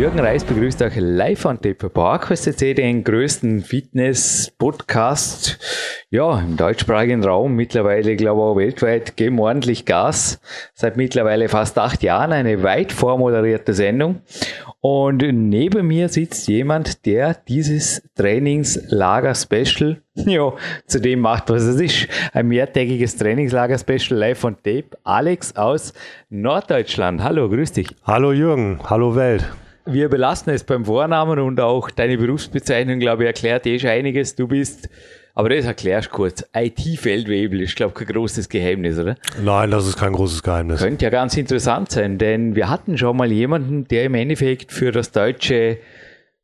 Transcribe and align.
Jürgen 0.00 0.20
Reis 0.20 0.44
begrüßt 0.44 0.80
euch 0.80 0.94
live 0.96 1.44
an 1.44 1.58
der 1.60 1.74
PowerQuest 1.74 2.44
CC, 2.44 2.72
den 2.72 3.04
größten 3.04 3.60
Fitness-Podcast 3.60 5.58
ja, 6.08 6.40
im 6.40 6.56
deutschsprachigen 6.56 7.22
Raum, 7.22 7.54
mittlerweile 7.54 8.16
glaube 8.16 8.40
ich 8.40 8.44
auch 8.44 8.56
weltweit, 8.56 9.18
geben 9.18 9.38
ordentlich 9.38 9.84
Gas. 9.84 10.40
Seit 10.72 10.96
mittlerweile 10.96 11.50
fast 11.50 11.78
acht 11.78 12.02
Jahren 12.02 12.32
eine 12.32 12.62
weit 12.62 12.92
vormoderierte 12.92 13.74
Sendung. 13.74 14.22
Und 14.80 15.18
neben 15.18 15.86
mir 15.86 16.08
sitzt 16.08 16.48
jemand, 16.48 17.04
der 17.04 17.34
dieses 17.34 18.02
Trainingslager-Special 18.14 20.00
ja, 20.14 20.54
zu 20.86 20.98
dem 21.02 21.20
macht, 21.20 21.50
was 21.50 21.64
es 21.64 21.78
ist. 21.78 22.08
Ein 22.32 22.48
mehrtägiges 22.48 23.18
Trainingslager-Special 23.18 24.18
live 24.18 24.44
on 24.44 24.56
tape. 24.56 24.96
Alex 25.04 25.54
aus 25.56 25.92
Norddeutschland. 26.30 27.22
Hallo, 27.22 27.50
grüß 27.50 27.72
dich. 27.72 27.88
Hallo 28.04 28.32
Jürgen, 28.32 28.80
hallo 28.88 29.14
Welt. 29.14 29.44
Wir 29.92 30.08
belassen 30.08 30.52
es 30.52 30.62
beim 30.62 30.84
Vornamen 30.84 31.40
und 31.40 31.58
auch 31.58 31.90
deine 31.90 32.16
Berufsbezeichnung, 32.16 33.00
glaube 33.00 33.24
ich, 33.24 33.26
erklärt 33.26 33.66
eh 33.66 33.76
schon 33.76 33.90
einiges. 33.90 34.36
Du 34.36 34.46
bist, 34.46 34.88
aber 35.34 35.48
das 35.48 35.64
erklärst 35.64 36.10
du 36.10 36.12
kurz, 36.12 36.44
IT-Feldwebel 36.54 37.60
ist, 37.62 37.74
glaube 37.74 37.94
ich, 37.98 38.06
kein 38.06 38.14
großes 38.14 38.48
Geheimnis, 38.48 39.00
oder? 39.00 39.16
Nein, 39.42 39.72
das 39.72 39.88
ist 39.88 39.96
kein 39.96 40.12
großes 40.12 40.44
Geheimnis. 40.44 40.80
Könnte 40.80 41.04
ja 41.04 41.10
ganz 41.10 41.36
interessant 41.36 41.90
sein, 41.90 42.18
denn 42.18 42.54
wir 42.54 42.70
hatten 42.70 42.98
schon 42.98 43.16
mal 43.16 43.32
jemanden, 43.32 43.88
der 43.88 44.04
im 44.04 44.14
Endeffekt 44.14 44.70
für 44.70 44.92
das 44.92 45.10
deutsche 45.10 45.78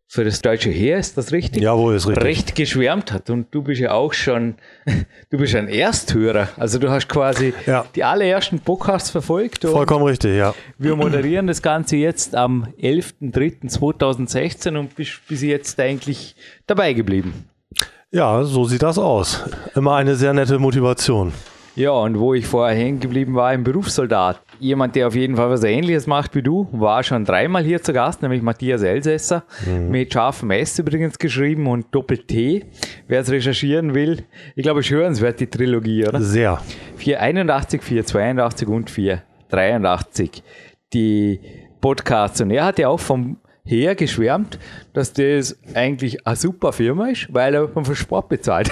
für 0.09 0.23
das 0.25 0.41
deutsche 0.41 0.71
Heer, 0.71 0.99
ist 0.99 1.19
das 1.19 1.33
richtig? 1.33 1.63
Jawohl, 1.63 1.97
ist 1.97 2.07
richtig. 2.07 2.25
Recht 2.25 2.55
geschwärmt 2.55 3.13
hat. 3.13 3.29
Und 3.29 3.53
du 3.53 3.63
bist 3.63 3.81
ja 3.81 3.91
auch 3.93 4.13
schon, 4.13 4.55
du 5.31 5.39
bist 5.39 5.55
ein 5.57 5.69
Ersthörer. 5.69 6.49
Also 6.57 6.79
du 6.79 6.89
hast 6.91 7.09
quasi 7.09 7.53
Ja. 7.67 7.85
die 7.97 8.05
allerersten 8.05 8.61
Podcasts 8.61 9.11
verfolgt. 9.11 9.65
Und 9.65 9.73
Vollkommen 9.73 10.05
richtig, 10.05 10.37
ja. 10.37 10.55
wir 10.79 10.95
moderieren 10.95 11.49
das 11.49 11.61
Ganze 11.61 11.97
jetzt 11.97 12.35
am 12.37 12.69
11.03.2016 12.81 14.77
und 14.79 14.95
bist 14.95 15.21
bis 15.29 15.43
jetzt 15.43 15.79
eigentlich 15.81 16.37
dabei 16.67 16.93
geblieben. 16.93 17.47
Ja, 18.13 18.45
so 18.45 18.65
sieht 18.65 18.83
das 18.83 18.99
aus. 18.99 19.43
Immer 19.75 19.97
eine 19.97 20.15
sehr 20.15 20.33
nette 20.33 20.59
Motivation. 20.59 21.33
Ja, 21.77 21.91
und 21.91 22.19
wo 22.19 22.33
ich 22.33 22.47
vorher 22.47 22.75
hängen 22.75 23.01
geblieben 23.01 23.35
war, 23.35 23.49
ein 23.49 23.63
Berufssoldat. 23.63 24.41
Jemand, 24.59 24.97
der 24.97 25.09
auf 25.09 25.15
jeden 25.15 25.37
Fall 25.37 25.51
was 25.51 25.63
Ähnliches 25.63 26.07
macht 26.07 26.35
wie 26.35 26.43
du, 26.43 26.67
war 26.73 27.03
schon 27.03 27.27
dreimal 27.27 27.65
hier 27.65 27.83
zu 27.83 27.93
Gast, 27.93 28.23
nämlich 28.23 28.41
Matthias 28.41 28.83
Elsässer, 28.83 29.45
mit 29.91 30.11
scharfem 30.11 30.51
S 30.53 30.79
übrigens 30.79 31.19
geschrieben 31.19 31.67
und 31.67 31.95
Doppel-T. 31.95 32.65
Wer 33.09 33.21
es 33.21 33.31
recherchieren 33.31 33.95
will, 33.95 34.25
ich 34.55 34.63
glaube, 34.63 34.81
es 34.81 34.87
ist 34.87 34.93
hörenswert, 34.93 35.39
die 35.39 35.49
Trilogie, 35.49 36.09
oder? 36.09 36.23
Sehr. 36.23 36.63
481, 36.97 37.83
482 37.83 38.69
und 38.69 38.89
483. 38.89 40.43
Die 40.95 41.41
Podcasts. 41.83 42.41
Und 42.41 42.53
er 42.53 42.65
hat 42.65 42.79
ja 42.79 42.89
auch 42.89 43.01
vom 43.01 43.37
Her 43.67 43.95
geschwärmt, 43.97 44.59
dass 44.93 45.13
das 45.13 45.59
eigentlich 45.75 46.27
eine 46.27 46.37
super 46.37 46.73
Firma 46.73 47.09
ist, 47.09 47.27
weil 47.35 47.55
er 47.55 47.69
vom 47.69 47.85
Sport 47.95 48.29
bezahlt. 48.29 48.71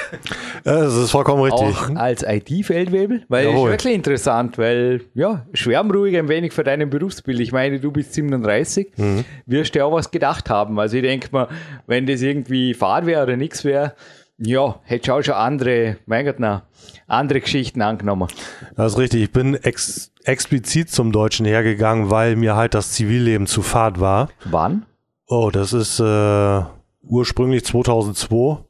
Ja, 0.64 0.82
Das 0.84 0.94
ist 0.96 1.10
vollkommen 1.10 1.42
richtig. 1.42 1.60
Auch 1.76 1.96
als 1.96 2.22
IT-Feldwebel, 2.22 3.24
weil 3.28 3.44
das 3.44 3.52
ist 3.52 3.58
Jawohl. 3.58 3.70
wirklich 3.72 3.94
interessant, 3.94 4.56
weil 4.56 5.02
ja, 5.14 5.44
schwärm 5.52 5.90
ruhig 5.90 6.16
ein 6.16 6.28
wenig 6.28 6.52
für 6.52 6.64
deinen 6.64 6.88
Berufsbild. 6.90 7.40
Ich 7.40 7.52
meine, 7.52 7.80
du 7.80 7.90
bist 7.90 8.14
37, 8.14 8.92
Mhm. 8.96 9.24
wirst 9.46 9.74
dir 9.74 9.84
auch 9.84 9.92
was 9.92 10.10
gedacht 10.10 10.48
haben. 10.48 10.78
Also 10.78 10.96
ich 10.96 11.02
denke 11.02 11.28
mal, 11.32 11.48
wenn 11.86 12.06
das 12.06 12.22
irgendwie 12.22 12.72
Fahrt 12.72 13.04
wäre 13.06 13.22
oder 13.24 13.36
nichts 13.36 13.64
wäre, 13.64 13.94
ja, 14.38 14.80
hätte 14.84 15.02
ich 15.04 15.10
auch 15.10 15.22
schon 15.22 15.34
andere, 15.34 15.96
mein 16.06 16.24
Gott, 16.24 16.36
na, 16.38 16.62
andere 17.06 17.40
Geschichten 17.40 17.82
angenommen. 17.82 18.28
Das 18.76 18.92
ist 18.92 18.98
richtig. 18.98 19.22
Ich 19.24 19.30
bin 19.32 19.54
ex 19.54 20.12
explizit 20.24 20.90
zum 20.90 21.12
Deutschen 21.12 21.46
hergegangen, 21.46 22.10
weil 22.10 22.36
mir 22.36 22.56
halt 22.56 22.74
das 22.74 22.92
Zivilleben 22.92 23.46
zu 23.46 23.62
fad 23.62 24.00
war. 24.00 24.28
Wann? 24.44 24.86
Oh, 25.26 25.50
das 25.52 25.72
ist 25.72 26.00
äh, 26.00 26.62
ursprünglich 27.02 27.64
2002. 27.64 28.64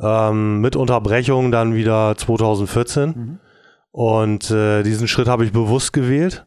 Ähm, 0.00 0.60
mit 0.60 0.76
Unterbrechung 0.76 1.50
dann 1.50 1.74
wieder 1.74 2.14
2014. 2.16 3.38
Und 3.90 4.50
äh, 4.50 4.82
diesen 4.82 5.08
Schritt 5.08 5.28
habe 5.28 5.44
ich 5.44 5.52
bewusst 5.52 5.92
gewählt. 5.92 6.46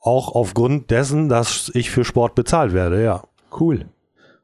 Auch 0.00 0.34
aufgrund 0.34 0.90
dessen, 0.90 1.28
dass 1.28 1.70
ich 1.74 1.90
für 1.90 2.04
Sport 2.04 2.34
bezahlt 2.34 2.72
werde, 2.72 3.02
ja. 3.02 3.22
Cool. 3.58 3.86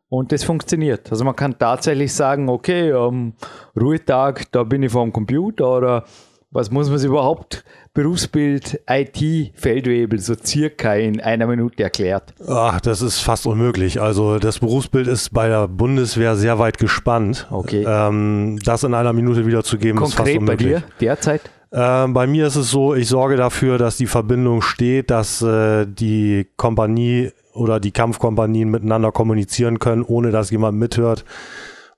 Und 0.09 0.31
das 0.31 0.45
funktioniert. 0.45 1.11
Also 1.11 1.25
man 1.25 1.35
kann 1.35 1.59
tatsächlich 1.59 2.13
sagen, 2.13 2.49
okay, 2.49 2.93
am 2.93 3.35
Ruhetag, 3.77 4.51
da 4.53 4.63
bin 4.63 4.83
ich 4.83 4.93
vor 4.93 5.03
dem 5.03 5.13
Computer 5.13 5.77
oder 5.77 6.05
was 6.55 6.71
muss 6.71 6.89
man 6.89 6.99
sich 6.99 7.09
überhaupt 7.09 7.65
Berufsbild 7.95 8.81
IT 8.89 9.53
Feldwebel 9.55 10.19
so 10.21 10.35
circa 10.43 10.95
in 10.95 11.21
einer 11.21 11.47
Minute 11.47 11.83
erklärt. 11.83 12.33
Ach, 12.49 12.81
das 12.81 13.03
ist 13.03 13.21
fast 13.21 13.47
unmöglich. 13.47 14.01
Also 14.01 14.39
das 14.39 14.61
Berufsbild 14.61 15.09
ist 15.09 15.35
bei 15.35 15.49
der 15.49 15.69
Bundeswehr 15.69 16.37
sehr 16.37 16.59
weit 16.59 16.79
gespannt. 16.79 17.47
Okay. 17.51 17.85
Ähm, 17.87 18.59
das 18.65 18.85
in 18.85 18.95
einer 18.95 19.13
Minute 19.13 19.47
wiederzugeben, 19.47 20.03
ist 20.03 20.15
fast 20.15 20.17
Konkret 20.17 20.35
bei 20.37 20.41
unmöglich. 20.41 20.69
dir 20.69 20.83
derzeit? 21.01 21.43
Ähm, 21.73 22.15
bei 22.15 22.29
mir 22.29 22.47
ist 22.47 22.57
es 22.57 22.71
so, 22.71 22.95
ich 22.95 23.09
sorge 23.09 23.37
dafür, 23.37 23.77
dass 23.77 23.97
die 23.97 24.07
Verbindung 24.07 24.63
steht, 24.63 25.11
dass 25.11 25.43
äh, 25.43 25.87
die 25.87 26.47
Kompanie 26.57 27.33
oder 27.53 27.81
die 27.81 27.91
Kampfkompanien 27.91 28.71
miteinander 28.71 29.11
kommunizieren 29.11 29.81
können, 29.81 30.03
ohne 30.03 30.31
dass 30.31 30.53
jemand 30.53 30.79
mithört 30.79 31.25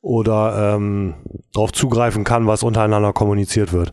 oder 0.00 0.76
ähm, 0.76 1.14
darauf 1.52 1.72
zugreifen 1.72 2.24
kann, 2.24 2.46
was 2.46 2.62
untereinander 2.62 3.12
kommuniziert 3.12 3.72
wird. 3.74 3.92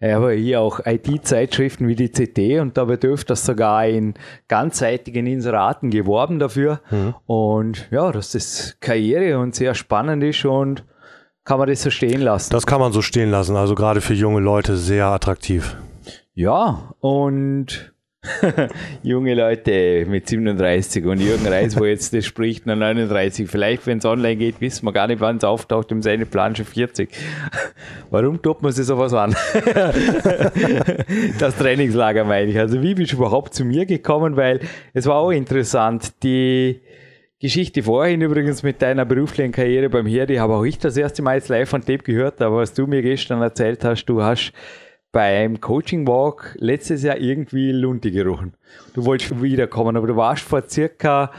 Ja, 0.00 0.16
aber 0.16 0.32
hier 0.32 0.60
auch 0.62 0.80
IT-Zeitschriften 0.84 1.86
wie 1.86 1.94
die 1.94 2.08
CT 2.08 2.60
und 2.60 2.78
da 2.78 2.88
wird 2.88 3.04
öfters 3.04 3.44
sogar 3.44 3.86
in 3.86 4.14
ganzseitigen 4.48 5.26
Inseraten 5.26 5.90
geworben 5.90 6.38
dafür. 6.38 6.80
Und 7.26 7.86
ja, 7.90 8.10
dass 8.10 8.32
das 8.32 8.78
Karriere 8.80 9.38
und 9.38 9.54
sehr 9.54 9.74
spannend 9.74 10.24
ist 10.24 10.44
und 10.46 10.84
kann 11.44 11.58
man 11.58 11.68
das 11.68 11.82
so 11.82 11.90
stehen 11.90 12.22
lassen. 12.22 12.52
Das 12.52 12.66
kann 12.66 12.80
man 12.80 12.92
so 12.92 13.02
stehen 13.02 13.30
lassen, 13.30 13.56
also 13.56 13.74
gerade 13.74 14.00
für 14.00 14.14
junge 14.14 14.40
Leute 14.40 14.76
sehr 14.76 15.06
attraktiv. 15.06 15.76
Ja, 16.32 16.94
und 17.00 17.89
junge 19.02 19.34
Leute 19.34 20.04
mit 20.06 20.28
37 20.28 21.06
und 21.06 21.20
Jürgen 21.20 21.46
Reis, 21.46 21.78
wo 21.78 21.86
jetzt 21.86 22.12
das 22.12 22.26
spricht, 22.26 22.66
nach 22.66 22.76
39. 22.76 23.48
Vielleicht, 23.48 23.86
wenn 23.86 23.98
es 23.98 24.04
online 24.04 24.36
geht, 24.36 24.60
wissen 24.60 24.84
wir 24.84 24.92
gar 24.92 25.06
nicht, 25.06 25.20
wann 25.20 25.38
es 25.38 25.44
auftaucht, 25.44 25.90
im 25.90 26.02
seine 26.02 26.26
Plan 26.26 26.54
schon 26.54 26.66
40. 26.66 27.08
Warum 28.10 28.42
tut 28.42 28.60
man 28.62 28.72
sich 28.72 28.84
sowas 28.84 29.14
an? 29.14 29.34
das 31.38 31.56
Trainingslager 31.56 32.24
meine 32.24 32.50
ich. 32.50 32.58
Also 32.58 32.82
wie 32.82 32.94
bist 32.94 33.12
du 33.12 33.16
überhaupt 33.16 33.54
zu 33.54 33.64
mir 33.64 33.86
gekommen? 33.86 34.36
Weil 34.36 34.60
es 34.92 35.06
war 35.06 35.16
auch 35.16 35.30
interessant, 35.30 36.22
die 36.22 36.82
Geschichte 37.40 37.82
vorhin 37.82 38.20
übrigens 38.20 38.62
mit 38.62 38.82
deiner 38.82 39.06
beruflichen 39.06 39.52
Karriere 39.52 39.88
beim 39.88 40.04
Heer, 40.06 40.26
die 40.26 40.40
habe 40.40 40.54
auch 40.54 40.64
ich 40.64 40.78
das 40.78 40.98
erste 40.98 41.22
Mal 41.22 41.36
jetzt 41.36 41.48
live 41.48 41.70
von 41.70 41.80
Tape 41.80 41.98
gehört, 41.98 42.42
aber 42.42 42.58
was 42.58 42.74
du 42.74 42.86
mir 42.86 43.00
gestern 43.00 43.40
erzählt 43.40 43.82
hast, 43.82 44.04
du 44.04 44.22
hast 44.22 44.52
beim 45.12 45.60
Coaching 45.60 46.06
Walk 46.06 46.56
letztes 46.58 47.02
Jahr 47.02 47.18
irgendwie 47.18 47.72
Lunte 47.72 48.10
gerochen. 48.10 48.54
Du 48.94 49.04
wolltest 49.04 49.42
wiederkommen, 49.42 49.96
aber 49.96 50.06
du 50.06 50.16
warst 50.16 50.42
vor 50.42 50.62
circa 50.68 51.32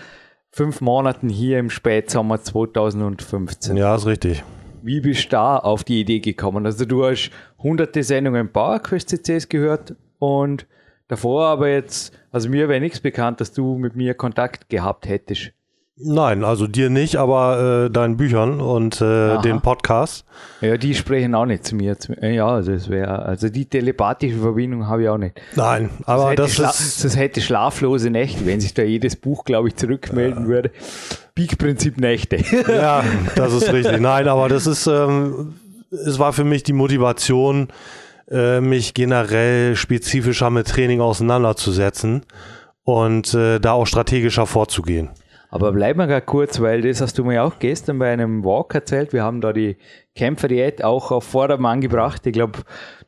fünf 0.52 0.82
Monaten 0.82 1.30
hier 1.30 1.59
im 1.59 1.70
Spätsommer 1.70 2.42
2015. 2.42 3.78
Ja, 3.78 3.96
ist 3.96 4.06
richtig. 4.06 4.44
Wie 4.81 5.00
bist 5.00 5.26
du 5.26 5.30
da 5.30 5.58
auf 5.58 5.84
die 5.84 6.02
Idee 6.02 6.20
gekommen? 6.20 6.66
Also 6.66 6.86
du 6.86 7.06
hast 7.06 7.31
hunderte 7.60 8.04
Sendungen 8.04 8.52
PowerQuest 8.52 9.10
CCs 9.10 9.48
gehört 9.48 9.95
und 10.19 10.66
davor 11.07 11.45
aber 11.45 11.69
jetzt, 11.69 12.13
also 12.31 12.50
mir 12.50 12.68
wäre 12.68 12.81
nichts 12.81 13.00
bekannt, 13.00 13.40
dass 13.40 13.54
du 13.54 13.78
mit 13.78 13.95
mir 13.95 14.16
Kontakt 14.16 14.69
gehabt 14.69 15.07
hättest. 15.07 15.54
Nein, 15.98 16.44
also 16.44 16.66
dir 16.68 16.90
nicht, 16.90 17.18
aber 17.18 17.86
äh, 17.86 17.90
deinen 17.92 18.18
Büchern 18.18 18.60
und 18.60 19.02
äh, 19.02 19.40
den 19.42 19.62
Podcast. 19.62 20.26
Ja, 20.62 20.78
die 20.78 20.96
sprechen 20.96 21.36
auch 21.36 21.46
nicht 21.46 21.66
zu 21.66 21.76
mir. 21.76 22.00
Zu, 22.00 22.14
ja, 22.22 22.48
also 22.48 22.72
das 22.72 22.90
wäre, 22.90 23.20
also 23.24 23.50
die 23.50 23.66
telepathische 23.66 24.38
Verbindung 24.38 24.88
habe 24.88 25.04
ich 25.04 25.10
auch 25.10 25.18
nicht. 25.18 25.40
Nein, 25.56 25.90
aber 26.06 26.36
das 26.36 26.54
schla- 26.58 26.70
ist 26.72 27.04
das 27.04 27.16
hätte 27.18 27.42
schlaflose 27.42 28.10
Nächte, 28.10 28.46
wenn 28.48 28.60
sich 28.62 28.74
da 28.74 28.82
jedes 28.84 29.16
Buch, 29.16 29.44
glaube 29.44 29.68
ich, 29.68 29.76
zurückmelden 29.76 30.48
würde. 30.48 30.72
Peak-Prinzip 31.36 31.98
Nächte. 32.00 32.38
Ja, 32.68 33.04
das 33.36 33.54
ist 33.54 33.72
richtig. 33.72 34.00
Nein, 34.00 34.28
aber 34.28 34.50
das 34.50 34.66
ist, 34.66 34.88
ähm, 34.88 35.56
es 35.92 36.18
war 36.20 36.34
für 36.34 36.46
mich 36.46 36.64
die 36.64 36.74
Motivation, 36.74 37.68
äh, 38.30 38.60
mich 38.62 38.94
generell 38.94 39.76
spezifischer 39.76 40.50
mit 40.50 40.68
Training 40.68 41.02
auseinanderzusetzen 41.02 42.24
und 42.84 43.34
äh, 43.34 43.60
da 43.60 43.74
auch 43.74 43.86
strategischer 43.86 44.48
vorzugehen. 44.48 45.10
Aber 45.53 45.74
bleib 45.74 45.98
mal 45.98 46.07
gerade 46.07 46.25
kurz, 46.25 46.62
weil 46.62 46.81
das 46.81 47.01
hast 47.01 47.19
du 47.19 47.25
mir 47.25 47.44
auch 47.44 47.59
gestern 47.59 48.00
bei 48.00 48.12
einem 48.12 48.45
Walk 48.45 48.74
erzählt. 48.74 49.12
Wir 49.12 49.24
haben 49.24 49.42
da 49.42 49.51
die 49.51 49.75
Kämpferdiät 50.15 50.81
auch 50.81 51.12
auf 51.12 51.25
Vordermann 51.25 51.81
gebracht. 51.81 52.25
Ich 52.25 52.31
glaube, 52.31 52.59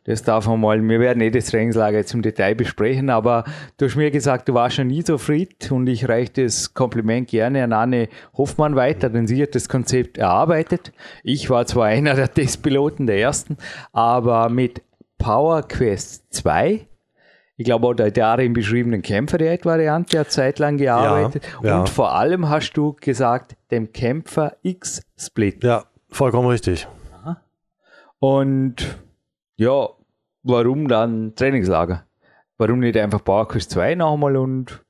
Das 0.05 0.21
darf 0.23 0.47
man 0.47 0.59
mal, 0.59 0.81
wir 0.81 0.99
werden 0.99 1.21
eh 1.21 1.31
das 1.31 1.45
Trainingslager 1.45 1.99
jetzt 1.99 2.13
im 2.13 2.21
Detail 2.21 2.55
besprechen, 2.55 3.09
aber 3.09 3.45
du 3.77 3.85
hast 3.85 3.95
mir 3.95 4.11
gesagt, 4.11 4.49
du 4.49 4.53
warst 4.53 4.75
schon 4.75 4.87
nie 4.87 5.01
so 5.01 5.17
fit 5.17 5.71
und 5.71 5.87
ich 5.87 6.09
reiche 6.09 6.43
das 6.43 6.73
Kompliment 6.73 7.29
gerne 7.29 7.63
an 7.63 7.71
Anne 7.71 8.09
Hoffmann 8.37 8.75
weiter, 8.75 9.09
denn 9.09 9.27
sie 9.27 9.41
hat 9.41 9.55
das 9.55 9.69
Konzept 9.69 10.17
erarbeitet. 10.17 10.91
Ich 11.23 11.49
war 11.49 11.65
zwar 11.65 11.85
einer 11.95 12.15
der 12.15 12.33
Testpiloten, 12.33 13.07
der 13.07 13.19
ersten, 13.19 13.55
aber 13.93 14.49
mit 14.49 14.81
Power 15.17 15.63
Quest 15.63 16.25
2 16.33 16.85
ich 17.55 17.65
glaube 17.65 17.87
auch 17.87 17.93
der 17.93 18.11
darin 18.11 18.53
beschriebenen 18.53 19.01
Kämpfer-Variante 19.01 20.19
hat 20.19 20.31
zeitlang 20.31 20.77
gearbeitet. 20.77 21.43
Ja, 21.61 21.69
ja. 21.69 21.79
Und 21.79 21.89
vor 21.89 22.13
allem 22.13 22.49
hast 22.49 22.73
du 22.73 22.95
gesagt, 22.99 23.55
dem 23.71 23.91
Kämpfer 23.91 24.57
X-Split. 24.63 25.63
Ja, 25.63 25.85
vollkommen 26.09 26.47
richtig. 26.47 26.87
Und 28.19 28.75
ja, 29.57 29.89
warum 30.43 30.87
dann 30.87 31.35
Trainingslager? 31.35 32.05
Warum 32.57 32.79
nicht 32.79 32.95
einfach 32.95 33.21
PowerQuest 33.23 33.71
2 33.71 33.95
nochmal 33.95 34.37
und 34.37 34.81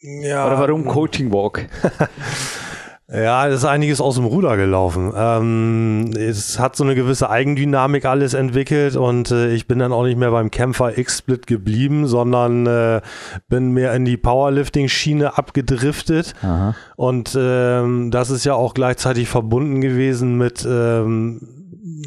Ja, 0.00 0.46
oder 0.46 0.58
warum 0.58 0.84
Coaching 0.84 1.32
Walk? 1.32 1.66
Ja, 3.08 3.46
es 3.46 3.58
ist 3.58 3.64
einiges 3.64 4.00
aus 4.00 4.16
dem 4.16 4.24
Ruder 4.24 4.56
gelaufen. 4.56 5.12
Ähm, 5.16 6.10
es 6.16 6.58
hat 6.58 6.74
so 6.74 6.82
eine 6.82 6.96
gewisse 6.96 7.30
Eigendynamik 7.30 8.04
alles 8.04 8.34
entwickelt 8.34 8.96
und 8.96 9.30
äh, 9.30 9.52
ich 9.52 9.68
bin 9.68 9.78
dann 9.78 9.92
auch 9.92 10.02
nicht 10.02 10.18
mehr 10.18 10.32
beim 10.32 10.50
Kämpfer 10.50 10.98
X-Split 10.98 11.46
geblieben, 11.46 12.08
sondern 12.08 12.66
äh, 12.66 13.00
bin 13.48 13.70
mehr 13.70 13.94
in 13.94 14.04
die 14.04 14.16
Powerlifting-Schiene 14.16 15.38
abgedriftet. 15.38 16.34
Aha. 16.42 16.74
Und 16.96 17.38
ähm, 17.38 18.10
das 18.10 18.30
ist 18.30 18.44
ja 18.44 18.54
auch 18.54 18.74
gleichzeitig 18.74 19.28
verbunden 19.28 19.80
gewesen 19.80 20.36
mit 20.36 20.66
ähm, 20.68 21.55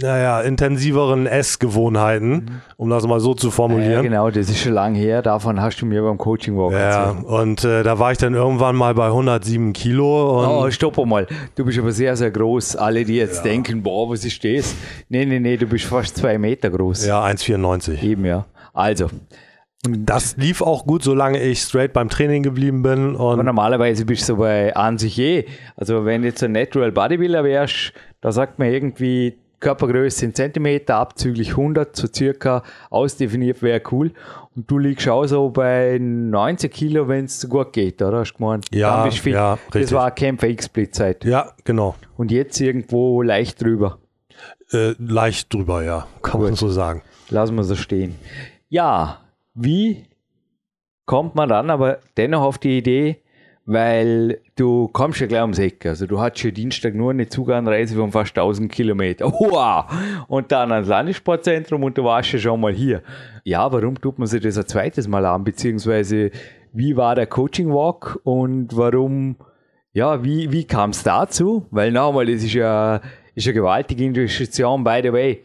naja, 0.02 0.42
intensiveren 0.42 1.26
Essgewohnheiten, 1.26 2.62
um 2.78 2.90
das 2.90 3.08
mal 3.08 3.20
so 3.20 3.34
zu 3.34 3.48
Ja, 3.48 3.52
formulieren. 3.52 4.04
genau, 4.04 4.30
das 4.30 4.50
ist 4.50 4.60
schon 4.60 4.74
lange 4.74 4.98
her. 5.00 5.22
Davon 5.22 5.62
hast 5.62 5.82
du 5.82 5.86
mir 5.86 6.02
beim 6.02 6.18
Coaching 6.18 6.58
Walk 6.58 6.74
Ja, 6.74 6.80
erzählt. 7.12 7.26
und 7.26 7.64
äh, 7.64 7.84
da 7.84 7.98
war 8.00 8.12
ich 8.12 8.18
dann 8.18 8.34
irgendwann 8.34 8.76
mal 8.76 8.94
bei 8.94 9.06
107 9.08 9.72
Kilo. 9.74 10.40
Und 10.42 10.48
Oh, 10.50 10.70
stopp 10.72 10.98
mal. 11.06 11.28
Du 11.56 11.64
bist 11.66 11.80
aber 11.80 11.92
sehr, 11.92 12.16
sehr 12.18 12.32
groß. 12.32 12.76
Alle, 12.76 13.06
die 13.06 13.16
jetzt 13.16 13.46
denken, 13.46 13.82
boah, 13.82 14.10
was 14.10 14.26
ist 14.26 14.44
das? 14.44 14.76
Nee, 15.08 15.26
nee, 15.26 15.40
nee, 15.40 15.56
du 15.56 15.66
bist 15.66 15.86
fast 15.86 16.18
zwei 16.18 16.38
Meter 16.38 16.70
groß. 16.70 17.06
ja, 17.06 17.24
1,94. 17.24 18.04
Eben, 18.04 18.26
ja. 18.26 18.46
Also, 18.74 19.08
Das 19.88 20.36
lief 20.36 20.62
auch 20.62 20.86
gut, 20.86 21.04
solange 21.04 21.42
ich 21.42 21.62
straight 21.62 21.94
beim 21.94 22.10
Training 22.10 22.44
geblieben 22.44 22.82
bin. 22.82 23.16
aber 23.16 23.42
normalerweise 23.44 24.04
bist 24.04 24.24
du 24.24 24.34
so 24.34 24.36
bei 24.38 24.76
an 24.76 24.98
sich 24.98 25.18
eh. 25.20 25.46
Also, 25.78 26.04
wenn 26.06 26.22
du 26.22 26.28
jetzt 26.28 26.44
ein 26.44 26.52
Natural 26.52 26.92
Bodybuilder 26.92 27.44
wärst, 27.46 27.94
da 28.20 28.34
sagt 28.34 28.60
man 28.60 28.68
irgendwie 28.70 29.38
Körpergröße 29.60 30.26
in 30.26 30.34
Zentimeter, 30.34 30.96
abzüglich 30.98 31.50
100, 31.52 31.96
so 31.96 32.08
circa 32.14 32.64
ausdefiniert 32.90 33.62
wäre 33.62 33.82
cool. 33.92 34.12
Und 34.56 34.70
du 34.72 34.78
liegst 34.78 35.08
auch 35.10 35.26
so 35.26 35.50
bei 35.50 35.98
90 36.00 36.72
Kilo, 36.72 37.08
wenn 37.08 37.26
es 37.26 37.48
gut 37.50 37.74
geht, 37.74 38.02
oder? 38.02 38.20
Hast 38.20 38.34
du 38.34 38.38
gemeint? 38.38 38.66
Ja, 38.72 39.06
ja, 39.06 39.58
Das 39.68 39.76
richtig. 39.76 39.92
war 39.94 40.12
Kämpfer 40.12 40.48
X-Split-Zeit. 40.48 41.26
ja, 41.26 41.52
genau. 41.64 41.96
Und 42.18 42.32
jetzt 42.32 42.60
irgendwo 42.60 43.22
leicht 43.22 43.62
drüber. 43.62 44.00
Äh, 44.72 44.94
leicht 45.00 45.54
drüber, 45.54 45.84
ja, 45.84 46.08
kann 46.22 46.42
man 46.42 46.52
Gut. 46.52 46.60
so 46.60 46.70
sagen. 46.70 47.02
Lassen 47.30 47.56
wir 47.56 47.64
so 47.64 47.76
stehen. 47.76 48.16
Ja, 48.70 49.20
wie 49.54 50.06
kommt 51.06 51.36
man 51.36 51.50
dann 51.50 51.70
aber 51.70 52.00
dennoch 52.18 52.42
auf 52.44 52.58
die 52.60 52.78
Idee, 52.78 53.18
weil 53.72 54.40
du 54.56 54.88
kommst 54.88 55.20
ja 55.20 55.28
gleich 55.28 55.42
ums 55.42 55.60
Eck. 55.60 55.86
Also 55.86 56.08
du 56.08 56.20
hattest 56.20 56.44
ja 56.44 56.50
Dienstag 56.50 56.96
nur 56.96 57.12
eine 57.12 57.30
Zuganreise 57.30 57.96
von 57.96 58.12
fast 58.12 58.36
1000 58.36 58.72
Kilometer. 58.72 59.32
Wow! 59.40 59.86
Und 60.28 60.52
dann 60.52 60.72
ans 60.72 60.88
Landessportzentrum 60.88 61.84
und 61.84 61.96
du 61.96 62.04
warst 62.04 62.32
ja 62.32 62.40
schon 62.40 62.60
mal 62.60 62.74
hier. 62.74 63.04
Ja, 63.44 63.72
warum 63.72 64.02
tut 64.02 64.18
man 64.18 64.28
sich 64.28 64.42
das 64.42 64.58
ein 64.58 64.66
zweites 64.66 65.08
Mal 65.08 65.24
an? 65.24 65.44
Beziehungsweise 65.44 66.32
wie 66.74 66.98
war 66.98 67.14
der 67.14 67.28
Coaching 67.28 67.70
Walk 67.70 68.20
und 68.24 68.76
warum, 68.76 69.36
ja, 69.94 70.24
wie, 70.24 70.52
wie 70.52 70.64
kam 70.64 70.90
es 70.90 71.04
dazu? 71.04 71.68
Weil 71.70 71.92
nochmal, 71.92 72.26
das 72.26 72.44
ist 72.44 72.54
ja, 72.54 73.02
ist 73.36 73.46
eine 73.46 73.54
gewaltige 73.54 74.04
Investition, 74.04 74.84
by 74.84 75.00
the 75.04 75.14
way. 75.14 75.44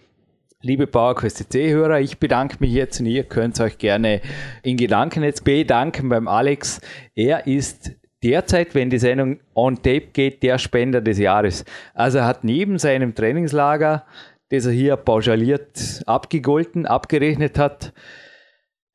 Liebe 0.62 0.86
PowerQuest 0.86 1.52
C-Hörer, 1.52 2.00
ich 2.00 2.18
bedanke 2.18 2.56
mich 2.60 2.72
jetzt 2.72 3.00
und 3.00 3.06
ihr 3.06 3.24
könnt 3.24 3.60
euch 3.60 3.76
gerne 3.76 4.22
in 4.62 4.78
Gedanken 4.78 5.22
jetzt 5.22 5.44
bedanken 5.44 6.08
beim 6.08 6.26
Alex. 6.26 6.80
Er 7.14 7.46
ist 7.46 7.92
derzeit, 8.24 8.74
wenn 8.74 8.90
die 8.90 8.98
Sendung 8.98 9.38
on 9.54 9.76
tape 9.76 10.08
geht, 10.12 10.42
der 10.42 10.58
Spender 10.58 11.00
des 11.00 11.18
Jahres. 11.18 11.64
Also 11.92 12.18
er 12.18 12.26
hat 12.26 12.42
neben 12.42 12.78
seinem 12.78 13.14
Trainingslager, 13.14 14.04
das 14.48 14.66
er 14.66 14.72
hier 14.72 14.96
pauschaliert 14.96 16.02
abgegolten, 16.06 16.86
abgerechnet 16.86 17.58
hat, 17.58 17.92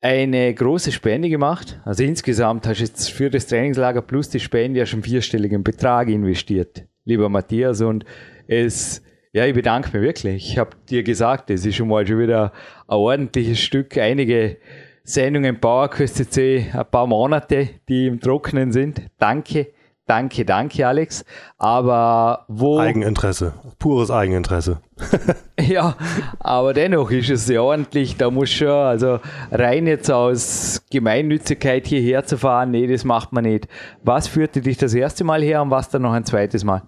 eine 0.00 0.52
große 0.52 0.92
Spende 0.92 1.28
gemacht. 1.28 1.80
Also 1.84 2.02
insgesamt 2.02 2.66
hast 2.66 2.78
du 2.80 2.84
jetzt 2.84 3.10
für 3.10 3.30
das 3.30 3.46
Trainingslager 3.46 4.02
plus 4.02 4.30
die 4.30 4.40
Spende 4.40 4.80
ja 4.80 4.86
schon 4.86 5.02
vierstelligen 5.02 5.62
Betrag 5.62 6.08
investiert, 6.08 6.84
lieber 7.04 7.28
Matthias. 7.28 7.82
Und 7.82 8.04
es, 8.48 9.02
ja, 9.32 9.46
ich 9.46 9.54
bedanke 9.54 9.90
mich 9.92 10.02
wirklich. 10.02 10.50
Ich 10.52 10.58
habe 10.58 10.70
dir 10.88 11.02
gesagt, 11.02 11.50
es 11.50 11.64
ist 11.66 11.76
schon 11.76 11.88
mal 11.88 12.06
schon 12.06 12.18
wieder 12.18 12.52
ein 12.88 12.96
ordentliches 12.96 13.60
Stück, 13.60 13.96
einige 13.98 14.56
Sendungen 15.04 15.60
PowerQuest 15.60 16.32
C, 16.32 16.70
ein 16.72 16.84
paar 16.90 17.06
Monate, 17.06 17.68
die 17.88 18.06
im 18.06 18.20
Trockenen 18.20 18.72
sind. 18.72 19.02
Danke, 19.18 19.68
danke, 20.06 20.44
danke, 20.44 20.86
Alex. 20.86 21.24
Aber 21.58 22.44
wo. 22.48 22.78
Eigeninteresse, 22.78 23.54
pures 23.78 24.10
Eigeninteresse. 24.10 24.80
Ja, 25.60 25.94
aber 26.38 26.72
dennoch 26.72 27.10
ist 27.10 27.28
es 27.28 27.44
sehr 27.44 27.62
ordentlich. 27.62 28.16
Da 28.16 28.30
muss 28.30 28.50
schon, 28.50 28.68
also 28.68 29.20
rein 29.50 29.86
jetzt 29.86 30.10
aus 30.10 30.82
Gemeinnützigkeit 30.90 31.86
hierher 31.86 32.24
zu 32.24 32.38
fahren, 32.38 32.70
nee, 32.70 32.86
das 32.86 33.04
macht 33.04 33.32
man 33.32 33.44
nicht. 33.44 33.68
Was 34.02 34.26
führte 34.26 34.62
dich 34.62 34.78
das 34.78 34.94
erste 34.94 35.22
Mal 35.22 35.42
her 35.42 35.60
und 35.60 35.70
was 35.70 35.90
dann 35.90 36.02
noch 36.02 36.12
ein 36.12 36.24
zweites 36.24 36.64
Mal? 36.64 36.82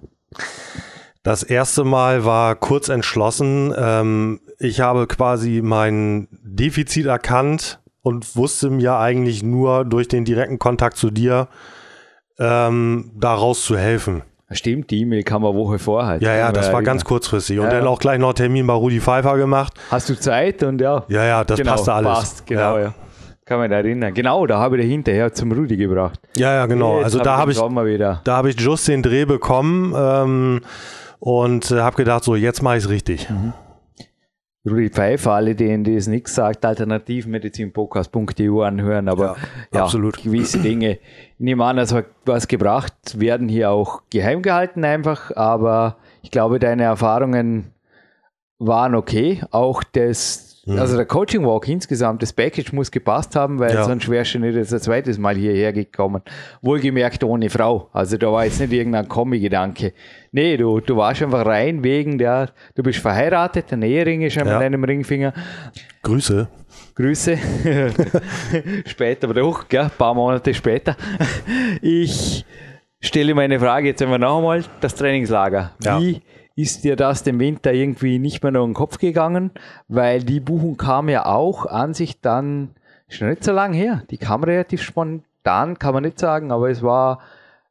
Das 1.22 1.42
erste 1.42 1.84
Mal 1.84 2.24
war 2.24 2.56
kurz 2.56 2.88
entschlossen. 2.88 3.74
Ähm, 3.76 4.40
ich 4.58 4.80
habe 4.80 5.06
quasi 5.06 5.60
mein 5.62 6.28
Defizit 6.42 7.06
erkannt 7.06 7.81
und 8.02 8.36
wusste 8.36 8.70
mir 8.70 8.96
eigentlich 8.96 9.42
nur 9.42 9.84
durch 9.84 10.08
den 10.08 10.24
direkten 10.24 10.58
Kontakt 10.58 10.96
zu 10.96 11.10
dir 11.10 11.48
ähm, 12.38 13.12
daraus 13.14 13.64
zu 13.64 13.76
helfen. 13.76 14.22
Stimmt, 14.50 14.90
die 14.90 15.00
E-Mail 15.00 15.22
kam 15.22 15.44
eine 15.46 15.54
Woche 15.54 15.78
vorher. 15.78 16.20
Ja, 16.20 16.34
ja, 16.34 16.52
das 16.52 16.72
war 16.72 16.82
ganz 16.82 17.04
kurzfristig. 17.04 17.58
Und 17.58 17.64
Ja, 17.66 17.70
dann 17.70 17.84
ja. 17.84 17.88
auch 17.88 17.98
gleich 17.98 18.18
noch 18.18 18.34
Termin 18.34 18.66
bei 18.66 18.74
Rudi 18.74 19.00
Pfeiffer 19.00 19.38
gemacht. 19.38 19.72
Hast 19.90 20.10
du 20.10 20.18
Zeit 20.18 20.62
und 20.62 20.80
ja. 20.80 21.04
Ja, 21.08 21.24
ja, 21.24 21.44
das 21.44 21.58
genau, 21.58 21.72
passte 21.72 21.92
alles. 21.94 22.12
Passt, 22.12 22.46
genau, 22.46 22.78
ja. 22.78 22.94
Kann 23.44 23.58
man 23.58 23.72
erinnern. 23.72 24.14
Genau, 24.14 24.46
da 24.46 24.58
habe 24.58 24.76
ich 24.76 24.82
den 24.82 24.90
hinterher 24.90 25.32
zum 25.32 25.52
Rudi 25.52 25.76
gebracht. 25.76 26.20
Ja, 26.36 26.52
ja, 26.54 26.66
genau. 26.66 26.96
Jetzt 26.96 27.04
also 27.04 27.18
da 27.20 27.36
habe 27.38 27.52
ich, 27.52 27.58
da 27.58 28.36
habe 28.36 28.50
ich 28.50 28.60
just 28.60 28.86
den 28.88 29.02
Dreh 29.02 29.24
bekommen 29.24 29.94
ähm, 29.96 30.60
und 31.18 31.70
äh, 31.70 31.80
habe 31.80 31.96
gedacht, 31.96 32.22
so 32.24 32.36
jetzt 32.36 32.62
mache 32.62 32.76
ich 32.76 32.84
es 32.84 32.90
richtig. 32.90 33.30
Mhm. 33.30 33.52
Rudi 34.64 34.90
Pfeiffer, 34.90 35.32
alle, 35.32 35.56
denen 35.56 35.82
das 35.82 36.06
nichts 36.06 36.36
sagt, 36.36 36.64
alternativmedizinpodcast.eu 36.64 38.62
anhören, 38.62 39.08
aber 39.08 39.24
Ja, 39.24 39.36
ja, 39.74 39.84
absolut. 39.84 40.22
gewisse 40.22 40.60
Dinge, 40.60 40.92
ich 40.92 41.40
nehme 41.40 41.64
an, 41.64 41.78
es 41.78 41.92
hat 41.92 42.06
was 42.24 42.46
gebracht, 42.46 43.18
werden 43.18 43.48
hier 43.48 43.70
auch 43.70 44.02
geheim 44.10 44.40
gehalten 44.42 44.84
einfach, 44.84 45.34
aber 45.34 45.96
ich 46.22 46.30
glaube, 46.30 46.60
deine 46.60 46.84
Erfahrungen 46.84 47.72
waren 48.60 48.94
okay. 48.94 49.42
Auch 49.50 49.82
das, 49.82 50.51
also 50.66 50.96
der 50.96 51.06
Coaching 51.06 51.44
Walk 51.44 51.66
insgesamt, 51.68 52.22
das 52.22 52.32
Package 52.32 52.72
muss 52.72 52.90
gepasst 52.90 53.34
haben, 53.34 53.58
weil 53.58 53.74
Ja. 53.74 53.84
sonst 53.84 54.08
wärst 54.08 54.34
du 54.34 54.38
nicht 54.38 54.56
ein 54.56 54.64
zweites 54.80 55.18
Mal 55.18 55.34
hierher 55.36 55.72
gekommen. 55.72 56.22
Wohlgemerkt 56.60 57.24
ohne 57.24 57.50
Frau. 57.50 57.88
Also 57.92 58.16
da 58.16 58.30
war 58.30 58.44
jetzt 58.44 58.60
nicht 58.60 58.72
irgendein 58.72 59.08
Kommi-Gedanke. 59.08 59.92
Nee, 60.30 60.56
du, 60.56 60.80
du 60.80 60.96
warst 60.96 61.22
einfach 61.22 61.44
rein 61.44 61.82
wegen 61.82 62.16
der, 62.18 62.50
du 62.74 62.82
bist 62.82 63.00
verheiratet, 63.00 63.72
ein 63.72 63.82
Ehering 63.82 64.22
ist 64.22 64.38
an 64.38 64.46
Ja. 64.46 64.58
deinem 64.60 64.84
Ringfinger. 64.84 65.32
Grüße. 66.02 66.48
Grüße. 66.94 67.38
später, 68.86 69.26
aber 69.28 69.34
doch, 69.40 69.68
gell, 69.68 69.82
ein 69.82 69.90
paar 69.96 70.14
Monate 70.14 70.54
später. 70.54 70.96
Ich 71.80 72.44
stelle 73.00 73.34
meine 73.34 73.58
Frage 73.58 73.88
jetzt 73.88 74.02
einmal 74.02 74.18
noch 74.18 74.38
einmal, 74.38 74.64
das 74.80 74.94
Trainingslager. 74.94 75.72
Ja. 75.82 76.00
Ist 76.54 76.84
dir 76.84 76.96
das 76.96 77.22
dem 77.22 77.38
Winter 77.40 77.72
irgendwie 77.72 78.18
nicht 78.18 78.42
mehr 78.42 78.52
noch 78.52 78.64
in 78.64 78.70
den 78.70 78.74
Kopf 78.74 78.98
gegangen? 78.98 79.50
Weil 79.88 80.22
die 80.22 80.40
Buchung 80.40 80.76
kam 80.76 81.08
ja 81.08 81.26
auch 81.26 81.66
an 81.66 81.94
sich 81.94 82.20
dann 82.20 82.70
schon 83.08 83.28
nicht 83.30 83.44
so 83.44 83.52
lange 83.52 83.76
her. 83.76 84.02
Die 84.10 84.18
kam 84.18 84.44
relativ 84.44 84.82
spontan, 84.82 85.78
kann 85.78 85.94
man 85.94 86.02
nicht 86.02 86.18
sagen, 86.18 86.52
aber 86.52 86.70
es 86.70 86.82
war 86.82 87.20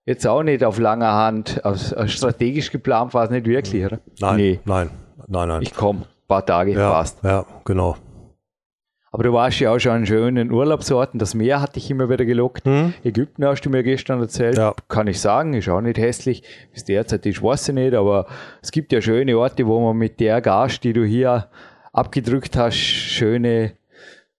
jetzt 0.05 0.25
auch 0.25 0.43
nicht 0.43 0.63
auf 0.63 0.79
langer 0.79 1.13
Hand, 1.13 1.63
aus, 1.63 1.93
aus 1.93 2.11
strategisch 2.11 2.71
geplant 2.71 3.13
war 3.13 3.25
es 3.25 3.29
nicht 3.29 3.45
wirklich, 3.45 3.85
oder? 3.85 3.99
Nein, 4.19 4.35
Nee, 4.37 4.59
nein, 4.65 4.89
nein, 5.27 5.47
nein. 5.47 5.61
ich 5.61 5.73
komme, 5.75 6.01
paar 6.27 6.45
Tage, 6.45 6.73
ja, 6.73 6.91
passt. 6.91 7.23
ja, 7.23 7.45
genau. 7.65 7.95
Aber 9.13 9.23
du 9.23 9.33
warst 9.33 9.59
ja 9.59 9.73
auch 9.73 9.79
schon 9.79 9.91
an 9.91 10.05
schönen 10.05 10.51
Urlaubsorten. 10.51 11.19
Das 11.19 11.33
Meer 11.33 11.61
hat 11.61 11.75
dich 11.75 11.91
immer 11.91 12.09
wieder 12.09 12.23
gelockt. 12.23 12.65
Hm? 12.65 12.93
Ägypten 13.03 13.45
hast 13.45 13.61
du 13.61 13.69
mir 13.69 13.83
gestern 13.83 14.21
erzählt. 14.21 14.57
Ja. 14.57 14.73
Kann 14.87 15.07
ich 15.07 15.19
sagen, 15.19 15.53
ist 15.53 15.67
auch 15.67 15.81
nicht 15.81 15.97
hässlich. 15.97 16.43
Bis 16.73 16.85
derzeit 16.85 17.25
ist, 17.25 17.43
weiß 17.43 17.69
ich 17.69 17.75
nicht, 17.75 17.93
aber 17.93 18.25
es 18.61 18.71
gibt 18.71 18.93
ja 18.93 19.01
schöne 19.01 19.37
Orte, 19.37 19.67
wo 19.67 19.81
man 19.81 19.97
mit 19.97 20.21
der 20.21 20.39
Gas, 20.39 20.79
die 20.79 20.93
du 20.93 21.03
hier 21.03 21.49
abgedrückt 21.91 22.55
hast, 22.55 22.77
schöne 22.77 23.73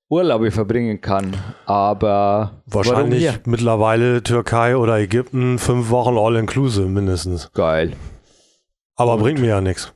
Urlaube 0.08 0.50
verbringen 0.50 1.02
kann. 1.02 1.36
Aber 1.66 2.62
wahrscheinlich 2.64 3.30
mittlerweile 3.44 4.22
Türkei 4.22 4.76
oder 4.78 4.98
Ägypten 4.98 5.58
fünf 5.58 5.90
Wochen 5.90 6.16
all-inclusive 6.16 6.86
mindestens. 6.88 7.50
Geil. 7.52 7.92
Aber 8.96 9.14
Und? 9.14 9.20
bringt 9.20 9.40
mir 9.40 9.48
ja 9.48 9.60
nichts. 9.60 9.92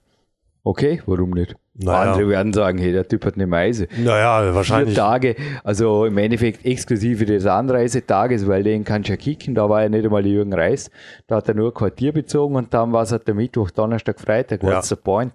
Okay, 0.67 1.01
warum 1.07 1.31
nicht? 1.31 1.55
Naja. 1.75 2.11
Andere 2.11 2.29
werden 2.29 2.53
sagen, 2.53 2.79
hey, 2.79 2.91
der 2.91 3.07
Typ 3.07 3.25
hat 3.25 3.37
eine 3.37 3.47
Meise. 3.47 3.87
Naja, 3.97 4.53
wahrscheinlich. 4.53 4.95
Vier 4.95 5.05
Tage, 5.05 5.37
also 5.63 6.07
im 6.07 6.19
Endeffekt 6.19 6.67
exklusive 6.67 7.25
des 7.25 7.47
Anreisetages, 7.47 8.49
weil 8.49 8.65
den 8.65 8.83
kannst 8.83 9.09
du 9.09 9.13
ja 9.13 9.17
kicken, 9.17 9.55
da 9.55 9.71
war 9.71 9.83
ja 9.85 9.89
nicht 9.89 10.05
einmal 10.05 10.27
Jürgen 10.27 10.53
Reis. 10.53 10.91
Da 11.29 11.37
hat 11.37 11.47
er 11.47 11.55
nur 11.55 11.73
Quartier 11.73 12.13
bezogen 12.13 12.57
und 12.57 12.75
dann 12.75 12.93
war 12.93 13.05
es 13.05 13.13
halt 13.13 13.29
der 13.29 13.37
Mittwoch, 13.37 13.71
Donnerstag, 13.71 14.19
Freitag. 14.19 14.65
Ja. 14.65 14.71
What's 14.71 14.89
the 14.89 14.97
point? 14.97 15.35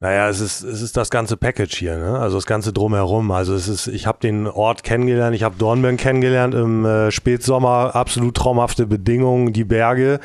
Naja, 0.00 0.30
es 0.30 0.40
ist, 0.40 0.62
es 0.62 0.80
ist 0.80 0.96
das 0.96 1.10
ganze 1.10 1.36
Package 1.36 1.76
hier, 1.76 1.98
ne? 1.98 2.18
also 2.18 2.38
das 2.38 2.46
ganze 2.46 2.72
Drumherum. 2.72 3.30
Also 3.32 3.54
es 3.54 3.68
ist, 3.68 3.86
ich 3.86 4.06
habe 4.06 4.18
den 4.22 4.46
Ort 4.46 4.82
kennengelernt, 4.82 5.36
ich 5.36 5.42
habe 5.42 5.56
Dornbirn 5.58 5.98
kennengelernt 5.98 6.54
im 6.54 6.86
äh, 6.86 7.10
Spätsommer, 7.10 7.94
absolut 7.94 8.34
traumhafte 8.34 8.86
Bedingungen, 8.86 9.52
die 9.52 9.64
Berge. 9.64 10.20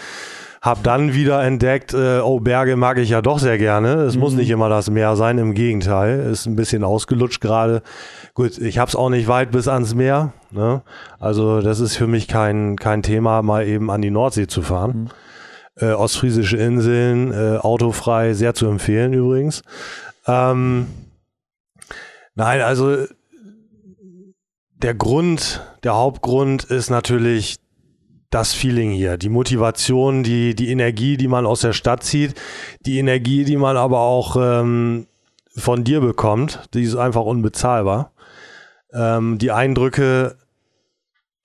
Hab 0.62 0.84
dann 0.84 1.14
wieder 1.14 1.44
entdeckt, 1.44 1.94
äh, 1.94 2.20
oh, 2.20 2.40
Berge 2.40 2.76
mag 2.76 2.98
ich 2.98 3.10
ja 3.10 3.22
doch 3.22 3.40
sehr 3.40 3.58
gerne. 3.58 3.96
Es 4.02 4.16
mhm. 4.16 4.22
muss 4.22 4.34
nicht 4.34 4.50
immer 4.50 4.70
das 4.70 4.90
Meer 4.90 5.16
sein, 5.16 5.38
im 5.38 5.54
Gegenteil. 5.54 6.20
Ist 6.32 6.46
ein 6.46 6.56
bisschen 6.56 6.84
ausgelutscht 6.84 7.42
gerade. 7.42 7.82
Gut, 8.34 8.58
ich 8.58 8.80
hab's 8.80 8.96
auch 8.96 9.10
nicht 9.10 9.28
weit 9.28 9.52
bis 9.52 9.68
ans 9.68 9.94
Meer. 9.96 10.34
Ne? 10.52 10.82
Also 11.20 11.62
das 11.62 11.80
ist 11.80 11.96
für 11.96 12.08
mich 12.08 12.28
kein, 12.28 12.76
kein 12.76 13.04
Thema, 13.04 13.42
mal 13.42 13.68
eben 13.68 13.92
an 13.92 14.02
die 14.02 14.12
Nordsee 14.12 14.48
zu 14.48 14.62
fahren. 14.62 14.92
Mhm 14.92 15.10
äh, 15.80 15.92
ostfriesische 15.92 16.58
Inseln, 16.58 17.32
äh, 17.32 17.58
autofrei, 17.58 18.34
sehr 18.34 18.54
zu 18.54 18.68
empfehlen 18.68 19.14
übrigens. 19.14 19.62
Ähm, 20.26 20.88
nein, 22.36 22.62
also 22.62 23.06
der 24.76 24.94
Grund, 24.94 25.62
der 25.84 25.96
Hauptgrund 25.96 26.66
ist 26.66 26.90
natürlich 26.90 27.58
das 28.30 28.54
Feeling 28.54 28.92
hier, 28.92 29.18
die 29.18 29.30
Motivation, 29.30 30.24
die, 30.24 30.54
die 30.54 30.70
Energie, 30.70 31.18
die 31.18 31.28
man 31.28 31.46
aus 31.46 31.62
der 31.62 31.74
Stadt 31.74 32.04
zieht, 32.04 32.36
die 32.86 33.00
Energie, 33.00 33.46
die 33.46 33.58
man 33.58 33.78
aber 33.78 34.00
auch 34.00 34.36
ähm, 34.40 35.08
von 35.56 35.84
dir 35.84 36.02
bekommt, 36.02 36.68
die 36.74 36.84
ist 36.84 36.96
einfach 36.96 37.24
unbezahlbar. 37.24 38.12
Ähm, 38.94 39.38
die 39.38 39.52
Eindrücke, 39.52 40.36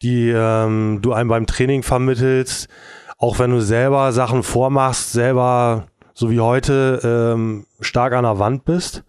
die 0.03 0.31
ähm, 0.31 0.99
du 1.03 1.13
einem 1.13 1.29
beim 1.29 1.47
Training 1.47 1.83
vermittelst, 1.83 2.69
auch 3.17 3.39
wenn 3.39 3.53
du 3.53 3.61
selber 3.61 4.13
Sachen 4.13 4.43
vormachst, 4.43 5.13
selber, 5.13 5.87
so 6.15 6.31
wie 6.31 6.41
heute, 6.41 7.01
ähm, 7.35 7.67
stark 7.81 8.13
an 8.13 8.25
der 8.25 8.41
Wand 8.41 8.65
bist, 8.65 9.05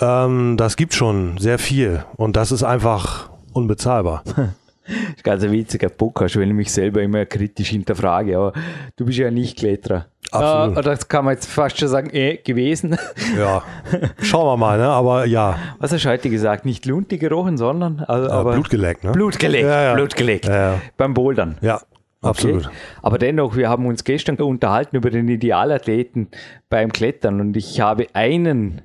ähm, 0.00 0.56
das 0.56 0.76
gibt 0.76 0.94
schon 0.94 1.38
sehr 1.38 1.58
viel. 1.58 2.04
Und 2.16 2.36
das 2.36 2.52
ist 2.52 2.62
einfach 2.62 3.30
unbezahlbar. 3.52 4.22
Das 4.88 5.16
ist 5.16 5.24
ganz 5.24 5.44
ein 5.44 5.52
witziger 5.52 5.88
Podcast, 5.90 6.36
weil 6.36 6.48
ich 6.48 6.54
mich 6.54 6.72
selber 6.72 7.02
immer 7.02 7.26
kritisch 7.26 7.68
hinterfrage. 7.68 8.36
Aber 8.36 8.52
du 8.96 9.04
bist 9.04 9.18
ja 9.18 9.30
nicht 9.30 9.58
Kletterer. 9.58 10.06
Absolut. 10.30 10.78
Äh, 10.78 10.82
das 10.82 11.08
kann 11.08 11.24
man 11.24 11.34
jetzt 11.34 11.46
fast 11.46 11.78
schon 11.78 11.88
sagen, 11.88 12.10
eh, 12.12 12.38
gewesen. 12.38 12.96
Ja, 13.36 13.62
schauen 14.20 14.46
wir 14.46 14.56
mal, 14.56 14.78
ne? 14.78 14.86
aber 14.86 15.26
ja. 15.26 15.58
Was 15.78 15.92
hast 15.92 16.04
du 16.04 16.08
heute 16.08 16.30
gesagt? 16.30 16.64
Nicht 16.64 16.86
Lunte 16.86 17.18
gerochen, 17.18 17.56
sondern 17.56 18.00
also, 18.00 18.30
aber 18.30 18.52
Blut 18.52 18.70
geleckt, 18.70 19.04
ne? 19.04 19.12
Blut 19.12 19.38
geleckt, 19.38 19.64
ja, 19.64 19.82
ja. 19.82 19.94
Blut 19.94 20.16
geleckt. 20.16 20.46
Ja, 20.46 20.80
Beim 20.96 21.14
Bouldern. 21.14 21.56
Ja, 21.60 21.80
Absolut. 22.20 22.66
Okay. 22.66 22.74
Aber 23.02 23.18
dennoch, 23.18 23.56
wir 23.56 23.68
haben 23.68 23.86
uns 23.86 24.02
gestern 24.04 24.36
unterhalten 24.36 24.96
über 24.96 25.10
den 25.10 25.28
Idealathleten 25.28 26.28
beim 26.68 26.92
Klettern 26.92 27.40
und 27.40 27.56
ich 27.56 27.80
habe 27.80 28.08
einen, 28.12 28.82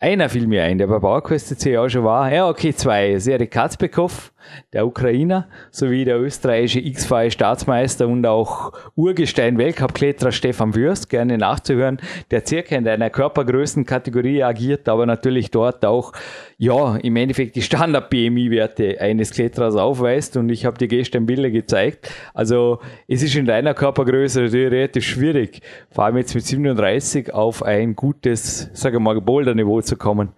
einer 0.00 0.28
fiel 0.28 0.46
mir 0.46 0.64
ein, 0.64 0.76
der 0.76 0.86
bei 0.86 0.98
PowerQuest 0.98 1.66
auch 1.78 1.88
schon 1.88 2.04
war. 2.04 2.30
Ja, 2.32 2.48
okay, 2.48 2.74
zwei. 2.74 3.18
Seri 3.18 3.46
Katzbekow 3.46 4.32
der 4.72 4.86
Ukrainer 4.86 5.48
sowie 5.70 6.04
der 6.04 6.20
österreichische 6.20 6.80
X-File 6.80 7.30
Staatsmeister 7.30 8.08
und 8.08 8.26
auch 8.26 8.72
Urgestein 8.96 9.58
Weltcup-Kletterer 9.58 10.32
Stefan 10.32 10.74
Würst, 10.74 11.10
gerne 11.10 11.38
nachzuhören, 11.38 11.98
der 12.30 12.46
circa 12.46 12.76
in 12.76 12.86
einer 12.86 13.10
Körpergrößenkategorie 13.10 14.42
agiert, 14.42 14.88
aber 14.88 15.06
natürlich 15.06 15.50
dort 15.50 15.84
auch, 15.84 16.12
ja, 16.56 16.96
im 16.96 17.16
Endeffekt 17.16 17.56
die 17.56 17.62
Standard-BMI-Werte 17.62 19.00
eines 19.00 19.30
Kletterers 19.32 19.76
aufweist 19.76 20.36
und 20.36 20.48
ich 20.48 20.64
habe 20.64 20.78
dir 20.78 20.88
gestern 20.88 21.26
Bilder 21.26 21.50
gezeigt. 21.50 22.10
Also 22.34 22.80
es 23.06 23.22
ist 23.22 23.36
in 23.36 23.46
deiner 23.46 23.74
Körpergröße 23.74 24.52
relativ 24.52 25.04
schwierig, 25.04 25.60
vor 25.90 26.04
allem 26.04 26.16
jetzt 26.16 26.34
mit 26.34 26.44
37 26.44 27.32
auf 27.32 27.62
ein 27.62 27.94
gutes, 27.94 28.70
sage 28.72 28.96
ich 28.96 29.02
mal, 29.02 29.20
Boulder-Niveau 29.20 29.80
zu 29.82 29.96
kommen. 29.96 30.30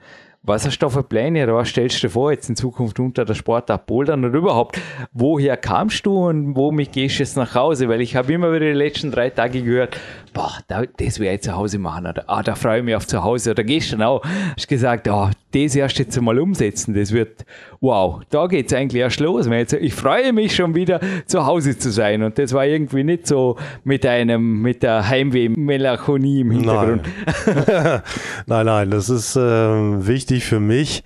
Was 0.43 0.65
hast 0.65 0.79
du 0.79 0.87
da 0.87 0.89
für 0.89 1.03
Pläne 1.03 1.45
oder 1.45 1.57
was 1.57 1.69
stellst 1.69 2.03
du 2.03 2.07
dir 2.07 2.13
vor 2.13 2.33
jetzt 2.33 2.49
in 2.49 2.57
Zukunft 2.57 2.99
unter 2.99 3.27
der 3.27 3.35
Sportart 3.35 3.85
Bouldern 3.85 4.25
und 4.25 4.33
überhaupt, 4.33 4.81
woher 5.13 5.59
kamst 5.59 6.07
du 6.07 6.29
und 6.29 6.57
womit 6.57 6.93
gehst 6.93 7.19
du 7.19 7.23
jetzt 7.23 7.37
nach 7.37 7.55
Hause? 7.55 7.91
Weil 7.91 8.01
ich 8.01 8.17
habe 8.17 8.33
immer 8.33 8.51
wieder 8.51 8.65
die 8.65 8.73
letzten 8.73 9.11
drei 9.11 9.29
Tage 9.29 9.63
gehört, 9.63 10.01
boah, 10.33 10.59
das 10.69 11.19
werde 11.19 11.35
ich 11.35 11.43
zu 11.43 11.57
Hause 11.57 11.79
machen 11.79 12.07
oder? 12.07 12.25
Ah, 12.27 12.43
da 12.43 12.55
freue 12.55 12.79
ich 12.79 12.85
mich 12.85 12.95
auf 12.95 13.07
zu 13.07 13.23
Hause. 13.23 13.51
Oder 13.51 13.65
gestern 13.65 14.03
auch, 14.03 14.23
hast 14.57 14.69
gesagt, 14.69 15.09
ah, 15.09 15.31
das 15.53 15.75
erst 15.75 15.99
jetzt 15.99 16.17
einmal 16.17 16.39
umsetzen, 16.39 16.95
das 16.95 17.13
wird, 17.13 17.45
wow, 17.81 18.21
da 18.31 18.47
geht 18.47 18.67
es 18.67 18.73
eigentlich 18.73 19.01
erst 19.01 19.21
los. 19.21 19.47
Ich 19.81 19.95
freue 19.95 20.33
mich 20.33 20.55
schon 20.55 20.75
wieder 20.75 21.01
zu 21.27 21.45
Hause 21.47 21.77
zu 21.77 21.91
sein. 21.91 22.23
Und 22.23 22.39
das 22.39 22.53
war 22.53 22.67
irgendwie 22.67 23.05
nicht 23.05 23.27
so 23.27 23.57
mit 23.85 24.07
einem, 24.07 24.63
mit 24.63 24.83
der 24.83 25.09
Heimweh-Melancholie 25.09 26.43
im 26.43 26.51
Hintergrund. 26.53 27.03
Nein, 27.47 28.03
nein, 28.47 28.67
nein, 28.67 28.91
das 28.91 29.09
ist 29.09 29.37
äh, 29.37 29.41
wichtig 29.41 30.45
für 30.45 30.61
mich, 30.61 31.03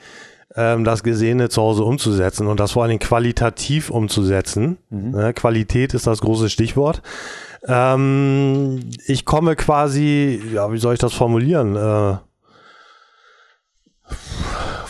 ähm, 0.56 0.84
das 0.84 1.02
Gesehene 1.02 1.49
zu 1.49 1.62
Hause 1.62 1.84
umzusetzen 1.84 2.46
und 2.46 2.61
das 2.61 2.73
vor 2.73 2.84
allem 2.84 2.99
qualitativ 2.99 3.90
umzusetzen. 3.90 4.78
Mhm. 4.90 5.11
Ne, 5.11 5.34
Qualität 5.34 5.94
ist 5.94 6.06
das 6.06 6.20
große 6.20 6.50
Stichwort. 6.50 7.02
Ähm, 7.66 8.80
ich 9.06 9.25
komme 9.25 9.56
quasi, 9.56 10.42
ja, 10.52 10.70
wie 10.73 10.78
soll 10.78 10.94
ich 10.94 11.00
das 11.00 11.14
formulieren? 11.14 11.76
Äh, 11.76 12.16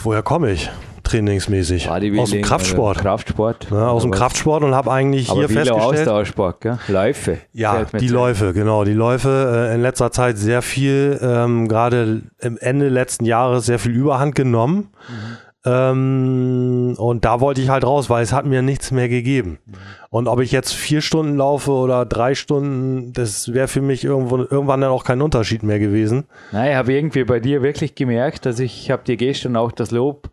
woher 0.02 0.22
komme 0.22 0.50
ich? 0.50 0.70
Trainingsmäßig. 1.04 1.88
Aus 1.88 2.30
dem 2.30 2.42
Kraftsport. 2.42 2.98
Kraftsport. 2.98 3.68
Ja, 3.70 3.88
aus 3.88 4.02
dem 4.02 4.10
Kraftsport 4.10 4.64
und 4.64 4.74
habe 4.74 4.90
eigentlich 4.90 5.30
hier 5.30 5.48
festgestellt. 5.48 6.00
Ausdauersport, 6.00 6.60
gell? 6.62 6.78
Läufe. 6.88 7.38
Ja, 7.52 7.84
die 7.84 8.08
Läufe, 8.08 8.54
genau. 8.54 8.84
Die 8.84 8.94
Läufe 8.94 9.68
äh, 9.70 9.74
in 9.74 9.82
letzter 9.82 10.10
Zeit 10.10 10.38
sehr 10.38 10.62
viel, 10.62 11.18
ähm, 11.22 11.68
gerade 11.68 12.22
im 12.40 12.56
Ende 12.58 12.88
letzten 12.88 13.26
Jahres 13.26 13.66
sehr 13.66 13.78
viel 13.78 13.92
Überhand 13.92 14.34
genommen. 14.34 14.88
Mhm. 15.08 15.36
Ähm, 15.66 16.94
und 16.98 17.24
da 17.24 17.40
wollte 17.40 17.62
ich 17.62 17.70
halt 17.70 17.84
raus, 17.84 18.10
weil 18.10 18.22
es 18.22 18.32
hat 18.32 18.44
mir 18.44 18.60
nichts 18.60 18.90
mehr 18.90 19.08
gegeben. 19.08 19.58
Mhm. 19.64 19.74
Und 20.10 20.28
ob 20.28 20.40
ich 20.40 20.52
jetzt 20.52 20.74
vier 20.74 21.00
Stunden 21.00 21.36
laufe 21.36 21.70
oder 21.70 22.04
drei 22.04 22.34
Stunden, 22.34 23.12
das 23.14 23.54
wäre 23.54 23.68
für 23.68 23.80
mich 23.80 24.04
irgendwo, 24.04 24.38
irgendwann 24.38 24.82
dann 24.82 24.90
auch 24.90 25.04
kein 25.04 25.22
Unterschied 25.22 25.62
mehr 25.62 25.78
gewesen. 25.78 26.24
Nein, 26.52 26.72
ich 26.72 26.76
habe 26.76 26.92
irgendwie 26.92 27.24
bei 27.24 27.40
dir 27.40 27.62
wirklich 27.62 27.94
gemerkt, 27.94 28.44
dass 28.44 28.58
ich, 28.58 28.84
ich 28.84 28.90
habe 28.90 29.04
dir 29.04 29.16
gestern 29.16 29.56
auch 29.56 29.72
das 29.72 29.90
Lob 29.90 30.30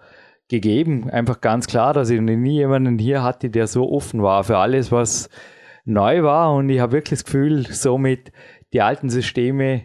gegeben, 0.49 1.09
einfach 1.09 1.39
ganz 1.39 1.65
klar, 1.65 1.93
dass 1.93 2.09
ich 2.09 2.19
nie 2.19 2.55
jemanden 2.55 2.99
hier 2.99 3.23
hatte, 3.23 3.49
der 3.49 3.67
so 3.67 3.89
offen 3.89 4.21
war 4.21 4.43
für 4.43 4.57
alles, 4.57 4.91
was 4.91 5.29
neu 5.85 6.23
war. 6.23 6.53
Und 6.53 6.69
ich 6.69 6.81
habe 6.81 6.91
wirklich 6.91 7.19
das 7.19 7.25
Gefühl, 7.25 7.65
somit 7.67 8.33
die 8.73 8.81
alten 8.81 9.09
Systeme 9.09 9.83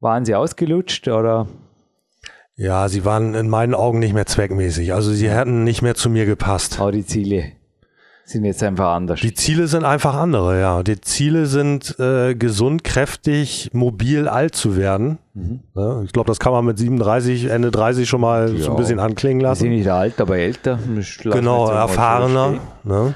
waren 0.00 0.24
sie 0.24 0.34
ausgelutscht 0.34 1.06
oder 1.06 1.46
ja, 2.56 2.88
sie 2.88 3.04
waren 3.04 3.34
in 3.34 3.48
meinen 3.48 3.74
Augen 3.74 3.98
nicht 3.98 4.14
mehr 4.14 4.26
zweckmäßig. 4.26 4.92
Also 4.92 5.12
sie 5.12 5.30
hätten 5.30 5.64
nicht 5.64 5.82
mehr 5.82 5.94
zu 5.94 6.10
mir 6.10 6.26
gepasst. 6.26 6.80
Aber 6.80 6.92
die 6.92 7.06
Ziele 7.06 7.52
sind 8.24 8.44
jetzt 8.44 8.62
einfach 8.62 8.92
anders. 8.94 9.20
Die 9.20 9.34
Ziele 9.34 9.66
sind 9.66 9.84
einfach 9.84 10.14
andere, 10.14 10.60
ja. 10.60 10.82
Die 10.82 11.00
Ziele 11.00 11.46
sind 11.46 11.98
äh, 11.98 12.34
gesund, 12.34 12.84
kräftig, 12.84 13.70
mobil, 13.72 14.28
alt 14.28 14.54
zu 14.54 14.76
werden. 14.76 15.18
Mhm. 15.34 15.60
Ja, 15.74 16.02
ich 16.02 16.12
glaube, 16.12 16.28
das 16.28 16.38
kann 16.38 16.52
man 16.52 16.64
mit 16.64 16.78
37, 16.78 17.46
Ende 17.46 17.70
30 17.70 18.08
schon 18.08 18.20
mal 18.20 18.54
ja. 18.54 18.64
so 18.64 18.70
ein 18.72 18.76
bisschen 18.76 19.00
anklingen 19.00 19.40
lassen. 19.40 19.62
Sie 19.62 19.68
sind 19.68 19.76
nicht 19.76 19.90
alt, 19.90 20.20
aber 20.20 20.38
älter. 20.38 20.78
Genau, 21.22 21.68
erfahrener. 21.68 22.60
Ne? 22.84 23.14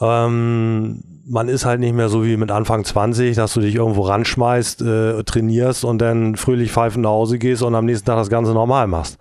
Ähm, 0.00 1.13
man 1.26 1.48
ist 1.48 1.64
halt 1.64 1.80
nicht 1.80 1.94
mehr 1.94 2.08
so 2.08 2.24
wie 2.24 2.36
mit 2.36 2.50
Anfang 2.50 2.84
20, 2.84 3.36
dass 3.36 3.54
du 3.54 3.60
dich 3.60 3.74
irgendwo 3.74 4.02
ranschmeißt, 4.02 4.82
äh, 4.82 5.22
trainierst 5.24 5.84
und 5.84 5.98
dann 5.98 6.36
fröhlich 6.36 6.72
pfeifend 6.72 7.04
nach 7.04 7.10
Hause 7.10 7.38
gehst 7.38 7.62
und 7.62 7.74
am 7.74 7.86
nächsten 7.86 8.06
Tag 8.06 8.16
das 8.16 8.30
Ganze 8.30 8.52
normal 8.52 8.86
machst. 8.86 9.18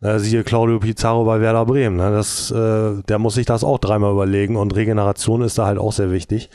Äh, 0.00 0.18
siehe 0.18 0.44
Claudio 0.44 0.78
Pizarro 0.78 1.24
bei 1.24 1.40
Werder 1.40 1.66
Bremen. 1.66 1.96
Ne? 1.96 2.10
Das, 2.10 2.50
äh, 2.50 3.02
der 3.08 3.18
muss 3.18 3.34
sich 3.34 3.46
das 3.46 3.64
auch 3.64 3.78
dreimal 3.78 4.12
überlegen 4.12 4.56
und 4.56 4.74
Regeneration 4.74 5.42
ist 5.42 5.58
da 5.58 5.66
halt 5.66 5.78
auch 5.78 5.92
sehr 5.92 6.10
wichtig. 6.10 6.50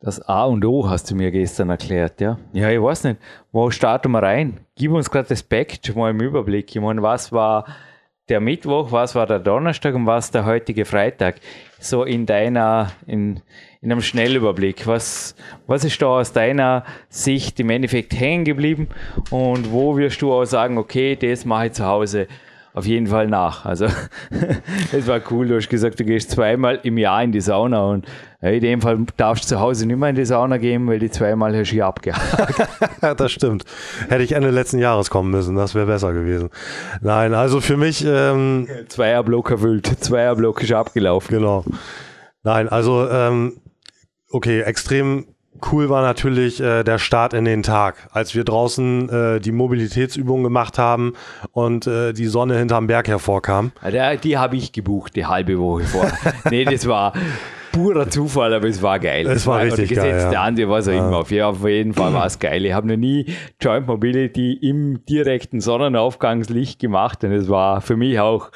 Das 0.00 0.20
A 0.20 0.44
und 0.44 0.64
O 0.64 0.88
hast 0.88 1.10
du 1.10 1.14
mir 1.14 1.30
gestern 1.30 1.70
erklärt, 1.70 2.20
ja? 2.20 2.38
Ja, 2.52 2.68
ich 2.68 2.82
weiß 2.82 3.04
nicht. 3.04 3.20
Wo 3.52 3.70
starten 3.70 4.12
wir 4.12 4.22
rein? 4.22 4.60
Gib 4.76 4.92
uns 4.92 5.10
gerade 5.10 5.28
das 5.28 5.42
Package 5.42 5.94
mal 5.94 6.10
im 6.10 6.20
Überblick. 6.20 6.74
Ich 6.76 6.82
meine, 6.82 7.00
was 7.02 7.32
war 7.32 7.64
der 8.28 8.40
Mittwoch, 8.40 8.90
was 8.90 9.14
war 9.14 9.26
der 9.26 9.38
Donnerstag 9.38 9.94
und 9.94 10.06
was 10.06 10.30
der 10.30 10.46
heutige 10.46 10.84
Freitag? 10.84 11.36
So 11.78 12.04
in 12.04 12.24
deiner, 12.24 12.92
in, 13.06 13.42
in 13.82 13.92
einem 13.92 14.00
Schnellüberblick. 14.00 14.86
Was, 14.86 15.34
was 15.66 15.84
ist 15.84 16.00
da 16.00 16.06
aus 16.06 16.32
deiner 16.32 16.84
Sicht 17.10 17.60
im 17.60 17.68
Endeffekt 17.68 18.18
hängen 18.18 18.44
geblieben 18.44 18.88
und 19.30 19.70
wo 19.70 19.96
wirst 19.98 20.22
du 20.22 20.32
auch 20.32 20.46
sagen, 20.46 20.78
okay, 20.78 21.16
das 21.16 21.44
mache 21.44 21.66
ich 21.66 21.72
zu 21.72 21.84
Hause 21.84 22.26
auf 22.74 22.86
jeden 22.86 23.06
Fall 23.06 23.28
nach. 23.28 23.64
Also 23.64 23.86
es 24.92 25.06
war 25.06 25.20
cool, 25.30 25.46
du 25.46 25.56
hast 25.56 25.68
gesagt, 25.68 26.00
du 26.00 26.04
gehst 26.04 26.32
zweimal 26.32 26.80
im 26.82 26.98
Jahr 26.98 27.22
in 27.22 27.30
die 27.30 27.40
Sauna 27.40 27.84
und 27.84 28.06
in 28.40 28.60
dem 28.60 28.80
Fall 28.82 28.98
darfst 29.16 29.44
du 29.44 29.54
zu 29.54 29.60
Hause 29.60 29.86
nicht 29.86 29.96
mehr 29.96 30.10
in 30.10 30.16
die 30.16 30.24
Sauna 30.24 30.58
gehen, 30.58 30.86
weil 30.88 30.98
die 30.98 31.10
zweimal 31.10 31.56
hast 31.56 31.70
du 31.70 31.74
hier 31.74 31.86
abgehakt. 31.86 32.68
das 33.20 33.32
stimmt. 33.32 33.64
Hätte 34.08 34.24
ich 34.24 34.32
Ende 34.32 34.50
letzten 34.50 34.78
Jahres 34.78 35.08
kommen 35.08 35.30
müssen, 35.30 35.54
das 35.54 35.74
wäre 35.74 35.86
besser 35.86 36.12
gewesen. 36.12 36.50
Nein, 37.00 37.32
also 37.32 37.60
für 37.60 37.76
mich... 37.76 38.04
Ähm, 38.04 38.68
Zweierblock 38.88 39.52
erfüllt, 39.52 39.86
Zweierblock 40.00 40.62
ist 40.62 40.72
abgelaufen. 40.72 41.38
Genau. 41.38 41.64
Nein, 42.42 42.68
also 42.68 43.08
ähm, 43.08 43.60
okay, 44.30 44.60
extrem 44.62 45.26
cool 45.72 45.88
war 45.88 46.02
natürlich 46.02 46.60
äh, 46.60 46.82
der 46.82 46.98
Start 46.98 47.34
in 47.34 47.44
den 47.44 47.62
Tag, 47.62 48.08
als 48.12 48.34
wir 48.34 48.44
draußen 48.44 49.08
äh, 49.08 49.40
die 49.40 49.52
Mobilitätsübung 49.52 50.42
gemacht 50.42 50.78
haben 50.78 51.14
und 51.52 51.86
äh, 51.86 52.12
die 52.12 52.26
Sonne 52.26 52.58
hinterm 52.58 52.86
Berg 52.86 53.08
hervorkam. 53.08 53.72
Ja, 53.90 54.16
die 54.16 54.38
habe 54.38 54.56
ich 54.56 54.72
gebucht, 54.72 55.16
die 55.16 55.26
halbe 55.26 55.58
Woche 55.58 55.84
vor. 55.84 56.10
nee, 56.50 56.64
das 56.64 56.86
war 56.86 57.12
purer 57.72 58.08
Zufall, 58.08 58.54
aber 58.54 58.68
es 58.68 58.82
war 58.82 58.98
geil. 58.98 59.26
Es 59.26 59.46
war, 59.46 59.56
war 59.56 59.64
richtig 59.64 59.94
geil. 59.94 60.12
Gesetz 60.12 60.32
ja. 60.32 60.50
der 60.50 60.68
was 60.68 60.88
auch 60.88 60.92
ja. 60.92 61.06
immer. 61.06 61.18
Auf, 61.18 61.32
auf 61.32 61.68
jeden 61.68 61.94
Fall 61.94 62.12
war 62.12 62.26
es 62.26 62.38
geil. 62.38 62.64
Ich 62.64 62.72
habe 62.72 62.88
noch 62.88 62.96
nie 62.96 63.26
Joint 63.60 63.86
Mobility 63.86 64.52
im 64.52 65.04
direkten 65.06 65.60
Sonnenaufgangslicht 65.60 66.78
gemacht 66.78 67.24
und 67.24 67.32
es 67.32 67.48
war 67.48 67.80
für 67.80 67.96
mich 67.96 68.20
auch, 68.20 68.50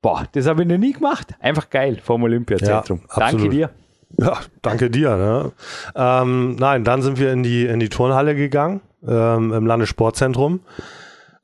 boah, 0.00 0.26
das 0.32 0.46
habe 0.46 0.62
ich 0.62 0.68
noch 0.68 0.78
nie 0.78 0.92
gemacht. 0.92 1.34
Einfach 1.40 1.70
geil 1.70 1.98
vom 2.02 2.22
Olympiazentrum. 2.22 3.02
Ja, 3.08 3.30
Danke 3.30 3.48
dir. 3.48 3.70
Ja, 4.18 4.40
danke 4.62 4.90
dir. 4.90 5.16
Ne? 5.16 5.52
Ähm, 5.94 6.56
nein, 6.56 6.84
dann 6.84 7.02
sind 7.02 7.18
wir 7.18 7.32
in 7.32 7.42
die, 7.42 7.66
in 7.66 7.80
die 7.80 7.88
Turnhalle 7.88 8.34
gegangen, 8.34 8.80
ähm, 9.06 9.52
im 9.52 9.66
Landessportzentrum. 9.66 10.60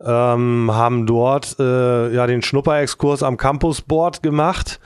Ähm, 0.00 0.70
haben 0.72 1.06
dort 1.06 1.56
äh, 1.58 2.14
ja 2.14 2.26
den 2.28 2.42
Schnupperexkurs 2.42 3.24
am 3.24 3.36
Campusboard 3.36 4.22
gemacht 4.22 4.78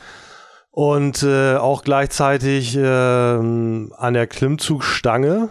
und 0.71 1.23
äh, 1.23 1.57
auch 1.57 1.85
gleichzeitig 1.85 2.77
äh, 2.77 2.81
an 2.83 4.15
der 4.15 4.27
Klimmzugstange. 4.27 5.51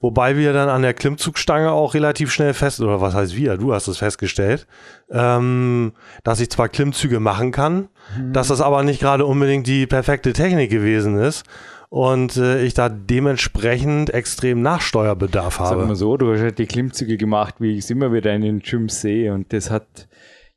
Wobei 0.00 0.36
wir 0.36 0.52
dann 0.52 0.68
an 0.68 0.82
der 0.82 0.92
Klimmzugstange 0.92 1.70
auch 1.70 1.94
relativ 1.94 2.30
schnell 2.30 2.52
fest, 2.52 2.80
oder 2.80 3.00
was 3.00 3.14
heißt 3.14 3.36
wir, 3.36 3.56
du 3.56 3.72
hast 3.72 3.88
es 3.88 3.98
festgestellt, 3.98 4.66
ähm, 5.10 5.92
dass 6.24 6.40
ich 6.40 6.50
zwar 6.50 6.68
Klimmzüge 6.68 7.20
machen 7.20 7.52
kann, 7.52 7.88
mhm. 8.18 8.32
dass 8.32 8.48
das 8.48 8.60
aber 8.60 8.82
nicht 8.82 9.00
gerade 9.00 9.24
unbedingt 9.24 9.66
die 9.66 9.86
perfekte 9.86 10.32
Technik 10.32 10.70
gewesen 10.70 11.16
ist 11.16 11.44
und 11.88 12.36
äh, 12.36 12.62
ich 12.64 12.74
da 12.74 12.88
dementsprechend 12.88 14.10
extrem 14.10 14.62
Nachsteuerbedarf 14.62 15.60
habe. 15.60 15.80
Sag 15.80 15.88
mal 15.88 15.94
so, 15.94 16.16
du 16.16 16.32
hast 16.32 16.40
halt 16.40 16.58
die 16.58 16.66
Klimmzüge 16.66 17.16
gemacht, 17.16 17.54
wie 17.60 17.72
ich 17.72 17.84
es 17.84 17.90
immer 17.90 18.12
wieder 18.12 18.34
in 18.34 18.42
den 18.42 18.58
Gyms 18.58 19.00
sehe 19.00 19.32
und 19.32 19.52
das 19.52 19.70
hat 19.70 20.08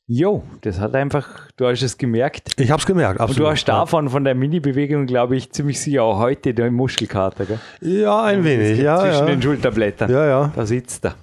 Jo, 0.10 0.42
das 0.62 0.80
hat 0.80 0.96
einfach, 0.96 1.28
du 1.58 1.68
hast 1.68 1.82
es 1.82 1.98
gemerkt. 1.98 2.54
Ich 2.58 2.72
habe 2.72 2.80
es 2.80 2.86
gemerkt, 2.86 3.20
absolut. 3.20 3.40
Und 3.40 3.44
du 3.44 3.52
hast 3.52 3.66
davon, 3.66 4.08
von 4.08 4.24
der 4.24 4.36
Mini-Bewegung, 4.36 5.06
glaube 5.06 5.36
ich, 5.36 5.52
ziemlich 5.52 5.82
sicher 5.82 6.04
auch 6.04 6.18
heute 6.18 6.54
den 6.54 6.74
Muskelkater, 6.76 7.46
gell? 7.46 7.60
Ja, 7.82 8.24
ein 8.24 8.42
wenig, 8.46 8.80
ja. 8.80 9.02
Zwischen 9.02 9.20
ja. 9.20 9.26
den 9.26 9.42
Schulterblättern. 9.42 10.10
Ja, 10.10 10.26
ja. 10.26 10.52
Da 10.56 10.66
sitzt 10.66 11.04
er. 11.04 11.16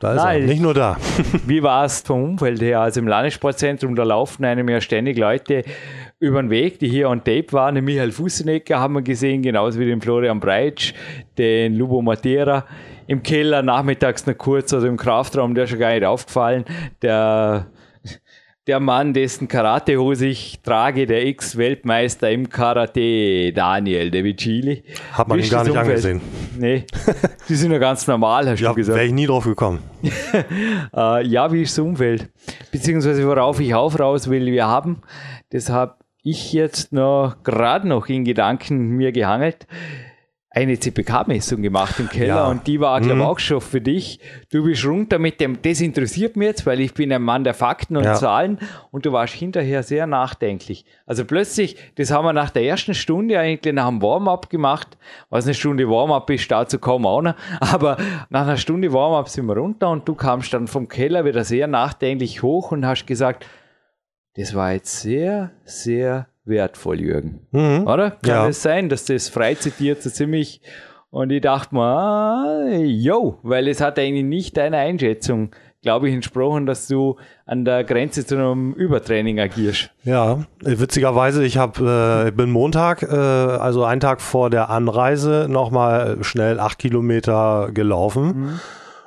Da 0.00 0.14
ist 0.14 0.22
Nein, 0.22 0.40
er. 0.40 0.46
Nicht 0.46 0.62
nur 0.62 0.72
da. 0.72 0.96
wie 1.46 1.62
war 1.62 1.84
es 1.84 2.00
vom 2.00 2.24
Umfeld 2.24 2.62
her? 2.62 2.80
Also 2.80 3.00
im 3.00 3.08
Landessportzentrum, 3.08 3.94
da 3.94 4.04
laufen 4.04 4.46
einem 4.46 4.70
ja 4.70 4.80
ständig 4.80 5.18
Leute 5.18 5.62
über 6.18 6.40
den 6.40 6.48
Weg, 6.48 6.78
die 6.78 6.88
hier 6.88 7.10
on 7.10 7.22
Tape 7.22 7.52
waren. 7.52 7.74
Den 7.74 7.84
Michael 7.84 8.12
Fussenecker 8.12 8.80
haben 8.80 8.94
wir 8.94 9.02
gesehen, 9.02 9.42
genauso 9.42 9.78
wie 9.78 9.84
den 9.84 10.00
Florian 10.00 10.40
Breitsch, 10.40 10.94
den 11.36 11.74
Lubo 11.74 12.00
Matera. 12.00 12.64
Im 13.06 13.22
Keller 13.22 13.60
nachmittags 13.60 14.26
noch 14.26 14.38
kurz, 14.38 14.72
also 14.72 14.86
im 14.86 14.96
Kraftraum, 14.96 15.54
der 15.54 15.64
ist 15.64 15.70
schon 15.70 15.78
gar 15.78 15.92
nicht 15.92 16.06
aufgefallen. 16.06 16.64
Der 17.02 17.66
der 18.66 18.80
Mann, 18.80 19.12
dessen 19.12 19.46
Karatehose 19.46 20.26
ich 20.26 20.60
trage, 20.62 21.06
der 21.06 21.26
Ex-Weltmeister 21.26 22.30
im 22.30 22.48
Karate, 22.48 23.52
Daniel 23.52 24.10
De 24.10 24.24
Vicili. 24.24 24.82
Hat 25.12 25.28
man 25.28 25.38
ihn 25.38 25.50
gar 25.50 25.64
nicht 25.64 25.72
Umfeld? 25.72 25.88
angesehen. 25.88 26.20
Nee, 26.58 26.84
die 27.48 27.54
sind 27.56 27.72
ja 27.72 27.78
ganz 27.78 28.06
normal, 28.06 28.48
hast 28.48 28.60
ja, 28.60 28.70
du 28.70 28.76
gesagt. 28.76 28.96
wäre 28.96 29.06
ich 29.06 29.12
nie 29.12 29.26
drauf 29.26 29.44
gekommen. 29.44 29.80
äh, 30.96 31.26
ja, 31.26 31.52
wie 31.52 31.62
ist 31.62 31.76
das 31.76 31.84
Umfeld? 31.84 32.30
Beziehungsweise 32.72 33.26
worauf 33.26 33.60
ich 33.60 33.74
auch 33.74 33.98
raus 33.98 34.30
will, 34.30 34.46
wir 34.46 34.66
haben, 34.66 35.02
das 35.50 35.68
habe 35.68 35.96
ich 36.22 36.54
jetzt 36.54 36.90
noch 36.90 37.42
gerade 37.44 37.86
noch 37.86 38.08
in 38.08 38.24
Gedanken 38.24 38.96
mir 38.96 39.12
gehangelt, 39.12 39.66
eine 40.54 40.78
CPK-Messung 40.78 41.62
gemacht 41.62 41.98
im 41.98 42.08
Keller 42.08 42.36
ja. 42.36 42.46
und 42.46 42.68
die 42.68 42.78
war, 42.78 43.00
glaube 43.00 43.14
ich, 43.14 43.20
mhm. 43.20 43.26
auch 43.26 43.38
schon 43.40 43.60
für 43.60 43.80
dich. 43.80 44.20
Du 44.52 44.64
bist 44.64 44.86
runter 44.86 45.18
mit 45.18 45.40
dem, 45.40 45.60
das 45.60 45.80
interessiert 45.80 46.36
mich 46.36 46.46
jetzt, 46.46 46.64
weil 46.64 46.78
ich 46.78 46.94
bin 46.94 47.12
ein 47.12 47.22
Mann 47.22 47.42
der 47.42 47.54
Fakten 47.54 47.96
und 47.96 48.04
ja. 48.04 48.14
Zahlen 48.14 48.58
und 48.92 49.04
du 49.04 49.12
warst 49.12 49.34
hinterher 49.34 49.82
sehr 49.82 50.06
nachdenklich. 50.06 50.84
Also 51.06 51.24
plötzlich, 51.24 51.76
das 51.96 52.12
haben 52.12 52.24
wir 52.24 52.32
nach 52.32 52.50
der 52.50 52.62
ersten 52.62 52.94
Stunde 52.94 53.38
eigentlich 53.38 53.74
nach 53.74 53.88
dem 53.88 54.00
Warm-up 54.00 54.48
gemacht. 54.48 54.96
Was 55.28 55.44
eine 55.44 55.54
Stunde 55.54 55.88
Warm-up 55.88 56.30
ist, 56.30 56.48
dazu 56.48 56.78
kaum 56.78 57.04
auch 57.04 57.22
noch. 57.22 57.34
Aber 57.60 57.96
nach 58.30 58.42
einer 58.42 58.56
Stunde 58.56 58.92
Warm-up 58.92 59.28
sind 59.28 59.46
wir 59.46 59.56
runter 59.56 59.90
und 59.90 60.08
du 60.08 60.14
kamst 60.14 60.54
dann 60.54 60.68
vom 60.68 60.86
Keller 60.86 61.24
wieder 61.24 61.42
sehr 61.42 61.66
nachdenklich 61.66 62.42
hoch 62.44 62.70
und 62.70 62.86
hast 62.86 63.06
gesagt, 63.06 63.44
das 64.36 64.54
war 64.54 64.72
jetzt 64.72 65.00
sehr, 65.00 65.50
sehr 65.64 66.28
wertvoll, 66.44 67.00
Jürgen. 67.00 67.46
Mhm. 67.52 67.86
Oder? 67.86 68.10
Kann 68.10 68.30
ja. 68.30 68.48
es 68.48 68.62
sein, 68.62 68.88
dass 68.88 69.04
das 69.04 69.28
frei 69.28 69.54
zitiert 69.54 70.02
so 70.02 70.10
ziemlich 70.10 70.60
und 71.14 71.30
ich 71.30 71.42
dachte 71.42 71.76
mir, 71.76 72.84
yo, 72.86 73.38
weil 73.44 73.68
es 73.68 73.80
hat 73.80 74.00
eigentlich 74.00 74.24
nicht 74.24 74.56
deiner 74.56 74.78
Einschätzung, 74.78 75.50
glaube 75.80 76.08
ich, 76.08 76.14
entsprochen, 76.14 76.66
dass 76.66 76.88
du 76.88 77.18
an 77.46 77.64
der 77.64 77.84
Grenze 77.84 78.26
zu 78.26 78.34
einem 78.34 78.72
Übertraining 78.72 79.38
agierst. 79.38 79.90
Ja, 80.02 80.44
witzigerweise, 80.60 81.44
ich 81.44 81.56
habe, 81.56 82.26
äh, 82.26 82.30
bin 82.32 82.50
Montag, 82.50 83.04
äh, 83.04 83.14
also 83.14 83.84
einen 83.84 84.00
Tag 84.00 84.20
vor 84.20 84.50
der 84.50 84.70
Anreise, 84.70 85.46
nochmal 85.48 86.18
schnell 86.22 86.58
acht 86.58 86.80
Kilometer 86.80 87.70
gelaufen. 87.72 88.26
Mhm. 88.26 88.60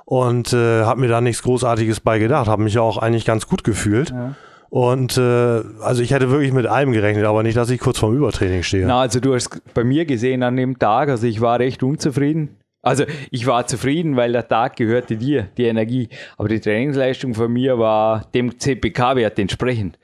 Und 0.06 0.54
äh, 0.54 0.84
habe 0.84 1.02
mir 1.02 1.10
da 1.10 1.20
nichts 1.20 1.44
Großartiges 1.44 2.00
bei 2.00 2.20
gedacht, 2.20 2.48
habe 2.48 2.64
mich 2.64 2.80
auch 2.80 2.98
eigentlich 2.98 3.26
ganz 3.26 3.48
gut 3.48 3.66
gefühlt. 3.66 4.12
Ja. 4.12 4.36
Und 4.70 5.18
äh, 5.18 5.22
also 5.22 6.02
ich 6.02 6.12
hätte 6.12 6.30
wirklich 6.30 6.52
mit 6.52 6.66
allem 6.66 6.92
gerechnet, 6.92 7.26
aber 7.26 7.44
nicht, 7.44 7.58
dass 7.58 7.70
ich 7.70 7.80
kurz 7.80 8.00
vorm 8.00 8.16
Übertraining 8.16 8.64
stehe. 8.64 8.86
Na, 8.86 9.02
also 9.02 9.20
du 9.20 9.34
hast 9.34 9.62
bei 9.74 9.84
mir 9.84 10.06
gesehen 10.06 10.44
an 10.44 10.56
dem 10.56 10.78
Tag, 10.78 11.10
also 11.10 11.26
ich 11.26 11.42
war 11.42 11.60
recht 11.60 11.84
unzufrieden. 11.84 12.58
Also 12.82 13.06
ich 13.32 13.46
war 13.48 13.68
zufrieden, 13.68 14.16
weil 14.16 14.32
der 14.32 14.48
Tag 14.48 14.78
gehörte 14.78 15.18
dir, 15.18 15.50
die 15.58 15.66
Energie. 15.66 16.10
Aber 16.38 16.48
die 16.48 16.60
Trainingsleistung 16.60 17.34
von 17.34 17.52
mir 17.52 17.80
war 17.80 18.26
dem 18.34 18.60
CPK-Wert 18.60 19.40
entsprechend 19.40 19.98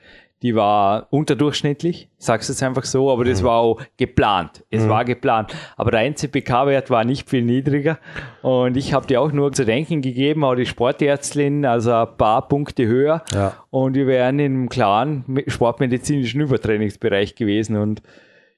die 0.44 0.54
war 0.54 1.06
unterdurchschnittlich, 1.10 2.10
sagst 2.18 2.50
es 2.50 2.62
einfach 2.62 2.84
so, 2.84 3.10
aber 3.10 3.24
das 3.24 3.40
mhm. 3.40 3.46
war 3.46 3.60
auch 3.60 3.80
geplant. 3.96 4.62
Es 4.68 4.82
mhm. 4.82 4.90
war 4.90 5.04
geplant. 5.06 5.56
Aber 5.78 5.90
der 5.90 6.00
NCPK-Wert 6.02 6.90
war 6.90 7.02
nicht 7.06 7.30
viel 7.30 7.40
niedriger 7.40 7.98
und 8.42 8.76
ich 8.76 8.92
habe 8.92 9.06
dir 9.06 9.22
auch 9.22 9.32
nur 9.32 9.52
zu 9.52 9.64
denken 9.64 10.02
gegeben, 10.02 10.44
auch 10.44 10.54
die 10.54 10.66
Sportärztin, 10.66 11.64
also 11.64 11.94
ein 11.94 12.16
paar 12.18 12.46
Punkte 12.46 12.86
höher 12.86 13.24
ja. 13.32 13.54
und 13.70 13.94
wir 13.94 14.06
wären 14.06 14.38
im 14.38 14.68
klaren 14.68 15.24
sportmedizinischen 15.46 16.42
Übertrainingsbereich 16.42 17.36
gewesen 17.36 17.78
und 17.78 18.02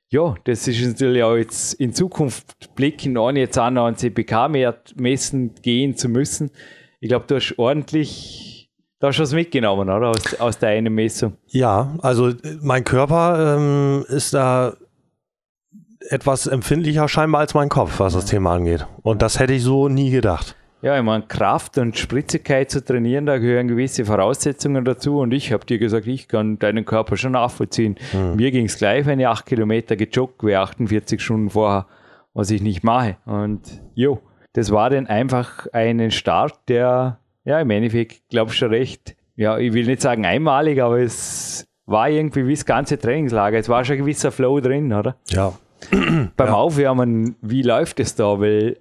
ja, 0.08 0.34
das 0.42 0.66
ist 0.66 0.84
natürlich 0.84 1.22
auch 1.22 1.36
jetzt 1.36 1.74
in 1.74 1.92
Zukunft 1.92 2.74
blicken, 2.74 3.16
ohne 3.16 3.38
jetzt 3.38 3.58
an 3.58 3.78
einen 3.78 3.96
CPK-Wert 3.96 4.94
messen 4.98 5.54
gehen 5.62 5.96
zu 5.96 6.08
müssen. 6.08 6.50
Ich 6.98 7.08
glaube, 7.08 7.26
du 7.28 7.36
hast 7.36 7.56
ordentlich 7.58 8.55
da 8.98 9.08
hast 9.08 9.18
du 9.18 9.22
was 9.22 9.32
mitgenommen, 9.32 9.88
oder? 9.88 10.08
Aus, 10.08 10.34
aus 10.40 10.58
deiner 10.58 10.90
Messung. 10.90 11.34
Ja, 11.48 11.94
also 12.02 12.32
mein 12.62 12.84
Körper 12.84 13.56
ähm, 13.56 14.04
ist 14.08 14.34
da 14.34 14.74
etwas 16.08 16.46
empfindlicher 16.46 17.08
scheinbar 17.08 17.42
als 17.42 17.54
mein 17.54 17.68
Kopf, 17.68 17.98
was 17.98 18.14
das 18.14 18.26
Thema 18.26 18.54
angeht. 18.54 18.86
Und 19.02 19.22
das 19.22 19.38
hätte 19.38 19.54
ich 19.54 19.62
so 19.62 19.88
nie 19.88 20.10
gedacht. 20.10 20.56
Ja, 20.82 20.96
ich 20.96 21.02
meine, 21.02 21.24
Kraft 21.24 21.78
und 21.78 21.96
Spritzigkeit 21.96 22.70
zu 22.70 22.84
trainieren, 22.84 23.26
da 23.26 23.38
gehören 23.38 23.66
gewisse 23.66 24.04
Voraussetzungen 24.04 24.84
dazu. 24.84 25.18
Und 25.18 25.32
ich 25.32 25.52
habe 25.52 25.64
dir 25.64 25.78
gesagt, 25.78 26.06
ich 26.06 26.28
kann 26.28 26.58
deinen 26.58 26.84
Körper 26.84 27.16
schon 27.16 27.32
nachvollziehen. 27.32 27.96
Hm. 28.12 28.36
Mir 28.36 28.50
ging 28.50 28.66
es 28.66 28.78
gleich, 28.78 29.06
wenn 29.06 29.18
ich 29.18 29.26
acht 29.26 29.46
Kilometer 29.46 29.96
gejoggt 29.96 30.44
wäre, 30.44 30.62
48 30.62 31.20
Stunden 31.20 31.50
vorher, 31.50 31.86
was 32.34 32.50
ich 32.50 32.62
nicht 32.62 32.84
mache. 32.84 33.16
Und 33.24 33.62
jo, 33.94 34.20
das 34.52 34.70
war 34.70 34.90
dann 34.90 35.06
einfach 35.06 35.66
ein 35.72 36.10
Start, 36.10 36.54
der 36.68 37.18
ja, 37.46 37.60
im 37.60 37.70
Endeffekt 37.70 38.28
glaubst 38.28 38.60
du 38.60 38.66
recht. 38.66 39.16
Ja, 39.36 39.56
ich 39.56 39.72
will 39.72 39.86
nicht 39.86 40.02
sagen 40.02 40.26
einmalig, 40.26 40.82
aber 40.82 40.98
es 40.98 41.66
war 41.86 42.10
irgendwie 42.10 42.46
wie 42.46 42.54
das 42.54 42.66
ganze 42.66 42.98
Trainingslager. 42.98 43.56
Es 43.56 43.68
war 43.68 43.84
schon 43.84 43.94
ein 43.94 44.00
gewisser 44.00 44.32
Flow 44.32 44.60
drin, 44.60 44.92
oder? 44.92 45.16
Ja. 45.28 45.52
Beim 45.90 46.32
ja. 46.38 46.52
Aufwärmen, 46.52 47.36
wie 47.40 47.62
läuft 47.62 48.00
es 48.00 48.16
da? 48.16 48.40
Weil 48.40 48.78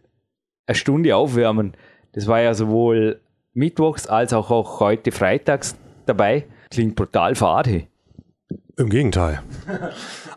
eine 0.66 0.76
Stunde 0.76 1.16
aufwärmen, 1.16 1.74
das 2.14 2.26
war 2.26 2.42
ja 2.42 2.56
sowohl 2.56 3.22
mittwochs 3.54 4.08
als 4.08 4.34
auch, 4.34 4.50
auch 4.50 4.80
heute 4.80 5.12
freitags 5.12 5.76
dabei. 6.08 6.46
klingt 6.72 6.96
brutal 6.96 7.36
fad. 7.36 7.68
Hey. 7.68 7.88
Im 8.78 8.90
Gegenteil. 8.90 9.42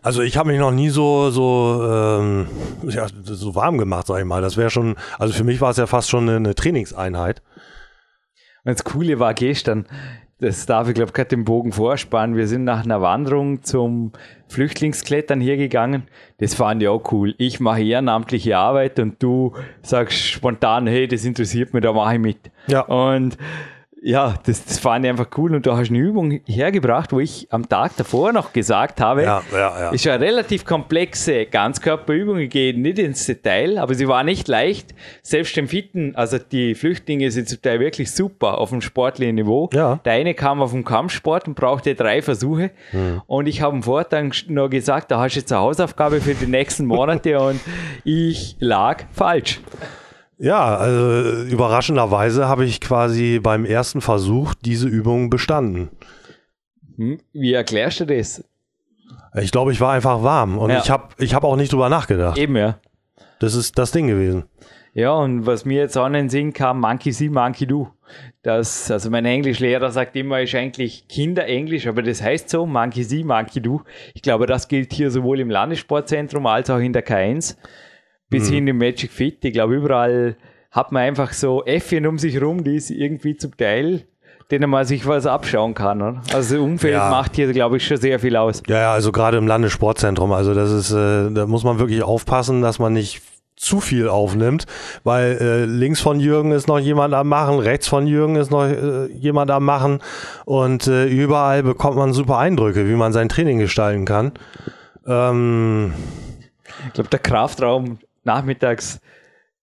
Also 0.03 0.23
ich 0.23 0.37
habe 0.37 0.51
mich 0.51 0.61
noch 0.61 0.71
nie 0.71 0.91
so 0.91 1.31
so 1.31 1.83
ähm, 1.83 2.47
ja, 2.85 3.07
so 3.25 3.55
warm 3.55 3.79
gemacht, 3.79 4.07
sag 4.07 4.19
ich 4.19 4.25
mal. 4.27 4.43
Das 4.43 4.57
wäre 4.57 4.71
schon, 4.71 4.97
also 5.19 5.33
für 5.33 5.45
mich 5.45 5.61
war 5.61 5.71
es 5.71 5.77
ja 5.79 5.87
fast 5.87 6.11
schon 6.11 6.29
eine 6.29 6.55
Trainingseinheit. 6.55 7.43
Das 8.74 8.85
Coole 8.85 9.18
war 9.18 9.33
gestern, 9.33 9.87
das 10.40 10.66
darf 10.66 10.88
ich 10.88 10.94
glaube 10.94 11.12
gerade 11.12 11.31
den 11.31 11.44
Bogen 11.44 11.72
vorspannen. 11.72 12.37
Wir 12.37 12.46
sind 12.46 12.64
nach 12.64 12.85
einer 12.85 13.00
Wanderung 13.00 13.62
zum 13.62 14.12
Flüchtlingsklettern 14.48 15.40
hier 15.40 15.57
gegangen. 15.57 16.02
Das 16.37 16.54
fand 16.54 16.83
ich 16.83 16.88
auch 16.88 17.11
cool. 17.12 17.35
Ich 17.38 17.61
mache 17.61 17.83
ehrenamtliche 17.83 18.59
Arbeit 18.59 18.98
und 18.98 19.22
du 19.22 19.54
sagst 19.83 20.18
spontan, 20.18 20.87
hey, 20.87 21.09
das 21.09 21.24
interessiert 21.24 21.72
mich, 21.72 21.83
da 21.83 21.94
mache 21.94 22.14
ich 22.14 22.20
mit. 22.20 22.38
Ja. 22.66 22.83
Und 22.83 23.38
ja, 24.03 24.35
das, 24.45 24.65
das 24.65 24.79
fand 24.79 25.05
ich 25.05 25.11
einfach 25.11 25.29
cool. 25.37 25.55
Und 25.55 25.67
du 25.67 25.73
hast 25.77 25.89
eine 25.91 25.99
Übung 25.99 26.41
hergebracht, 26.47 27.13
wo 27.13 27.21
ich 27.21 27.49
am 27.51 27.69
Tag 27.69 27.97
davor 27.97 28.33
noch 28.33 28.53
gesagt 28.53 29.01
habe, 29.01 29.25
Ja, 29.25 29.43
ja, 29.53 29.81
ja. 29.81 29.91
ist 29.91 30.07
eine 30.07 30.25
relativ 30.25 30.65
komplexe 30.65 31.47
Ganzkörperübung, 31.47 32.39
ich 32.39 32.51
gehe 32.51 32.79
nicht 32.79 32.99
ins 32.99 33.27
Detail, 33.27 33.79
aber 33.79 33.95
sie 33.95 34.07
war 34.07 34.23
nicht 34.25 34.47
leicht. 34.49 34.95
Selbst 35.23 35.57
im 35.59 35.69
Fitten, 35.69 36.15
also 36.15 36.39
die 36.39 36.75
Flüchtlinge 36.75 37.31
sind 37.31 37.49
zum 37.49 37.61
Teil 37.61 37.81
wirklich 37.81 38.13
super 38.13 38.59
auf 38.59 38.71
dem 38.71 38.81
sportlichen 38.81 39.35
Niveau. 39.35 39.69
Ja. 39.73 39.97
Der 40.05 40.13
eine 40.13 40.35
kam 40.35 40.63
auf 40.63 40.71
dem 40.71 40.85
Kampfsport 40.85 41.49
und 41.49 41.55
brauchte 41.55 41.95
drei 41.95 42.23
Versuche. 42.23 42.71
Und 43.27 43.47
ich 43.47 43.63
habe 43.63 43.75
am 43.75 43.83
Vortag 43.83 44.33
nur 44.49 44.71
gesagt, 44.71 45.11
da 45.11 45.19
hast 45.21 45.35
du 45.35 45.41
jetzt 45.41 45.53
eine 45.53 45.61
Hausaufgabe 45.61 46.21
für 46.21 46.35
die 46.35 46.47
nächsten 46.47 46.87
Monate 46.87 47.41
und 47.41 47.61
ich 48.05 48.57
lag 48.61 49.05
falsch. 49.13 49.61
Ja, 50.38 50.77
also 50.77 51.42
überraschenderweise 51.51 52.48
habe 52.48 52.64
ich 52.64 52.81
quasi 52.81 53.40
beim 53.42 53.64
ersten 53.64 54.01
Versuch 54.01 54.55
diese 54.55 54.88
Übung 54.88 55.31
bestanden. 55.31 55.88
Hm? 56.96 57.18
Wie 57.33 57.53
erklärst 57.53 58.01
du 58.01 58.07
das? 58.07 58.44
Ich 59.40 59.51
glaube, 59.51 59.72
ich 59.72 59.81
war 59.81 59.92
einfach 59.92 60.22
warm 60.22 60.57
und 60.59 60.70
Ja. 60.70 60.79
ich 60.79 60.90
habe 60.90 61.09
ich 61.18 61.35
hab 61.35 61.44
auch 61.44 61.57
nicht 61.57 61.72
drüber 61.72 61.88
nachgedacht. 61.88 62.38
Eben, 62.38 62.57
ja. 62.57 62.79
Das 63.40 63.55
ist 63.55 63.79
das 63.79 63.90
Ding 63.92 64.07
gewesen. 64.07 64.44
Ja, 64.94 65.12
und 65.12 65.46
was 65.46 65.64
mir 65.64 65.81
jetzt 65.81 65.96
auch 65.96 66.07
in 66.07 66.14
den 66.14 66.29
Sinn 66.29 66.53
kam, 66.53 66.81
Monkey 66.81 67.12
see, 67.12 67.29
Monkey 67.29 67.66
do. 67.66 67.88
Das, 68.42 68.90
also 68.90 69.11
mein 69.11 69.24
Englischlehrer 69.27 69.90
sagt 69.90 70.16
immer, 70.16 70.40
ist 70.40 70.55
eigentlich 70.55 71.07
Kinderenglisch, 71.09 71.87
aber 71.87 72.03
das 72.03 72.22
heißt 72.22 72.48
so, 72.48 72.64
Monkey 72.66 73.05
see, 73.05 73.22
Monkey 73.22 73.61
do. 73.61 73.83
Ich 74.14 74.22
glaube, 74.22 74.46
das 74.46 74.66
gilt 74.66 74.92
hier 74.92 75.11
sowohl 75.11 75.40
im 75.40 75.51
Landessportzentrum 75.51 76.46
als 76.46 76.70
auch 76.70 76.79
in 76.79 76.92
der 76.92 77.07
K1 77.07 77.57
bis 78.31 78.49
hin 78.51 78.67
im 78.69 78.79
Magic 78.79 79.11
Fit. 79.11 79.45
Ich 79.45 79.53
glaube, 79.53 79.75
überall 79.77 80.37
hat 80.71 80.93
man 80.93 81.03
einfach 81.03 81.33
so 81.33 81.64
Äffchen 81.64 82.07
um 82.07 82.19
sich 82.19 82.41
rum, 82.41 82.62
die 82.64 82.77
ist 82.77 82.91
irgendwie 82.91 83.37
zum 83.37 83.57
Teil, 83.57 84.05
denen 84.51 84.69
man 84.71 84.85
sich 84.85 85.07
was 85.07 85.27
abschauen 85.27 85.75
kann. 85.75 86.01
Oder? 86.03 86.23
Also 86.33 86.55
das 86.57 86.62
Umfeld 86.64 86.95
Ja. 86.95 87.11
macht 87.11 87.37
hier, 87.37 87.53
glaube 87.53 87.79
ich, 87.79 87.87
schon 87.87 87.97
sehr 87.97 88.19
viel 88.19 88.37
aus. 88.37 88.62
Ja, 88.67 88.79
ja, 88.79 88.93
also 88.93 89.12
gerade 89.12 89.37
im 89.38 89.47
Landessportzentrum, 89.47 90.33
also 90.33 90.55
das 90.55 90.71
ist, 90.71 90.91
äh, 90.93 91.31
da 91.31 91.47
muss 91.47 91.64
man 91.64 91.79
wirklich 91.79 92.03
aufpassen, 92.03 92.61
dass 92.62 92.79
man 92.79 92.93
nicht 92.93 93.23
zu 93.57 93.81
viel 93.81 94.09
aufnimmt, 94.09 94.67
weil 95.03 95.37
äh, 95.41 95.64
links 95.64 96.01
von 96.01 96.21
Jürgen 96.21 96.53
ist 96.53 96.69
noch 96.69 96.79
jemand 96.79 97.12
am 97.12 97.29
Machen, 97.29 97.59
rechts 97.59 97.88
von 97.88 98.07
Jürgen 98.07 98.37
ist 98.37 98.51
noch 98.53 98.62
äh, 98.64 99.07
jemand 99.07 99.51
am 99.51 99.64
Machen 99.64 99.99
und 100.45 100.87
äh, 100.87 101.07
überall 101.07 101.64
bekommt 101.64 101.97
man 101.97 102.12
super 102.12 102.38
Eindrücke, 102.38 102.88
wie 102.88 102.95
man 102.95 103.12
sein 103.12 103.29
Training 103.29 103.59
gestalten 103.59 104.05
kann. 104.05 104.33
Ähm, 105.07 105.93
Ich 106.87 106.93
glaube, 106.93 107.11
der 107.11 107.19
Kraftraum 107.19 107.99
nachmittags 108.29 109.01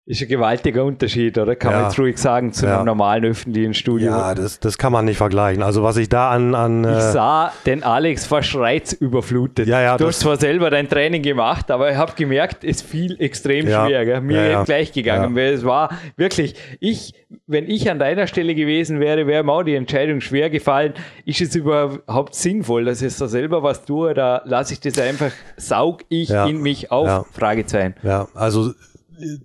ist 0.04 0.20
ein 0.20 0.26
gewaltiger 0.28 0.84
Unterschied, 0.84 1.38
oder? 1.38 1.54
Kann 1.54 1.72
man 1.72 1.82
Ja. 1.82 1.86
jetzt 1.88 1.98
ruhig 1.98 2.18
sagen, 2.18 2.52
zu 2.52 2.66
Ja. 2.66 2.76
einem 2.78 2.86
normalen 2.86 3.24
öffentlichen 3.24 3.72
Studio. 3.72 4.10
ja, 4.10 4.34
das, 4.34 4.58
das 4.58 4.76
kann 4.76 4.90
man 4.92 5.04
nicht 5.04 5.16
vergleichen. 5.16 5.62
Also 5.62 5.84
was 5.84 5.96
ich 5.96 6.08
da 6.08 6.30
an, 6.30 6.56
an 6.56 6.82
Ich 6.82 6.90
äh, 6.90 7.12
sah 7.12 7.52
den 7.66 7.84
Alex 7.84 8.26
fast 8.26 8.52
reizüberflutet. 8.56 9.68
Ja, 9.68 9.80
ja, 9.80 9.96
du 9.96 10.06
hast 10.08 10.18
zwar 10.20 10.36
selber 10.38 10.70
dein 10.70 10.88
Training 10.88 11.22
gemacht, 11.22 11.70
aber 11.70 11.90
ich 11.90 11.96
habe 11.96 12.12
gemerkt, 12.16 12.64
es 12.64 12.82
fiel 12.82 13.16
extrem 13.20 13.68
Ja, 13.68 13.86
schwer. 13.86 14.04
Gell? 14.04 14.20
Mir 14.20 14.50
ja, 14.50 14.64
gleich 14.64 14.92
gegangen, 14.92 15.36
weil 15.36 15.52
es 15.52 15.64
war 15.64 15.90
wirklich, 16.16 16.56
ich, 16.80 17.14
wenn 17.46 17.70
ich 17.70 17.88
an 17.88 18.00
deiner 18.00 18.26
Stelle 18.26 18.56
gewesen 18.56 18.98
wäre, 18.98 19.28
wäre 19.28 19.44
mir 19.44 19.52
auch 19.52 19.62
die 19.62 19.76
Entscheidung 19.76 20.20
schwer 20.20 20.50
gefallen. 20.50 20.94
Ist 21.24 21.40
es 21.40 21.54
überhaupt 21.54 22.34
sinnvoll, 22.34 22.84
dass 22.86 23.02
ich 23.02 23.16
da 23.16 23.28
selber 23.28 23.62
was 23.62 23.84
tue 23.84 24.10
oder 24.10 24.42
lasse 24.46 24.72
ich 24.74 24.80
das 24.80 24.98
einfach, 24.98 25.30
saug 25.56 26.02
ich 26.08 26.28
in 26.30 26.60
mich 26.60 26.90
auf? 26.90 27.26
Fragezeichen. 27.32 27.94
Ja, 28.02 28.26
also 28.34 28.72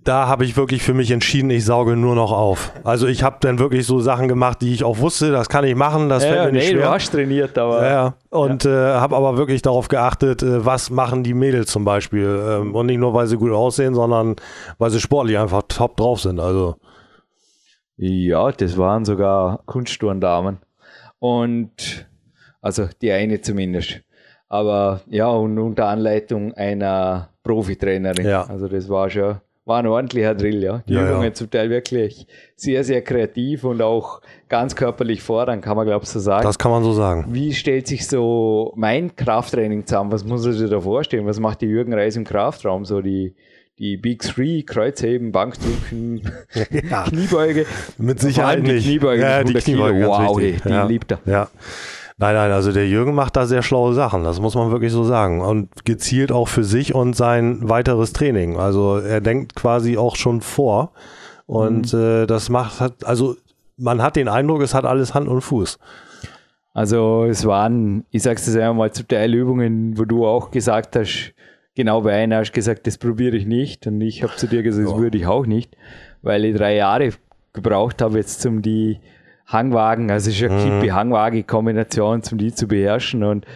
da 0.02 0.26
habe 0.26 0.44
ich 0.44 0.56
wirklich 0.56 0.82
für 0.82 0.94
mich 0.94 1.10
entschieden, 1.10 1.50
ich 1.50 1.64
sauge 1.64 1.94
nur 1.96 2.14
noch 2.14 2.32
auf. 2.32 2.72
Also 2.84 3.06
ich 3.06 3.22
habe 3.22 3.36
dann 3.40 3.58
wirklich 3.58 3.86
so 3.86 4.00
Sachen 4.00 4.26
gemacht, 4.28 4.60
die 4.60 4.72
ich 4.74 4.82
auch 4.84 4.98
wusste, 4.98 5.30
das 5.30 5.48
kann 5.48 5.64
ich 5.64 5.74
machen, 5.74 6.08
das 6.08 6.22
Ja, 6.24 6.28
fällt 6.30 6.40
ja, 6.40 6.46
mir 6.46 6.52
nicht 6.52 6.66
nee, 6.68 6.72
du 6.74 6.80
schwer. 6.80 6.90
hast 6.90 7.10
trainiert, 7.12 7.56
aber 7.58 7.82
Ja, 7.84 7.90
ja. 7.90 8.14
Und 8.30 8.64
äh, 8.64 8.68
habe 8.70 9.16
aber 9.16 9.36
wirklich 9.36 9.62
darauf 9.62 9.88
geachtet, 9.88 10.42
äh, 10.42 10.64
was 10.64 10.90
machen 10.90 11.22
die 11.22 11.34
Mädels 11.34 11.70
zum 11.70 11.84
Beispiel. 11.84 12.40
Ähm, 12.48 12.74
und 12.74 12.86
nicht 12.86 12.98
nur, 12.98 13.14
weil 13.14 13.26
sie 13.26 13.36
gut 13.36 13.52
aussehen, 13.52 13.94
sondern 13.94 14.36
weil 14.78 14.90
sie 14.90 15.00
sportlich 15.00 15.38
einfach 15.38 15.62
top 15.68 15.96
drauf 15.96 16.20
sind. 16.20 16.40
Also 16.40 16.76
Ja, 17.96 18.50
das 18.52 18.76
waren 18.76 19.04
sogar 19.04 19.60
Kunstturndamen. 19.66 20.58
Und, 21.18 22.06
also 22.60 22.88
die 23.02 23.12
eine 23.12 23.40
zumindest. 23.40 24.00
Aber 24.48 25.02
ja, 25.08 25.28
und 25.28 25.58
unter 25.58 25.86
Anleitung 25.88 26.54
einer 26.54 27.28
Profitrainerin. 27.42 28.26
Ja. 28.26 28.44
Also 28.46 28.68
das 28.68 28.88
war 28.88 29.10
schon, 29.10 29.40
war 29.68 29.78
ein 29.78 29.86
ordentlicher 29.86 30.34
Drill, 30.34 30.62
ja. 30.62 30.82
Die 30.88 30.94
Ja, 30.94 31.02
ja. 31.04 31.10
Übungen 31.10 31.34
zum 31.34 31.50
Teil 31.50 31.70
wirklich 31.70 32.26
sehr, 32.56 32.82
sehr 32.82 33.02
kreativ 33.02 33.64
und 33.64 33.80
auch 33.82 34.20
ganz 34.48 34.74
körperlich 34.74 35.22
fordern, 35.22 35.60
kann 35.60 35.76
man 35.76 35.86
glaube 35.86 36.04
ich 36.04 36.08
so 36.10 36.18
sagen. 36.18 36.42
das 36.44 36.58
kann 36.58 36.70
man 36.72 36.82
so 36.82 36.92
sagen. 36.92 37.26
Wie 37.28 37.52
stellt 37.54 37.86
sich 37.86 38.06
so 38.08 38.72
mein 38.76 39.14
Krafttraining 39.14 39.86
zusammen? 39.86 40.10
Was 40.10 40.24
muss 40.24 40.42
man 40.44 40.52
sich 40.54 40.68
da 40.70 40.80
vorstellen? 40.80 41.26
Was 41.26 41.38
macht 41.38 41.60
die 41.60 41.66
Jürgen 41.66 41.92
Reis 41.94 42.16
im 42.16 42.24
Kraftraum? 42.24 42.84
So 42.86 43.00
die, 43.02 43.34
die 43.78 43.96
Big 43.96 44.22
Three, 44.22 44.62
Kreuzheben, 44.62 45.30
Bankdrücken, 45.32 46.22
Ja. 46.90 47.02
Kniebeuge. 47.08 47.66
Mit 47.98 48.20
Sicherheit 48.20 48.62
nicht. 48.62 48.86
Kniebeuge, 48.86 49.22
ja, 49.22 49.44
die 49.44 49.52
die 49.52 49.58
100 49.60 49.64
Kilo. 49.64 49.84
Kniebeuge, 49.84 50.06
Wow, 50.08 50.38
die- 50.40 50.56
die 50.64 50.68
ja. 50.68 50.84
liebt 50.86 51.12
er. 51.12 51.18
Ja. 51.26 51.48
Nein, 52.20 52.34
nein, 52.34 52.50
also 52.50 52.72
der 52.72 52.88
Jürgen 52.88 53.14
macht 53.14 53.36
da 53.36 53.46
sehr 53.46 53.62
schlaue 53.62 53.94
Sachen, 53.94 54.24
das 54.24 54.40
muss 54.40 54.56
man 54.56 54.72
wirklich 54.72 54.92
so 54.92 55.04
sagen. 55.04 55.40
Und 55.40 55.84
gezielt 55.84 56.32
auch 56.32 56.48
für 56.48 56.64
sich 56.64 56.92
und 56.94 57.14
sein 57.14 57.68
weiteres 57.68 58.12
Training. 58.12 58.56
Also 58.56 58.96
er 58.98 59.20
denkt 59.20 59.54
quasi 59.54 59.96
auch 59.96 60.16
schon 60.16 60.40
vor. 60.40 60.92
Und 61.46 61.92
Mhm. 61.92 61.98
äh, 62.00 62.26
das 62.26 62.48
macht, 62.50 63.04
also 63.04 63.36
man 63.76 64.02
hat 64.02 64.16
den 64.16 64.28
Eindruck, 64.28 64.62
es 64.62 64.74
hat 64.74 64.84
alles 64.84 65.14
Hand 65.14 65.28
und 65.28 65.42
Fuß. 65.42 65.78
Also 66.74 67.24
es 67.24 67.46
waren, 67.46 68.04
ich 68.10 68.22
sag's 68.24 68.46
jetzt 68.46 68.56
einmal 68.56 68.74
mal, 68.74 68.92
zum 68.92 69.06
Teil 69.08 69.32
Übungen, 69.34 69.96
wo 69.96 70.04
du 70.04 70.26
auch 70.26 70.50
gesagt 70.50 70.96
hast, 70.96 71.32
genau 71.76 72.00
bei 72.02 72.14
einer 72.14 72.38
hast 72.38 72.50
du 72.50 72.54
gesagt, 72.54 72.86
das 72.88 72.98
probiere 72.98 73.36
ich 73.36 73.46
nicht. 73.46 73.86
Und 73.86 74.00
ich 74.00 74.24
habe 74.24 74.34
zu 74.36 74.48
dir 74.48 74.62
gesagt, 74.64 74.88
das 74.88 74.96
würde 74.96 75.18
ich 75.18 75.26
auch 75.26 75.46
nicht, 75.46 75.76
weil 76.22 76.44
ich 76.44 76.56
drei 76.56 76.74
Jahre 76.74 77.10
gebraucht 77.52 78.02
habe 78.02 78.18
jetzt 78.18 78.40
zum 78.42 78.60
die 78.62 78.98
Hangwagen, 79.48 80.10
also 80.10 80.30
es 80.30 80.40
ist 80.40 80.50
eine 80.50 80.62
Kippe-Hangwaage-Kombination, 80.62 82.22
zum 82.22 82.38
die 82.38 82.52
zu 82.52 82.68
beherrschen. 82.68 83.24
Und 83.24 83.46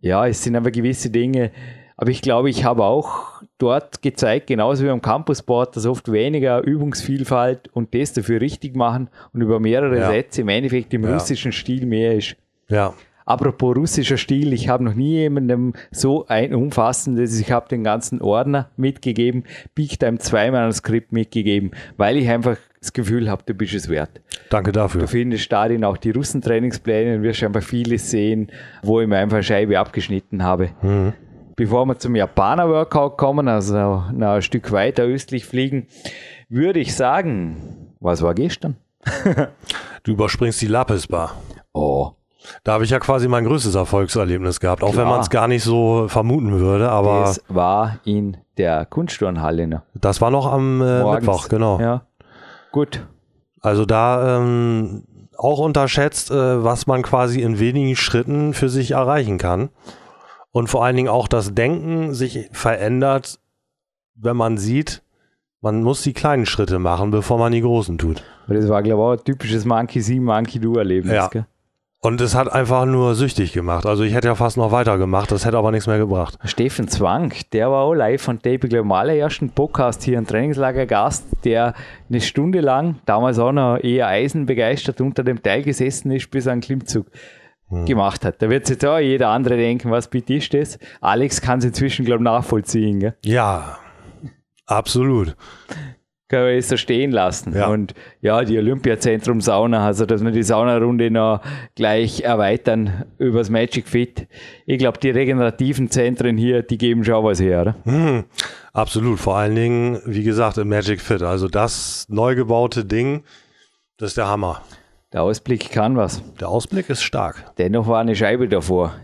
ja, 0.00 0.26
es 0.26 0.42
sind 0.42 0.56
aber 0.56 0.70
gewisse 0.70 1.10
Dinge, 1.10 1.50
aber 1.96 2.10
ich 2.10 2.22
glaube, 2.22 2.50
ich 2.50 2.64
habe 2.64 2.84
auch 2.84 3.42
dort 3.58 4.02
gezeigt, 4.02 4.46
genauso 4.46 4.84
wie 4.84 4.88
am 4.90 5.02
Campusboard, 5.02 5.76
dass 5.76 5.86
oft 5.86 6.10
weniger 6.12 6.62
Übungsvielfalt 6.62 7.68
und 7.72 7.94
das 7.94 8.12
dafür 8.12 8.40
richtig 8.40 8.76
machen 8.76 9.08
und 9.32 9.40
über 9.42 9.58
mehrere 9.58 9.98
Ja. 9.98 10.10
Sätze 10.10 10.42
im 10.42 10.48
Endeffekt 10.48 10.94
im 10.94 11.04
Ja. 11.04 11.14
russischen 11.14 11.52
Stil 11.52 11.86
mehr 11.86 12.14
ist. 12.14 12.36
Ja, 12.68 12.94
Apropos 13.26 13.76
russischer 13.76 14.16
Stil, 14.16 14.54
ich 14.54 14.70
habe 14.70 14.82
noch 14.84 14.94
nie 14.94 15.16
jemandem 15.16 15.74
so 15.90 16.24
ein 16.28 16.54
umfassendes, 16.54 17.38
ich 17.38 17.52
habe 17.52 17.68
den 17.68 17.84
ganzen 17.84 18.22
Ordner 18.22 18.70
mitgegeben, 18.78 19.44
Big 19.74 19.98
Time 20.00 20.16
2 20.16 20.50
Manuskript 20.50 21.12
mitgegeben, 21.12 21.72
weil 21.98 22.16
ich 22.16 22.26
einfach 22.30 22.56
das 22.80 22.92
Gefühl 22.92 23.28
habe, 23.30 23.42
du 23.44 23.54
bist 23.54 23.74
es 23.74 23.88
wert. 23.88 24.20
danke 24.50 24.72
dafür. 24.72 25.02
Du 25.02 25.06
findest 25.08 25.50
darin 25.52 25.84
auch 25.84 25.96
die 25.96 26.10
Russentrainingspläne 26.10 27.16
und 27.16 27.22
wirst 27.22 27.42
einfach 27.42 27.62
vieles 27.62 28.10
sehen, 28.10 28.50
wo 28.82 29.00
ich 29.00 29.08
mir 29.08 29.18
einfach 29.18 29.42
Scheibe 29.42 29.78
abgeschnitten 29.78 30.42
habe. 30.44 30.70
Bevor 31.56 31.86
wir 31.86 31.98
zum 31.98 32.14
Japaner-Workout 32.14 33.16
kommen, 33.18 33.48
also 33.48 33.74
noch 34.12 34.34
ein 34.34 34.42
Stück 34.42 34.70
weiter 34.70 35.02
östlich 35.02 35.44
fliegen, 35.44 35.88
würde 36.48 36.78
ich 36.78 36.94
sagen, 36.94 37.94
was 38.00 38.22
war 38.22 38.34
gestern? 38.34 38.76
Du 40.04 40.12
überspringst 40.12 40.62
die 40.62 40.68
Lapis 40.68 41.06
Bar. 41.06 41.34
Oh, 41.74 42.12
Da 42.64 42.72
habe 42.74 42.84
ich 42.84 42.90
ja 42.90 42.98
quasi 42.98 43.28
mein 43.28 43.44
größtes 43.44 43.74
Erfolgserlebnis 43.74 44.60
gehabt, 44.60 44.82
auch 44.82 44.90
wenn 44.90 45.02
Klar. 45.02 45.10
man 45.10 45.20
es 45.20 45.28
gar 45.28 45.48
nicht 45.48 45.62
so 45.64 46.06
vermuten 46.08 46.58
würde, 46.60 46.88
aber 46.90 47.20
das 47.22 47.42
war 47.48 47.98
in 48.04 48.36
der 48.56 48.86
Kunstturnhalle. 48.86 49.66
Ne? 49.66 49.82
das 49.94 50.20
war 50.20 50.30
noch 50.30 50.50
am 50.50 50.80
äh. 50.80 51.02
Mittwoch, 51.02 51.48
genau. 51.48 51.80
Ja. 51.80 52.02
Gut. 52.72 53.06
Also 53.60 53.84
da 53.84 54.38
ähm, 54.38 55.04
auch 55.36 55.58
unterschätzt, 55.58 56.30
äh, 56.30 56.64
was 56.64 56.86
man 56.86 57.02
quasi 57.02 57.42
in 57.42 57.58
wenigen 57.58 57.96
Schritten 57.96 58.54
für 58.54 58.68
sich 58.68 58.92
erreichen 58.92 59.38
kann. 59.38 59.70
Und 60.50 60.68
vor 60.68 60.84
allen 60.84 60.96
Dingen 60.96 61.08
auch 61.08 61.28
das 61.28 61.54
Denken 61.54 62.14
sich 62.14 62.48
verändert, 62.52 63.38
wenn 64.14 64.36
man 64.36 64.58
sieht, 64.58 65.02
man 65.60 65.82
muss 65.82 66.02
die 66.02 66.12
kleinen 66.12 66.46
Schritte 66.46 66.78
machen, 66.78 67.10
bevor 67.10 67.38
man 67.38 67.52
die 67.52 67.60
großen 67.60 67.98
tut. 67.98 68.22
Das 68.46 68.68
war, 68.68 68.82
glaube 68.82 69.02
ich, 69.02 69.06
auch 69.06 69.20
ein 69.20 69.24
typisches 69.24 69.64
Monkey 69.64 70.00
See, 70.00 70.20
Monkey 70.20 70.58
Do 70.58 70.76
Erlebnis. 70.76 71.12
Ja. 71.12 71.28
Gell? 71.28 71.46
Und 72.00 72.20
es 72.20 72.36
hat 72.36 72.52
einfach 72.52 72.86
nur 72.86 73.16
süchtig 73.16 73.52
gemacht. 73.52 73.84
Also 73.84 74.04
ich 74.04 74.14
hätte 74.14 74.28
ja 74.28 74.36
fast 74.36 74.56
noch 74.56 74.70
weitergemacht, 74.70 75.32
das 75.32 75.44
hätte 75.44 75.58
aber 75.58 75.72
nichts 75.72 75.88
mehr 75.88 75.98
gebracht. 75.98 76.38
Steffen 76.44 76.86
Zwang, 76.86 77.32
der 77.52 77.72
war 77.72 77.82
auch 77.82 77.94
live 77.94 78.22
von 78.22 78.38
glaube, 78.38 78.76
im 78.76 78.92
allerersten 78.92 79.50
Podcast 79.50 80.04
hier, 80.04 80.16
ein 80.18 80.26
Trainingslager-Gast, 80.26 81.26
der 81.44 81.74
eine 82.08 82.20
Stunde 82.20 82.60
lang, 82.60 83.00
damals 83.04 83.40
auch 83.40 83.50
noch 83.50 83.78
eher 83.78 84.06
eisenbegeistert, 84.06 85.00
unter 85.00 85.24
dem 85.24 85.42
Teil 85.42 85.62
gesessen 85.62 86.12
ist, 86.12 86.30
bis 86.30 86.46
er 86.46 86.52
einen 86.52 86.60
Klimmzug 86.60 87.08
hm. 87.68 87.84
gemacht 87.84 88.24
hat. 88.24 88.40
Da 88.42 88.48
wird 88.48 88.66
sich 88.66 88.74
jetzt 88.74 88.86
auch 88.86 89.00
jeder 89.00 89.30
andere 89.30 89.56
denken, 89.56 89.90
was 89.90 90.08
bitte 90.08 90.34
ist 90.34 90.54
das? 90.54 90.78
Alex 91.00 91.40
kann 91.40 91.58
es 91.58 91.64
inzwischen, 91.64 92.04
glaube 92.04 92.22
ich, 92.22 92.30
nachvollziehen. 92.30 93.00
Gell? 93.00 93.16
Ja, 93.24 93.76
absolut 94.66 95.34
kann 96.28 96.42
man 96.42 96.50
es 96.50 96.68
so 96.68 96.76
stehen 96.76 97.10
lassen. 97.10 97.54
Ja. 97.56 97.68
Und 97.68 97.94
ja, 98.20 98.44
die 98.44 98.58
Olympiazentrum 98.58 99.40
Sauna, 99.40 99.86
also 99.86 100.06
dass 100.06 100.22
wir 100.22 100.30
die 100.30 100.42
Saunarunde 100.42 101.10
noch 101.10 101.40
gleich 101.74 102.20
erweitern 102.20 103.04
übers 103.18 103.50
Magic 103.50 103.88
Fit. 103.88 104.28
Ich 104.66 104.78
glaube, 104.78 104.98
die 104.98 105.10
regenerativen 105.10 105.90
Zentren 105.90 106.36
hier, 106.36 106.62
die 106.62 106.78
geben 106.78 107.04
schon 107.04 107.24
was 107.24 107.40
her, 107.40 107.62
oder? 107.62 107.76
Mhm, 107.84 108.24
absolut. 108.72 109.18
Vor 109.18 109.36
allen 109.36 109.54
Dingen, 109.54 110.00
wie 110.04 110.22
gesagt, 110.22 110.58
im 110.58 110.68
Magic 110.68 111.00
Fit. 111.00 111.22
Also 111.22 111.48
das 111.48 112.06
neu 112.08 112.34
gebaute 112.34 112.84
Ding, 112.84 113.24
das 113.96 114.10
ist 114.10 114.18
der 114.18 114.28
Hammer. 114.28 114.62
Der 115.14 115.22
Ausblick 115.22 115.70
kann 115.70 115.96
was. 115.96 116.22
Der 116.38 116.50
Ausblick 116.50 116.90
ist 116.90 117.02
stark. 117.02 117.52
Dennoch 117.56 117.88
war 117.88 118.00
eine 118.00 118.14
Scheibe 118.14 118.46
davor. 118.46 118.94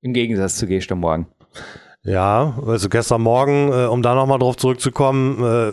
Im 0.00 0.12
Gegensatz 0.12 0.56
zu 0.56 0.68
gestern 0.68 1.00
Morgen. 1.00 1.26
Ja, 2.04 2.58
also 2.66 2.88
gestern 2.88 3.22
Morgen, 3.22 3.72
äh, 3.72 3.86
um 3.86 4.02
da 4.02 4.14
nochmal 4.14 4.38
drauf 4.40 4.56
zurückzukommen, 4.56 5.44
äh, 5.44 5.72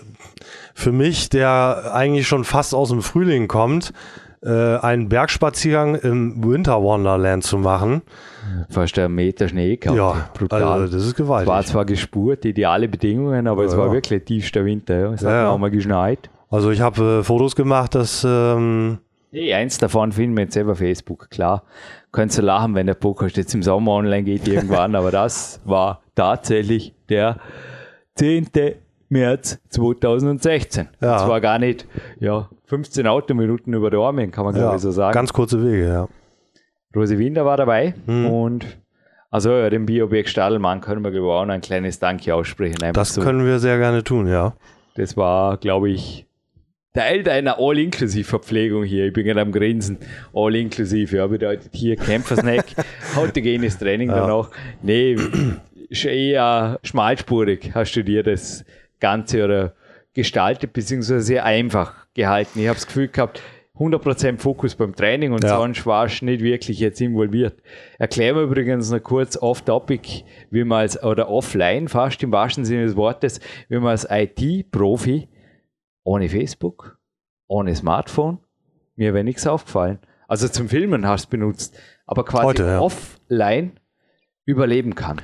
für 0.79 0.91
mich, 0.91 1.29
der 1.29 1.91
eigentlich 1.93 2.27
schon 2.27 2.43
fast 2.43 2.73
aus 2.73 2.89
dem 2.89 3.01
Frühling 3.01 3.47
kommt, 3.47 3.91
äh, 4.41 4.77
einen 4.77 5.09
Bergspaziergang 5.09 5.95
im 5.95 6.43
Winter 6.43 6.81
Wonderland 6.81 7.43
zu 7.43 7.57
machen. 7.57 8.01
Fast 8.69 8.97
ein 8.97 9.13
Meter 9.13 9.49
Schnee 9.49 9.75
gehabt. 9.75 9.97
Ja, 9.97 10.29
brutal. 10.33 10.63
Also 10.63 10.95
das 10.95 11.05
ist 11.05 11.15
gewaltig. 11.15 11.47
Es 11.47 11.53
war 11.53 11.63
zwar 11.65 11.85
gespurt, 11.85 12.45
ideale 12.45 12.87
Bedingungen, 12.87 13.47
aber 13.47 13.63
ja, 13.63 13.69
es 13.69 13.77
war 13.77 13.87
ja. 13.87 13.93
wirklich 13.93 14.23
tiefster 14.23 14.63
Winter. 14.63 14.99
Ja. 14.99 15.13
Es 15.13 15.23
hat 15.23 15.31
ja, 15.31 15.49
auch 15.49 15.57
mal 15.57 15.69
geschneit. 15.69 16.29
Also 16.49 16.71
ich 16.71 16.79
habe 16.79 17.19
äh, 17.19 17.23
Fotos 17.23 17.55
gemacht, 17.55 17.95
dass... 17.95 18.25
Ähm, 18.27 18.99
Nee, 19.31 19.53
eins 19.53 19.77
davon 19.77 20.11
finden 20.11 20.35
wir 20.35 20.45
jetzt 20.45 20.55
selber 20.55 20.75
Facebook, 20.75 21.29
klar. 21.29 21.61
Könntest 22.11 22.39
du 22.39 22.41
lachen, 22.41 22.73
wenn 22.73 22.87
der 22.87 22.95
Podcast 22.95 23.37
jetzt 23.37 23.53
im 23.53 23.61
Sommer 23.61 23.91
online 23.91 24.23
geht 24.23 24.47
irgendwann, 24.47 24.95
aber 24.95 25.11
das 25.11 25.61
war 25.65 26.01
tatsächlich 26.15 26.95
der 27.09 27.37
10. 28.15 28.47
März 29.09 29.59
2016. 29.69 30.87
Ja. 31.01 31.13
Das 31.13 31.27
war 31.27 31.41
gar 31.41 31.59
nicht, 31.59 31.87
ja, 32.19 32.49
15 32.65 33.07
Autominuten 33.07 33.73
über 33.73 33.89
der 33.89 33.99
Arme, 33.99 34.29
kann 34.29 34.45
man 34.45 34.55
ja, 34.55 34.61
glaube 34.61 34.75
ich 34.77 34.81
so 34.81 34.91
sagen. 34.91 35.13
Ganz 35.13 35.33
kurze 35.33 35.63
Wege, 35.63 35.87
ja. 35.87 36.07
Rosi 36.95 37.17
Winder 37.17 37.45
war 37.45 37.57
dabei 37.57 37.93
hm. 38.05 38.25
und 38.27 38.65
also 39.31 39.51
ja, 39.51 39.69
dem 39.69 39.85
Bioberg 39.85 40.27
Stadelmann 40.27 40.81
können 40.81 41.03
wir 41.03 41.11
glaube 41.11 41.27
ich 41.27 41.33
auch 41.33 41.45
noch 41.45 41.53
ein 41.53 41.61
kleines 41.61 41.99
Danke 41.99 42.33
aussprechen. 42.33 42.77
Das 42.93 43.13
so. 43.13 43.21
können 43.21 43.45
wir 43.45 43.59
sehr 43.59 43.77
gerne 43.77 44.03
tun, 44.03 44.27
ja. 44.27 44.53
Das 44.95 45.15
war, 45.15 45.57
glaube 45.57 45.91
ich, 45.91 46.25
Teil 46.93 47.21
deiner 47.21 47.59
All-Inklusiv-Verpflegung 47.59 48.83
hier. 48.83 49.05
Ich 49.05 49.13
bin 49.13 49.25
gerade 49.25 49.41
am 49.41 49.51
Grinsen. 49.51 49.99
All-Inklusiv, 50.33 51.13
ja, 51.13 51.27
bedeutet 51.27 51.69
hier 51.73 51.95
Kämpfersnack, 51.95 52.65
autogenes 53.15 53.77
Training 53.79 54.09
ja. 54.09 54.21
danach. 54.21 54.49
Nee, 54.81 55.15
eher 55.89 56.79
schmalspurig 56.83 57.71
hast 57.73 57.95
du 57.95 58.03
dir 58.03 58.23
das 58.23 58.65
Ganze 58.99 59.43
oder 59.43 59.73
gestaltet, 60.13 60.73
beziehungsweise 60.73 61.21
sehr 61.21 61.45
einfach 61.45 62.07
gehalten. 62.13 62.59
Ich 62.59 62.67
habe 62.67 62.75
das 62.75 62.87
Gefühl 62.87 63.07
gehabt, 63.07 63.41
100% 63.79 64.39
Fokus 64.39 64.75
beim 64.75 64.93
Training 64.93 65.31
und 65.31 65.43
ja. 65.43 65.57
sonst 65.57 65.85
warst 65.85 66.21
du 66.21 66.25
nicht 66.25 66.43
wirklich 66.43 66.79
jetzt 66.79 66.99
involviert. 66.99 67.61
Erklären 67.97 68.35
wir 68.35 68.43
übrigens 68.43 68.91
noch 68.91 69.01
kurz 69.01 69.37
off-topic, 69.37 70.25
wie 70.51 70.65
man 70.65 70.79
als, 70.79 71.01
oder 71.01 71.29
offline 71.29 71.87
fast 71.87 72.21
im 72.21 72.31
wahrsten 72.31 72.65
Sinne 72.65 72.85
des 72.85 72.97
Wortes, 72.97 73.39
wie 73.69 73.77
man 73.77 73.91
als 73.91 74.05
IT-Profi 74.09 75.29
ohne 76.03 76.27
Facebook, 76.27 76.97
ohne 77.47 77.73
Smartphone, 77.73 78.39
mir 78.95 79.13
wäre 79.13 79.23
nichts 79.23 79.47
aufgefallen. 79.47 79.99
Also 80.27 80.49
zum 80.49 80.67
Filmen 80.67 81.07
hast 81.07 81.27
du 81.27 81.29
benutzt, 81.29 81.79
aber 82.05 82.25
quasi 82.25 82.45
Heute, 82.47 82.65
ja. 82.65 82.79
offline 82.81 83.79
überleben 84.45 84.95
kann. 84.95 85.21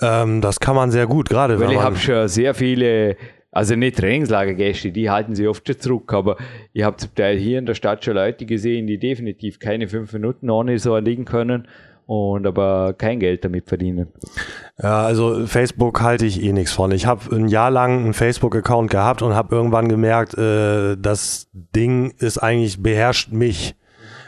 Ähm, 0.00 0.40
das 0.40 0.60
kann 0.60 0.76
man 0.76 0.90
sehr 0.90 1.06
gut, 1.06 1.28
gerade 1.28 1.58
Weil 1.58 1.72
ich 1.72 1.80
habe 1.80 1.96
schon 1.96 2.28
sehr 2.28 2.54
viele, 2.54 3.16
also 3.50 3.74
nicht 3.74 3.98
Trainingslagergäste, 3.98 4.92
die 4.92 5.10
halten 5.10 5.34
sich 5.34 5.48
oft 5.48 5.66
schon 5.66 5.78
zurück, 5.78 6.12
aber 6.12 6.36
ich 6.72 6.84
habe 6.84 6.96
zum 6.96 7.14
Teil 7.14 7.38
hier 7.38 7.58
in 7.58 7.66
der 7.66 7.74
Stadt 7.74 8.04
schon 8.04 8.14
Leute 8.14 8.46
gesehen, 8.46 8.86
die 8.86 8.98
definitiv 8.98 9.58
keine 9.58 9.88
fünf 9.88 10.12
Minuten 10.12 10.50
ohne 10.50 10.78
so 10.78 10.96
liegen 10.98 11.24
können 11.24 11.66
und 12.08 12.46
aber 12.46 12.94
kein 12.96 13.20
Geld 13.20 13.44
damit 13.44 13.68
verdienen. 13.68 14.08
Ja, 14.82 15.02
also 15.02 15.46
Facebook 15.46 16.00
halte 16.00 16.24
ich 16.24 16.42
eh 16.42 16.52
nichts 16.52 16.72
von. 16.72 16.90
Ich 16.92 17.04
habe 17.04 17.36
ein 17.36 17.48
Jahr 17.48 17.70
lang 17.70 18.04
einen 18.04 18.14
Facebook-Account 18.14 18.90
gehabt 18.90 19.20
und 19.20 19.34
habe 19.34 19.54
irgendwann 19.54 19.88
gemerkt, 19.88 20.32
äh, 20.38 20.96
das 20.96 21.48
Ding 21.52 22.14
ist 22.18 22.38
eigentlich 22.38 22.82
beherrscht 22.82 23.30
mich 23.32 23.74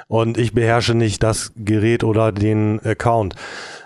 und 0.08 0.36
ich 0.36 0.52
beherrsche 0.52 0.94
nicht 0.94 1.22
das 1.22 1.52
Gerät 1.56 2.04
oder 2.04 2.32
den 2.32 2.80
Account. 2.80 3.34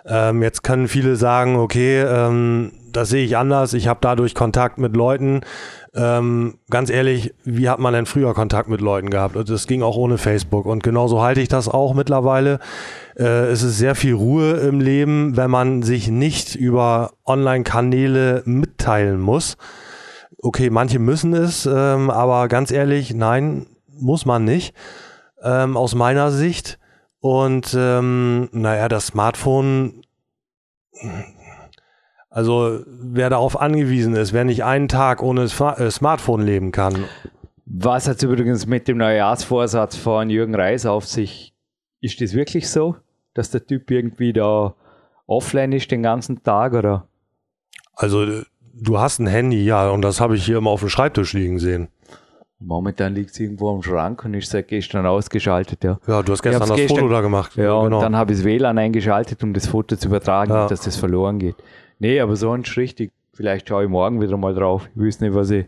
Ähm, 0.06 0.42
jetzt 0.42 0.62
können 0.62 0.88
viele 0.88 1.16
sagen, 1.16 1.56
okay, 1.56 2.02
ähm, 2.02 2.72
das 2.92 3.08
sehe 3.08 3.24
ich 3.24 3.36
anders, 3.36 3.74
ich 3.74 3.88
habe 3.88 3.98
dadurch 4.02 4.34
Kontakt 4.34 4.78
mit 4.78 4.96
Leuten. 4.96 5.40
Ähm, 5.94 6.58
ganz 6.70 6.90
ehrlich, 6.90 7.34
wie 7.44 7.68
hat 7.68 7.78
man 7.78 7.94
denn 7.94 8.06
früher 8.06 8.34
Kontakt 8.34 8.68
mit 8.68 8.80
Leuten 8.80 9.10
gehabt? 9.10 9.36
Das 9.48 9.66
ging 9.66 9.82
auch 9.82 9.96
ohne 9.96 10.18
Facebook 10.18 10.66
und 10.66 10.82
genauso 10.82 11.22
halte 11.22 11.40
ich 11.40 11.48
das 11.48 11.68
auch 11.68 11.94
mittlerweile. 11.94 12.58
Äh, 13.16 13.46
es 13.46 13.62
ist 13.62 13.78
sehr 13.78 13.94
viel 13.94 14.14
Ruhe 14.14 14.52
im 14.52 14.80
Leben, 14.80 15.36
wenn 15.36 15.50
man 15.50 15.82
sich 15.82 16.08
nicht 16.08 16.54
über 16.54 17.12
Online-Kanäle 17.26 18.42
mitteilen 18.44 19.20
muss. 19.20 19.56
Okay, 20.38 20.68
manche 20.68 20.98
müssen 20.98 21.32
es, 21.32 21.66
ähm, 21.66 22.10
aber 22.10 22.48
ganz 22.48 22.70
ehrlich, 22.70 23.14
nein, 23.14 23.66
muss 23.98 24.26
man 24.26 24.44
nicht, 24.44 24.74
ähm, 25.42 25.76
aus 25.76 25.94
meiner 25.94 26.30
Sicht. 26.30 26.78
Und 27.24 27.74
ähm, 27.74 28.50
naja, 28.52 28.86
das 28.86 29.06
Smartphone, 29.06 30.02
also 32.28 32.80
wer 32.86 33.30
darauf 33.30 33.58
angewiesen 33.58 34.14
ist, 34.14 34.34
wer 34.34 34.44
nicht 34.44 34.62
einen 34.62 34.88
Tag 34.88 35.22
ohne 35.22 35.44
äh, 35.44 35.90
Smartphone 35.90 36.42
leben 36.42 36.70
kann. 36.70 37.06
Was 37.64 38.08
hat 38.08 38.22
übrigens 38.22 38.66
mit 38.66 38.88
dem 38.88 38.98
Neujahrsvorsatz 38.98 39.96
von 39.96 40.28
Jürgen 40.28 40.54
Reis 40.54 40.84
auf 40.84 41.06
sich? 41.06 41.54
Ist 42.02 42.20
das 42.20 42.34
wirklich 42.34 42.68
so, 42.68 42.96
dass 43.32 43.50
der 43.50 43.64
Typ 43.64 43.90
irgendwie 43.90 44.34
da 44.34 44.74
offline 45.26 45.72
ist 45.72 45.90
den 45.90 46.02
ganzen 46.02 46.42
Tag 46.42 46.74
oder? 46.74 47.08
Also 47.94 48.42
du 48.74 48.98
hast 48.98 49.18
ein 49.18 49.28
Handy, 49.28 49.64
ja, 49.64 49.88
und 49.88 50.02
das 50.02 50.20
habe 50.20 50.36
ich 50.36 50.44
hier 50.44 50.58
immer 50.58 50.68
auf 50.68 50.80
dem 50.80 50.90
Schreibtisch 50.90 51.32
liegen 51.32 51.58
sehen. 51.58 51.88
Momentan 52.60 53.14
liegt 53.14 53.30
es 53.30 53.40
irgendwo 53.40 53.70
am 53.70 53.82
Schrank 53.82 54.24
und 54.24 54.34
ist 54.34 54.50
seit 54.50 54.68
gestern 54.68 55.06
ausgeschaltet. 55.06 55.84
Ja, 55.84 55.98
ja 56.06 56.22
du 56.22 56.32
hast 56.32 56.42
gestern 56.42 56.68
das 56.68 56.76
gestern, 56.76 56.98
Foto 56.98 57.08
da 57.10 57.20
gemacht. 57.20 57.56
Ja, 57.56 57.82
genau. 57.82 57.96
und 57.96 58.02
dann 58.02 58.16
habe 58.16 58.32
ich 58.32 58.38
das 58.38 58.46
WLAN 58.46 58.78
eingeschaltet, 58.78 59.42
um 59.42 59.52
das 59.52 59.66
Foto 59.66 59.96
zu 59.96 60.08
übertragen, 60.08 60.52
ja. 60.52 60.66
dass 60.66 60.82
das 60.82 60.96
verloren 60.96 61.38
geht. 61.38 61.56
Nee, 61.98 62.20
aber 62.20 62.36
sonst 62.36 62.76
richtig. 62.76 63.12
Vielleicht 63.32 63.68
schaue 63.68 63.84
ich 63.84 63.90
morgen 63.90 64.20
wieder 64.20 64.36
mal 64.36 64.54
drauf. 64.54 64.88
Ich 64.94 65.02
weiß 65.02 65.20
nicht, 65.20 65.34
was 65.34 65.50
ich. 65.50 65.66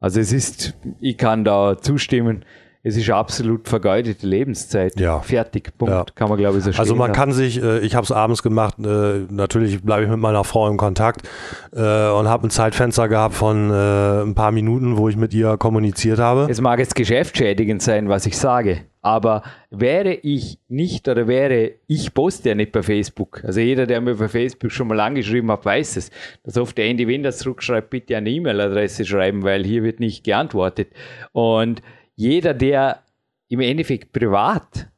Also 0.00 0.20
es 0.20 0.32
ist, 0.32 0.74
ich 1.00 1.18
kann 1.18 1.44
da 1.44 1.76
zustimmen 1.78 2.44
es 2.82 2.96
ist 2.96 3.10
absolut 3.10 3.68
vergeudete 3.68 4.26
Lebenszeit. 4.26 4.98
Ja. 5.00 5.20
Fertig, 5.20 5.76
Punkt. 5.76 5.92
Ja. 5.92 6.04
Kann 6.14 6.28
man, 6.28 6.38
glaube 6.38 6.58
ich, 6.58 6.64
so 6.64 6.70
Also 6.70 6.94
man 6.94 7.12
kann 7.12 7.32
sich, 7.32 7.62
äh, 7.62 7.80
ich 7.80 7.94
habe 7.94 8.04
es 8.04 8.12
abends 8.12 8.42
gemacht, 8.42 8.74
äh, 8.78 9.26
natürlich 9.30 9.82
bleibe 9.82 10.04
ich 10.04 10.10
mit 10.10 10.20
meiner 10.20 10.44
Frau 10.44 10.68
in 10.68 10.76
Kontakt 10.76 11.28
äh, 11.72 11.78
und 11.78 12.28
habe 12.28 12.46
ein 12.46 12.50
Zeitfenster 12.50 13.08
gehabt 13.08 13.34
von 13.34 13.70
äh, 13.70 14.22
ein 14.22 14.34
paar 14.34 14.52
Minuten, 14.52 14.96
wo 14.96 15.08
ich 15.08 15.16
mit 15.16 15.34
ihr 15.34 15.56
kommuniziert 15.56 16.18
habe. 16.20 16.46
Es 16.48 16.60
mag 16.60 16.78
jetzt 16.78 16.94
geschäftsschädigend 16.94 17.82
sein, 17.82 18.08
was 18.08 18.26
ich 18.26 18.38
sage. 18.38 18.82
Aber 19.00 19.42
wäre 19.70 20.12
ich 20.12 20.58
nicht 20.68 21.08
oder 21.08 21.28
wäre, 21.28 21.72
ich 21.86 22.14
poste 22.14 22.50
ja 22.50 22.54
nicht 22.54 22.72
bei 22.72 22.82
Facebook. 22.82 23.42
Also 23.44 23.60
jeder, 23.60 23.86
der 23.86 24.00
mir 24.00 24.16
bei 24.16 24.28
Facebook 24.28 24.70
schon 24.70 24.88
mal 24.88 25.00
angeschrieben 25.00 25.50
hat, 25.50 25.64
weiß 25.64 25.96
es. 25.96 26.10
Dass 26.42 26.58
oft 26.58 26.76
der 26.76 26.86
Andy 26.86 27.06
Winder 27.06 27.32
zurückschreibt, 27.32 27.90
bitte 27.90 28.16
eine 28.16 28.30
E-Mail-Adresse 28.30 29.04
schreiben, 29.04 29.44
weil 29.44 29.64
hier 29.64 29.82
wird 29.82 30.00
nicht 30.00 30.24
geantwortet. 30.24 30.88
Und 31.32 31.80
jeder, 32.18 32.52
der 32.52 33.04
im 33.48 33.60
Endeffekt 33.60 34.12
privat, 34.12 34.88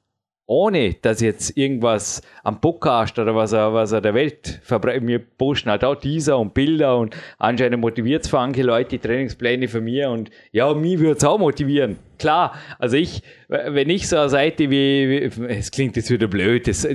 ohne 0.46 0.94
dass 0.94 1.20
jetzt 1.20 1.54
irgendwas 1.56 2.22
am 2.42 2.62
Podcast 2.62 3.18
oder 3.18 3.36
was 3.36 3.52
er, 3.52 3.74
was 3.74 3.92
er 3.92 4.00
der 4.00 4.14
Welt 4.14 4.58
verbreitet, 4.62 5.06
wir 5.06 5.18
posten 5.18 5.70
halt 5.70 5.84
auch 5.84 5.96
Teaser 5.96 6.38
und 6.38 6.54
Bilder 6.54 6.96
und 6.96 7.14
anscheinend 7.38 7.78
motiviert 7.78 8.24
es 8.24 8.30
für 8.30 8.36
manche 8.36 8.62
Leute 8.62 8.98
die 8.98 8.98
Trainingspläne 9.00 9.68
von 9.68 9.84
mir 9.84 10.08
und 10.10 10.30
ja, 10.50 10.72
mich 10.72 10.98
würde 10.98 11.18
es 11.18 11.24
auch 11.24 11.38
motivieren. 11.38 11.98
Klar, 12.18 12.54
also 12.78 12.96
ich, 12.96 13.22
wenn 13.48 13.90
ich 13.90 14.08
so 14.08 14.16
eine 14.16 14.30
Seite 14.30 14.70
wie, 14.70 15.30
es 15.46 15.70
klingt 15.70 15.96
jetzt 15.96 16.10
wieder 16.10 16.26
blöd, 16.26 16.66
das, 16.66 16.88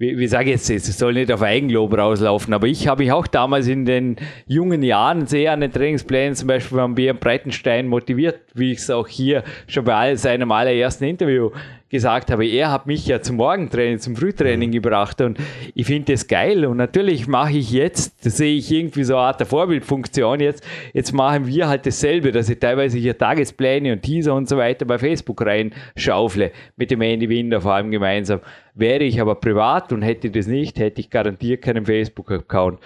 wie, 0.00 0.16
wie 0.16 0.26
sage 0.28 0.50
ich 0.50 0.66
jetzt, 0.66 0.88
es 0.88 0.98
soll 0.98 1.12
nicht 1.12 1.30
auf 1.30 1.42
Eigenlob 1.42 1.92
rauslaufen, 1.92 2.54
aber 2.54 2.66
ich 2.66 2.88
habe 2.88 3.02
mich 3.02 3.12
auch 3.12 3.26
damals 3.26 3.66
in 3.66 3.84
den 3.84 4.16
jungen 4.46 4.82
Jahren 4.82 5.26
sehr 5.26 5.52
an 5.52 5.60
den 5.60 5.72
Trainingsplänen, 5.72 6.34
zum 6.34 6.48
Beispiel 6.48 6.78
von 6.78 6.94
Björn 6.94 7.18
Breitenstein, 7.18 7.86
motiviert, 7.86 8.40
wie 8.54 8.72
ich 8.72 8.78
es 8.78 8.88
auch 8.88 9.06
hier 9.06 9.44
schon 9.66 9.84
bei 9.84 10.16
seinem 10.16 10.52
allerersten 10.52 11.04
Interview 11.04 11.50
gesagt 11.90 12.30
habe, 12.30 12.46
er 12.46 12.70
hat 12.70 12.86
mich 12.86 13.06
ja 13.06 13.20
zum 13.20 13.36
Morgentraining, 13.36 13.98
zum 13.98 14.14
Frühtraining 14.14 14.70
gebracht 14.70 15.20
und 15.20 15.38
ich 15.74 15.86
finde 15.86 16.12
das 16.12 16.28
geil 16.28 16.64
und 16.64 16.76
natürlich 16.76 17.26
mache 17.26 17.58
ich 17.58 17.72
jetzt, 17.72 18.24
da 18.24 18.30
sehe 18.30 18.56
ich 18.56 18.70
irgendwie 18.70 19.02
so 19.02 19.16
eine 19.16 19.26
Art 19.26 19.40
der 19.40 19.46
Vorbildfunktion 19.46 20.38
jetzt, 20.40 20.64
jetzt 20.92 21.12
machen 21.12 21.46
wir 21.46 21.68
halt 21.68 21.84
dasselbe, 21.84 22.30
dass 22.30 22.48
ich 22.48 22.60
teilweise 22.60 22.96
hier 22.96 23.18
Tagespläne 23.18 23.92
und 23.92 24.02
Teaser 24.02 24.34
und 24.34 24.48
so 24.48 24.56
weiter 24.56 24.84
bei 24.84 24.98
Facebook 24.98 25.44
reinschaufle, 25.44 26.52
mit 26.76 26.92
dem 26.92 27.00
Andy 27.02 27.28
Winder 27.28 27.60
vor 27.60 27.74
allem 27.74 27.90
gemeinsam. 27.90 28.40
Wäre 28.74 29.02
ich 29.02 29.20
aber 29.20 29.34
privat 29.34 29.92
und 29.92 30.02
hätte 30.02 30.30
das 30.30 30.46
nicht, 30.46 30.78
hätte 30.78 31.00
ich 31.00 31.10
garantiert 31.10 31.62
keinen 31.62 31.84
Facebook-Account. 31.84 32.78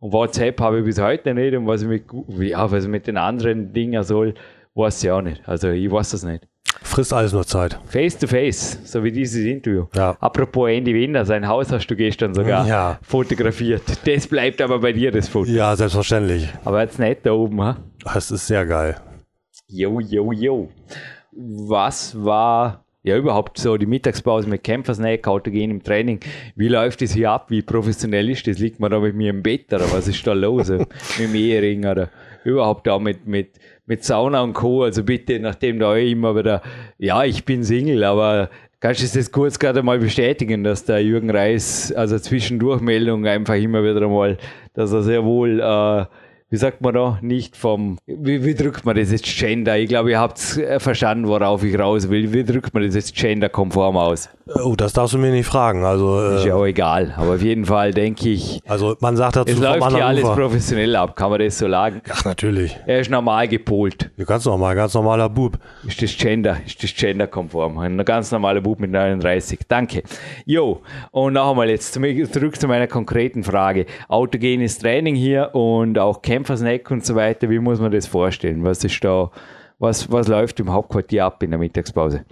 Und 0.00 0.12
WhatsApp 0.12 0.60
habe 0.60 0.80
ich 0.80 0.84
bis 0.84 1.00
heute 1.00 1.32
nicht 1.32 1.56
und 1.56 1.66
was 1.66 1.82
ich 1.82 1.88
mit, 1.88 2.04
ja, 2.38 2.70
was 2.70 2.84
ich 2.84 2.90
mit 2.90 3.06
den 3.06 3.16
anderen 3.16 3.72
Dingen 3.72 4.02
soll, 4.02 4.34
weiß 4.74 5.02
ich 5.02 5.10
auch 5.10 5.22
nicht. 5.22 5.48
Also 5.48 5.70
ich 5.70 5.90
weiß 5.90 6.10
das 6.10 6.24
nicht. 6.24 6.46
Frisst 6.82 7.12
alles 7.12 7.32
nur 7.32 7.46
Zeit. 7.46 7.78
Face 7.86 8.18
to 8.18 8.26
face, 8.26 8.78
so 8.84 9.04
wie 9.04 9.12
dieses 9.12 9.44
Interview. 9.44 9.86
Ja. 9.94 10.16
Apropos 10.20 10.68
Andy 10.70 10.94
Winner, 10.94 11.24
sein 11.24 11.46
Haus 11.46 11.70
hast 11.70 11.86
du 11.88 11.94
gestern 11.96 12.34
sogar 12.34 12.66
Ja. 12.66 12.98
fotografiert. 13.02 13.82
Das 14.06 14.26
bleibt 14.26 14.60
aber 14.60 14.80
bei 14.80 14.92
dir, 14.92 15.12
das 15.12 15.28
Foto. 15.28 15.50
Ja, 15.50 15.76
selbstverständlich. 15.76 16.48
Aber 16.64 16.82
jetzt 16.82 16.98
nicht 16.98 17.24
da 17.24 17.32
oben, 17.32 17.62
ha? 17.62 17.76
Das 18.04 18.30
ist 18.30 18.46
sehr 18.46 18.66
geil. 18.66 18.96
Jo, 19.68 20.00
jo, 20.00 20.32
jo. 20.32 20.68
Was 21.32 22.22
war 22.22 22.84
ja 23.02 23.16
überhaupt 23.16 23.58
so 23.58 23.76
die 23.76 23.86
Mittagspause 23.86 24.48
mit 24.48 24.64
Kämpfersnack, 24.64 25.26
Autogen 25.28 25.70
im 25.70 25.82
Training? 25.82 26.20
Wie 26.56 26.68
läuft 26.68 27.02
das 27.02 27.12
hier 27.12 27.30
ab? 27.30 27.46
Wie 27.50 27.62
professionell 27.62 28.28
ist 28.30 28.46
das? 28.46 28.58
Liegt 28.58 28.80
man 28.80 28.90
da 28.90 28.98
mit 28.98 29.14
mir 29.14 29.30
im 29.30 29.42
Bett 29.42 29.72
oder 29.72 29.90
was 29.92 30.08
ist 30.08 30.26
da 30.26 30.32
los? 30.32 30.68
mit 30.68 30.88
dem 31.18 31.34
Ehering 31.34 31.86
oder 31.86 32.10
überhaupt 32.44 32.86
da 32.86 32.98
mit, 32.98 33.26
mit, 33.26 33.52
mit 33.90 34.04
Sauna 34.04 34.40
und 34.42 34.52
Co. 34.52 34.84
Also 34.84 35.02
bitte, 35.02 35.40
nachdem 35.40 35.80
da 35.80 35.96
immer 35.96 36.36
wieder, 36.36 36.62
ja, 36.96 37.24
ich 37.24 37.44
bin 37.44 37.64
Single, 37.64 38.04
aber 38.04 38.48
kannst 38.78 39.02
du 39.02 39.18
das 39.18 39.32
kurz 39.32 39.58
gerade 39.58 39.82
mal 39.82 39.98
bestätigen, 39.98 40.62
dass 40.62 40.84
der 40.84 41.02
Jürgen 41.02 41.28
Reis, 41.28 41.92
also 41.92 42.16
Zwischendurchmeldung 42.16 43.26
einfach 43.26 43.56
immer 43.56 43.82
wieder 43.82 44.00
einmal, 44.02 44.38
dass 44.74 44.92
er 44.92 45.02
sehr 45.02 45.24
wohl 45.24 45.58
äh, 45.58 46.04
wie 46.50 46.56
sagt 46.56 46.80
man 46.80 46.92
da, 46.92 47.18
nicht 47.22 47.56
vom, 47.56 47.98
wie, 48.06 48.44
wie 48.44 48.54
drückt 48.54 48.84
man 48.84 48.96
das 48.96 49.12
jetzt 49.12 49.24
Gender? 49.24 49.78
Ich 49.78 49.88
glaube, 49.88 50.10
ihr 50.10 50.18
habt 50.18 50.56
äh, 50.56 50.80
verstanden, 50.80 51.28
worauf 51.28 51.62
ich 51.62 51.78
raus 51.78 52.10
will. 52.10 52.32
Wie 52.32 52.42
drückt 52.42 52.74
man 52.74 52.82
das 52.82 52.96
jetzt 52.96 53.14
genderkonform 53.14 53.96
aus? 53.96 54.28
Oh, 54.56 54.74
das 54.76 54.92
darfst 54.92 55.14
du 55.14 55.18
mir 55.18 55.30
nicht 55.30 55.46
fragen. 55.46 55.84
Also, 55.84 56.20
Ist 56.30 56.44
äh, 56.44 56.48
ja 56.48 56.54
auch 56.56 56.66
egal. 56.66 57.14
Aber 57.16 57.34
auf 57.34 57.42
jeden 57.42 57.66
Fall 57.66 57.92
denke 57.92 58.30
ich, 58.30 58.60
also 58.66 58.96
man 58.98 59.16
sagt 59.16 59.36
dazu 59.36 59.52
es 59.52 59.60
läuft 59.60 59.94
hier 59.94 60.04
alles 60.04 60.24
Ufer. 60.24 60.34
professionell 60.34 60.96
ab. 60.96 61.14
Kann 61.14 61.30
man 61.30 61.38
das 61.38 61.56
so 61.56 61.70
sagen? 61.70 62.02
Ach, 62.10 62.24
natürlich. 62.24 62.76
Er 62.84 63.00
ist 63.00 63.10
normal 63.10 63.46
gepolt. 63.46 64.10
Du 64.16 64.24
kannst 64.24 64.46
noch 64.46 64.58
mal, 64.58 64.74
ganz 64.74 64.94
normaler 64.94 65.28
Bub. 65.28 65.56
Ist 65.86 66.02
das 66.02 66.16
Gender, 66.16 66.56
ist 66.66 66.82
das 66.82 66.92
genderkonform? 66.94 67.78
Ein 67.78 68.04
ganz 68.04 68.32
normaler 68.32 68.60
Bub 68.60 68.80
mit 68.80 68.90
39. 68.90 69.60
Danke. 69.68 70.02
Jo, 70.46 70.80
und 71.12 71.34
noch 71.34 71.50
einmal 71.50 71.70
jetzt 71.70 71.92
zurück 71.92 72.60
zu 72.60 72.66
meiner 72.66 72.88
konkreten 72.88 73.44
Frage. 73.44 73.86
Autogenes 74.08 74.78
Training 74.78 75.14
hier 75.14 75.54
und 75.54 75.96
auch 75.96 76.22
Kämpfersnack 76.40 76.90
und 76.90 77.04
so 77.04 77.14
weiter. 77.14 77.50
Wie 77.50 77.58
muss 77.58 77.80
man 77.80 77.92
das 77.92 78.06
vorstellen? 78.06 78.64
Was 78.64 78.82
ist 78.82 79.02
da, 79.04 79.30
was, 79.78 80.10
was 80.10 80.28
läuft 80.28 80.58
im 80.60 80.72
Hauptquartier 80.72 81.24
ab 81.24 81.42
in 81.42 81.50
der 81.50 81.58
Mittagspause? 81.58 82.24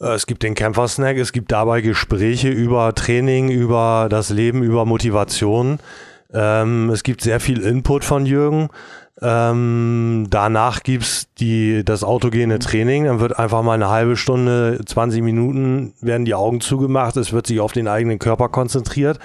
Äh, 0.00 0.14
Es 0.14 0.26
gibt 0.26 0.42
den 0.42 0.54
Kämpfersnack, 0.54 1.16
es 1.16 1.32
gibt 1.32 1.50
dabei 1.50 1.80
Gespräche 1.80 2.48
über 2.48 2.94
Training, 2.94 3.50
über 3.50 4.06
das 4.08 4.30
Leben, 4.30 4.62
über 4.62 4.84
Motivation. 4.84 5.80
Ähm, 6.32 6.90
es 6.90 7.02
gibt 7.02 7.22
sehr 7.22 7.40
viel 7.40 7.60
Input 7.62 8.04
von 8.04 8.26
Jürgen. 8.26 8.68
Ähm, 9.22 10.28
danach 10.30 10.82
gibt's 10.82 11.26
die, 11.34 11.84
das 11.84 12.04
autogene 12.04 12.60
Training. 12.60 13.04
Dann 13.04 13.18
wird 13.20 13.38
einfach 13.38 13.62
mal 13.62 13.74
eine 13.74 13.88
halbe 13.88 14.16
Stunde, 14.16 14.80
20 14.86 15.22
Minuten 15.22 15.94
werden 16.00 16.24
die 16.24 16.34
Augen 16.34 16.60
zugemacht. 16.60 17.16
Es 17.16 17.32
wird 17.32 17.48
sich 17.48 17.58
auf 17.58 17.72
den 17.72 17.88
eigenen 17.88 18.20
Körper 18.20 18.48
konzentriert. 18.48 19.18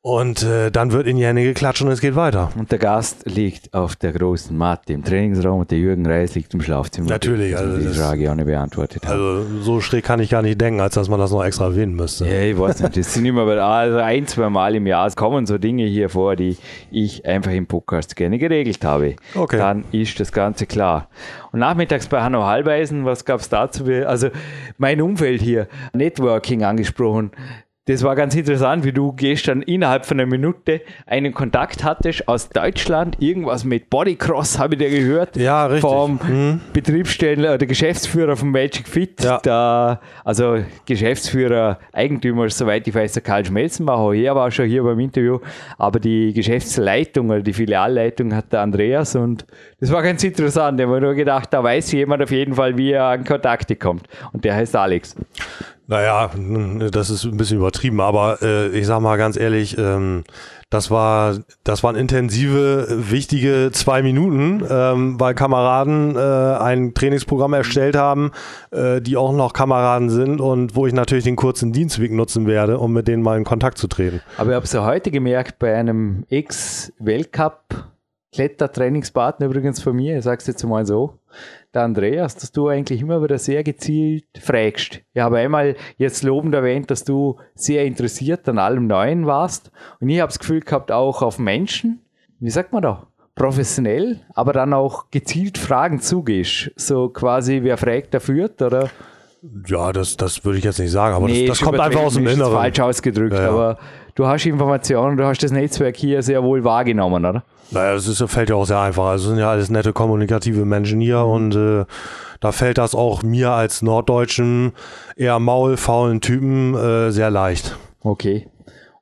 Und 0.00 0.44
äh, 0.44 0.70
dann 0.70 0.92
wird 0.92 1.08
in 1.08 1.16
die 1.16 1.26
Hände 1.26 1.42
geklatscht 1.42 1.82
und 1.82 1.88
es 1.88 2.00
geht 2.00 2.14
weiter. 2.14 2.52
Und 2.56 2.70
der 2.70 2.78
Gast 2.78 3.26
liegt 3.26 3.74
auf 3.74 3.96
der 3.96 4.12
großen 4.12 4.56
Matte 4.56 4.92
im 4.92 5.02
Trainingsraum 5.02 5.60
und 5.60 5.70
der 5.72 5.78
Jürgen 5.78 6.06
Reis 6.06 6.36
liegt 6.36 6.54
im 6.54 6.60
Schlafzimmer. 6.60 7.08
Natürlich, 7.08 7.56
also 7.56 7.76
die 7.78 7.88
Frage 7.88 8.30
auch 8.30 8.36
nicht 8.36 8.46
beantwortet 8.46 9.04
haben. 9.04 9.12
Also 9.12 9.60
so 9.60 9.80
schräg 9.80 10.04
kann 10.04 10.20
ich 10.20 10.30
gar 10.30 10.42
nicht 10.42 10.60
denken, 10.60 10.80
als 10.80 10.94
dass 10.94 11.08
man 11.08 11.18
das 11.18 11.32
noch 11.32 11.44
extra 11.44 11.64
erwähnen 11.64 11.94
müsste. 11.94 12.26
Ja, 12.26 12.40
ich 12.42 12.56
weiß 12.56 12.80
nicht. 12.80 12.96
Das 12.96 13.12
sind 13.12 13.24
immer 13.24 13.42
also 13.48 13.98
ein, 13.98 14.28
zwei 14.28 14.48
Mal 14.48 14.76
im 14.76 14.86
Jahr 14.86 15.10
kommen 15.16 15.46
so 15.46 15.58
Dinge 15.58 15.84
hier 15.86 16.08
vor, 16.10 16.36
die 16.36 16.56
ich 16.92 17.26
einfach 17.26 17.50
im 17.50 17.66
Podcast 17.66 18.14
gerne 18.14 18.38
geregelt 18.38 18.84
habe. 18.84 19.16
Okay. 19.34 19.56
Dann 19.56 19.84
ist 19.90 20.20
das 20.20 20.30
Ganze 20.30 20.66
klar. 20.66 21.08
Und 21.50 21.58
nachmittags 21.58 22.06
bei 22.06 22.20
Hanno 22.22 22.44
Halbeisen, 22.44 23.04
was 23.04 23.24
gab 23.24 23.40
es 23.40 23.48
dazu? 23.48 23.84
Also 24.06 24.28
mein 24.76 25.02
Umfeld 25.02 25.42
hier, 25.42 25.66
Networking 25.92 26.62
angesprochen. 26.62 27.32
Das 27.88 28.02
war 28.02 28.14
ganz 28.14 28.34
interessant, 28.34 28.84
wie 28.84 28.92
du 28.92 29.12
gestern 29.12 29.62
innerhalb 29.62 30.04
von 30.04 30.20
einer 30.20 30.28
Minute 30.28 30.82
einen 31.06 31.32
Kontakt 31.32 31.82
hattest 31.84 32.28
aus 32.28 32.50
Deutschland, 32.50 33.16
irgendwas 33.18 33.64
mit 33.64 33.88
Bodycross, 33.88 34.58
habe 34.58 34.74
ich 34.74 34.78
dir 34.80 34.90
gehört. 34.90 35.36
Ja, 35.36 35.64
richtig. 35.64 35.88
Vom 35.90 36.20
Mhm. 36.22 36.60
Betriebsstellen, 36.74 37.44
äh, 37.44 37.56
der 37.56 37.66
Geschäftsführer 37.66 38.36
von 38.36 38.50
Magic 38.50 38.86
Fit, 38.86 39.24
Ja. 39.24 39.38
der, 39.38 40.00
also 40.22 40.58
Geschäftsführer, 40.84 41.78
Eigentümer, 41.92 42.50
soweit 42.50 42.86
ich 42.86 42.94
weiß, 42.94 43.14
der 43.14 43.22
Karl 43.22 43.46
Schmelzenbacher, 43.46 44.12
er 44.14 44.36
war 44.36 44.50
schon 44.50 44.66
hier 44.66 44.82
beim 44.82 45.00
Interview, 45.00 45.38
aber 45.78 45.98
die 45.98 46.34
Geschäftsleitung 46.34 47.30
oder 47.30 47.40
die 47.40 47.54
Filialleitung 47.54 48.34
hat 48.34 48.52
der 48.52 48.60
Andreas 48.60 49.16
und 49.16 49.46
das 49.80 49.90
war 49.90 50.02
ganz 50.02 50.22
interessant. 50.22 50.78
Ich 50.78 50.86
habe 50.86 51.00
nur 51.00 51.14
gedacht, 51.14 51.48
da 51.54 51.64
weiß 51.64 51.90
jemand 51.92 52.22
auf 52.22 52.30
jeden 52.32 52.52
Fall, 52.54 52.76
wie 52.76 52.90
er 52.92 53.04
an 53.04 53.24
Kontakte 53.24 53.76
kommt. 53.76 54.06
Und 54.34 54.44
der 54.44 54.54
heißt 54.56 54.76
Alex. 54.76 55.16
Naja, 55.90 56.30
das 56.90 57.08
ist 57.08 57.24
ein 57.24 57.38
bisschen 57.38 57.56
übertrieben, 57.56 58.02
aber 58.02 58.42
äh, 58.42 58.68
ich 58.78 58.86
sag 58.86 59.00
mal 59.00 59.16
ganz 59.16 59.38
ehrlich, 59.38 59.78
ähm, 59.78 60.22
das 60.68 60.90
war, 60.90 61.38
das 61.64 61.82
waren 61.82 61.96
intensive, 61.96 62.86
wichtige 63.10 63.70
zwei 63.72 64.02
Minuten, 64.02 64.62
ähm, 64.68 65.18
weil 65.18 65.34
Kameraden 65.34 66.14
äh, 66.14 66.18
ein 66.18 66.92
Trainingsprogramm 66.92 67.54
erstellt 67.54 67.96
haben, 67.96 68.32
äh, 68.70 69.00
die 69.00 69.16
auch 69.16 69.32
noch 69.32 69.54
Kameraden 69.54 70.10
sind 70.10 70.42
und 70.42 70.76
wo 70.76 70.86
ich 70.86 70.92
natürlich 70.92 71.24
den 71.24 71.36
kurzen 71.36 71.72
Dienstweg 71.72 72.12
nutzen 72.12 72.46
werde, 72.46 72.78
um 72.78 72.92
mit 72.92 73.08
denen 73.08 73.22
mal 73.22 73.38
in 73.38 73.44
Kontakt 73.44 73.78
zu 73.78 73.86
treten. 73.86 74.20
Aber 74.36 74.50
ich 74.50 74.56
habe 74.56 74.66
es 74.66 74.72
ja 74.72 74.84
heute 74.84 75.10
gemerkt 75.10 75.58
bei 75.58 75.74
einem 75.74 76.26
Ex-Weltcup 76.28 77.86
Klettertrainingspartner 78.38 79.46
übrigens 79.46 79.82
von 79.82 79.96
mir, 79.96 80.18
ich 80.18 80.24
sage 80.24 80.38
es 80.40 80.46
jetzt 80.46 80.62
mal 80.62 80.86
so, 80.86 81.18
der 81.74 81.82
Andreas, 81.82 82.36
dass 82.36 82.52
du 82.52 82.68
eigentlich 82.68 83.00
immer 83.00 83.20
wieder 83.20 83.36
sehr 83.36 83.64
gezielt 83.64 84.26
fragst. 84.40 85.00
Ich 85.12 85.20
habe 85.20 85.38
einmal 85.38 85.74
jetzt 85.96 86.22
lobend 86.22 86.54
erwähnt, 86.54 86.88
dass 86.92 87.02
du 87.02 87.36
sehr 87.56 87.84
interessiert 87.84 88.48
an 88.48 88.58
allem 88.58 88.86
Neuen 88.86 89.26
warst 89.26 89.72
und 90.00 90.08
ich 90.08 90.20
habe 90.20 90.28
das 90.28 90.38
Gefühl 90.38 90.60
gehabt, 90.60 90.92
auch 90.92 91.20
auf 91.22 91.40
Menschen, 91.40 92.00
wie 92.38 92.50
sagt 92.50 92.72
man 92.72 92.82
da, 92.82 93.08
professionell, 93.34 94.20
aber 94.34 94.52
dann 94.52 94.72
auch 94.72 95.10
gezielt 95.10 95.58
Fragen 95.58 96.00
zugehst. 96.00 96.70
So 96.76 97.08
quasi, 97.08 97.60
wer 97.64 97.76
fragt, 97.76 98.14
der 98.14 98.20
führt, 98.20 98.62
oder? 98.62 98.88
Ja, 99.66 99.92
das, 99.92 100.16
das 100.16 100.44
würde 100.44 100.58
ich 100.58 100.64
jetzt 100.64 100.78
nicht 100.78 100.90
sagen, 100.90 101.14
aber 101.14 101.26
Nee, 101.26 101.46
das, 101.46 101.58
das 101.58 101.66
kommt 101.66 101.78
einfach 101.80 102.02
aus 102.02 102.14
dem 102.14 102.26
Inneren. 102.26 102.52
falsch 102.52 102.80
ausgedrückt, 102.80 103.34
Ja, 103.34 103.42
ja. 103.42 103.48
aber 103.50 103.78
du 104.18 104.26
hast 104.26 104.44
Informationen, 104.46 105.16
du 105.16 105.24
hast 105.24 105.42
das 105.42 105.52
Netzwerk 105.52 105.96
hier 105.96 106.22
sehr 106.22 106.42
wohl 106.42 106.64
wahrgenommen, 106.64 107.24
oder? 107.24 107.44
Naja, 107.70 107.94
das 107.94 108.06
ist, 108.08 108.22
fällt 108.30 108.50
ja 108.50 108.56
auch 108.56 108.64
sehr 108.64 108.80
einfach. 108.80 109.04
Also 109.06 109.24
es 109.24 109.28
sind 109.30 109.38
ja 109.38 109.50
alles 109.50 109.70
nette 109.70 109.92
kommunikative 109.92 110.64
Menschen 110.64 111.00
hier 111.00 111.20
und 111.24 111.54
äh, 111.54 111.84
da 112.40 112.52
fällt 112.52 112.78
das 112.78 112.94
auch 112.94 113.22
mir 113.22 113.50
als 113.52 113.82
norddeutschen, 113.82 114.72
eher 115.16 115.38
maulfaulen 115.38 116.20
Typen 116.20 116.74
äh, 116.74 117.10
sehr 117.12 117.30
leicht. 117.30 117.76
Okay. 118.02 118.48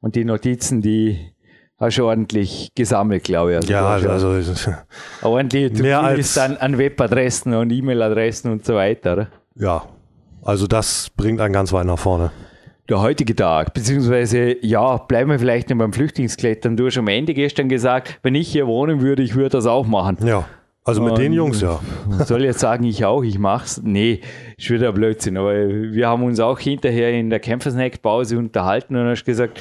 Und 0.01 0.17
die 0.17 0.25
Notizen, 0.25 0.83
die 0.83 1.33
hast 1.79 1.97
du 1.99 2.05
ordentlich 2.07 2.73
gesammelt, 2.75 3.25
glaube 3.25 3.53
ich. 3.53 3.57
Also 3.59 3.73
Ja, 3.73 3.87
also, 3.89 4.09
also 4.11 4.73
ordentlich 5.23 5.73
mehr 5.81 6.01
du 6.01 6.07
als- 6.07 6.37
an, 6.39 6.57
an 6.57 6.77
Webadressen 6.79 7.55
und 7.55 7.71
E-Mail-Adressen 7.71 8.51
und 8.53 8.65
so 8.67 8.75
weiter. 8.75 9.13
Oder? 9.15 9.29
ja. 9.55 9.83
Also 10.43 10.69
das 10.69 11.11
bringt 11.17 11.41
einen 11.41 11.53
ganz 11.53 11.73
weit 11.73 11.87
nach 11.87 11.99
vorne. 11.99 12.31
Der 12.89 13.01
heutige 13.01 13.35
Tag, 13.35 13.75
beziehungsweise, 13.75 14.65
ja, 14.65 14.97
bleiben 14.99 15.31
wir 15.31 15.41
vielleicht 15.41 15.71
noch 15.71 15.77
beim 15.77 15.93
Flüchtlingsklettern. 15.93 16.77
Du 16.77 16.87
hast 16.87 16.97
am 16.99 17.09
Ende 17.09 17.35
gestern 17.35 17.69
gesagt, 17.69 18.21
wenn 18.23 18.37
ich 18.37 18.47
hier 18.49 18.69
wohnen 18.69 19.01
würde, 19.01 19.25
ich 19.25 19.35
würde 19.35 19.51
das 19.51 19.67
auch 19.67 19.87
machen. 19.87 20.19
Ja. 20.25 20.49
Also 20.85 21.03
mit 21.03 21.15
Und- 21.15 21.19
den 21.19 21.33
Jungs, 21.33 21.61
ja. 21.61 21.81
Soll 22.25 22.43
ich 22.43 22.47
jetzt 22.47 22.61
sagen, 22.61 22.85
ich 22.85 23.05
auch, 23.05 23.25
ich 23.25 23.41
mach's? 23.41 23.83
Nee, 23.83 24.21
ist 24.57 24.71
wieder 24.71 24.93
Blödsinn. 24.93 25.37
Aber 25.37 25.53
wir 25.53 26.07
haben 26.07 26.23
uns 26.23 26.39
auch 26.39 26.61
hinterher 26.61 27.11
in 27.13 27.29
der 27.29 27.41
Kämpfersnack-Pause 27.41 28.39
unterhalten 28.39 28.95
und 28.95 29.09
hast 29.09 29.25
gesagt, 29.25 29.61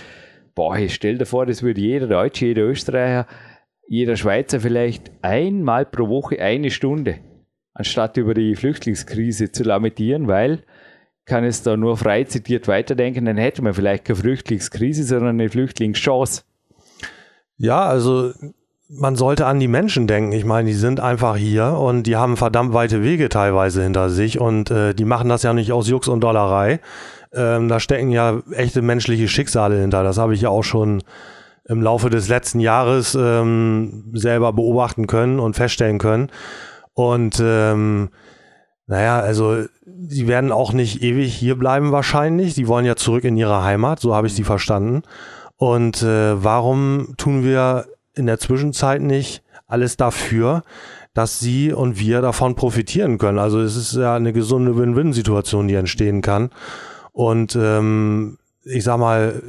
boah, 0.54 0.78
ich 0.78 0.93
stell 0.93 1.18
dir 1.18 1.26
vor, 1.26 1.47
das 1.47 1.64
würde 1.64 1.82
jeder 1.82 2.06
Deutsche, 2.06 2.45
jeder 2.45 2.62
Österreicher, 2.66 3.26
jeder 3.88 4.18
Schweizer 4.18 4.60
vielleicht 4.60 5.12
einmal 5.24 5.86
pro 5.86 6.10
Woche 6.10 6.39
eine 6.39 6.70
Stunde, 6.70 7.16
anstatt 7.74 8.18
über 8.18 8.36
die 8.36 8.56
Flüchtlingskrise 8.56 9.52
zu 9.52 9.64
lamentieren, 9.64 10.28
weil 10.28 10.60
kann 11.26 11.43
es 11.43 11.63
da 11.63 11.76
nur 11.76 11.97
frei 11.97 12.23
zitiert 12.23 12.67
weiterdenken, 12.67 13.26
dann 13.26 13.38
hätte 13.38 13.61
man 13.61 13.73
vielleicht 13.73 14.05
keine 14.05 14.17
Flüchtlingskrise, 14.17 15.03
sondern 15.03 15.39
eine 15.39 15.49
Flüchtlingschance. 15.49 16.43
Ja, 17.57 17.86
also 17.86 18.32
man 18.88 19.15
sollte 19.15 19.47
an 19.47 19.59
die 19.59 19.67
Menschen 19.67 20.07
denken. 20.07 20.32
Ich 20.32 20.45
meine, 20.45 20.67
die 20.67 20.76
sind 20.76 20.99
einfach 20.99 21.36
hier 21.38 21.78
und 21.78 22.03
die 22.03 22.15
haben 22.15 22.38
verdammt 22.38 22.73
weite 22.73 23.01
Wege 23.01 23.30
teilweise 23.30 23.84
hinter 23.84 24.09
sich 24.09 24.39
und 24.39 24.69
äh, 24.69 24.93
die 24.93 25.05
machen 25.05 25.30
das 25.30 25.43
ja 25.43 25.53
nicht 25.53 25.71
aus 25.71 25.88
Jux 25.88 26.07
und 26.07 26.21
Dollerei. 26.21 26.80
Ähm, 27.34 27.67
da 27.67 27.80
stecken 27.80 28.11
ja 28.11 28.41
echte 28.51 28.82
menschliche 28.82 29.28
Schicksale 29.28 29.80
hinter. 29.80 30.03
Das 30.03 30.17
habe 30.17 30.34
ich 30.36 30.41
ja 30.41 30.49
auch 30.49 30.63
schon 30.63 31.01
im 31.67 31.82
Laufe 31.82 32.09
des 32.11 32.30
letzten 32.30 32.59
Jahres 32.59 33.17
ähm, 33.19 34.11
selber 34.13 34.53
beobachten 34.53 35.07
können 35.07 35.39
und 35.39 35.55
feststellen 35.55 35.97
können. 35.97 36.30
Und 36.93 37.41
ähm, 37.43 38.09
naja, 38.88 39.20
also 39.20 39.66
sie 40.08 40.28
werden 40.28 40.52
auch 40.52 40.72
nicht 40.72 41.02
ewig 41.02 41.34
hier 41.34 41.58
bleiben 41.58 41.92
wahrscheinlich. 41.92 42.54
Die 42.54 42.68
wollen 42.68 42.86
ja 42.86 42.96
zurück 42.96 43.24
in 43.24 43.38
ihre 43.38 43.64
Heimat, 43.64 44.00
so 44.00 44.14
habe 44.14 44.28
ich 44.28 44.36
sie 44.36 44.44
verstanden. 44.44 45.02
Und 45.58 46.04
äh, 46.04 46.44
warum 46.44 47.16
tun 47.18 47.44
wir 47.44 47.86
in 48.14 48.28
der 48.28 48.40
Zwischenzeit 48.40 49.02
nicht 49.02 49.44
alles 49.68 49.98
dafür, 49.98 50.64
dass 51.14 51.40
sie 51.40 51.72
und 51.74 52.00
wir 52.00 52.22
davon 52.22 52.56
profitieren 52.56 53.18
können? 53.18 53.40
Also 53.40 53.60
es 53.60 53.76
ist 53.76 53.96
ja 53.96 54.16
eine 54.16 54.34
gesunde 54.34 54.78
Win-Win-Situation, 54.78 55.68
die 55.68 55.76
entstehen 55.76 56.22
kann. 56.22 56.52
Und 57.12 57.56
ähm, 57.56 58.38
ich 58.66 58.84
sag 58.84 59.00
mal, 59.00 59.42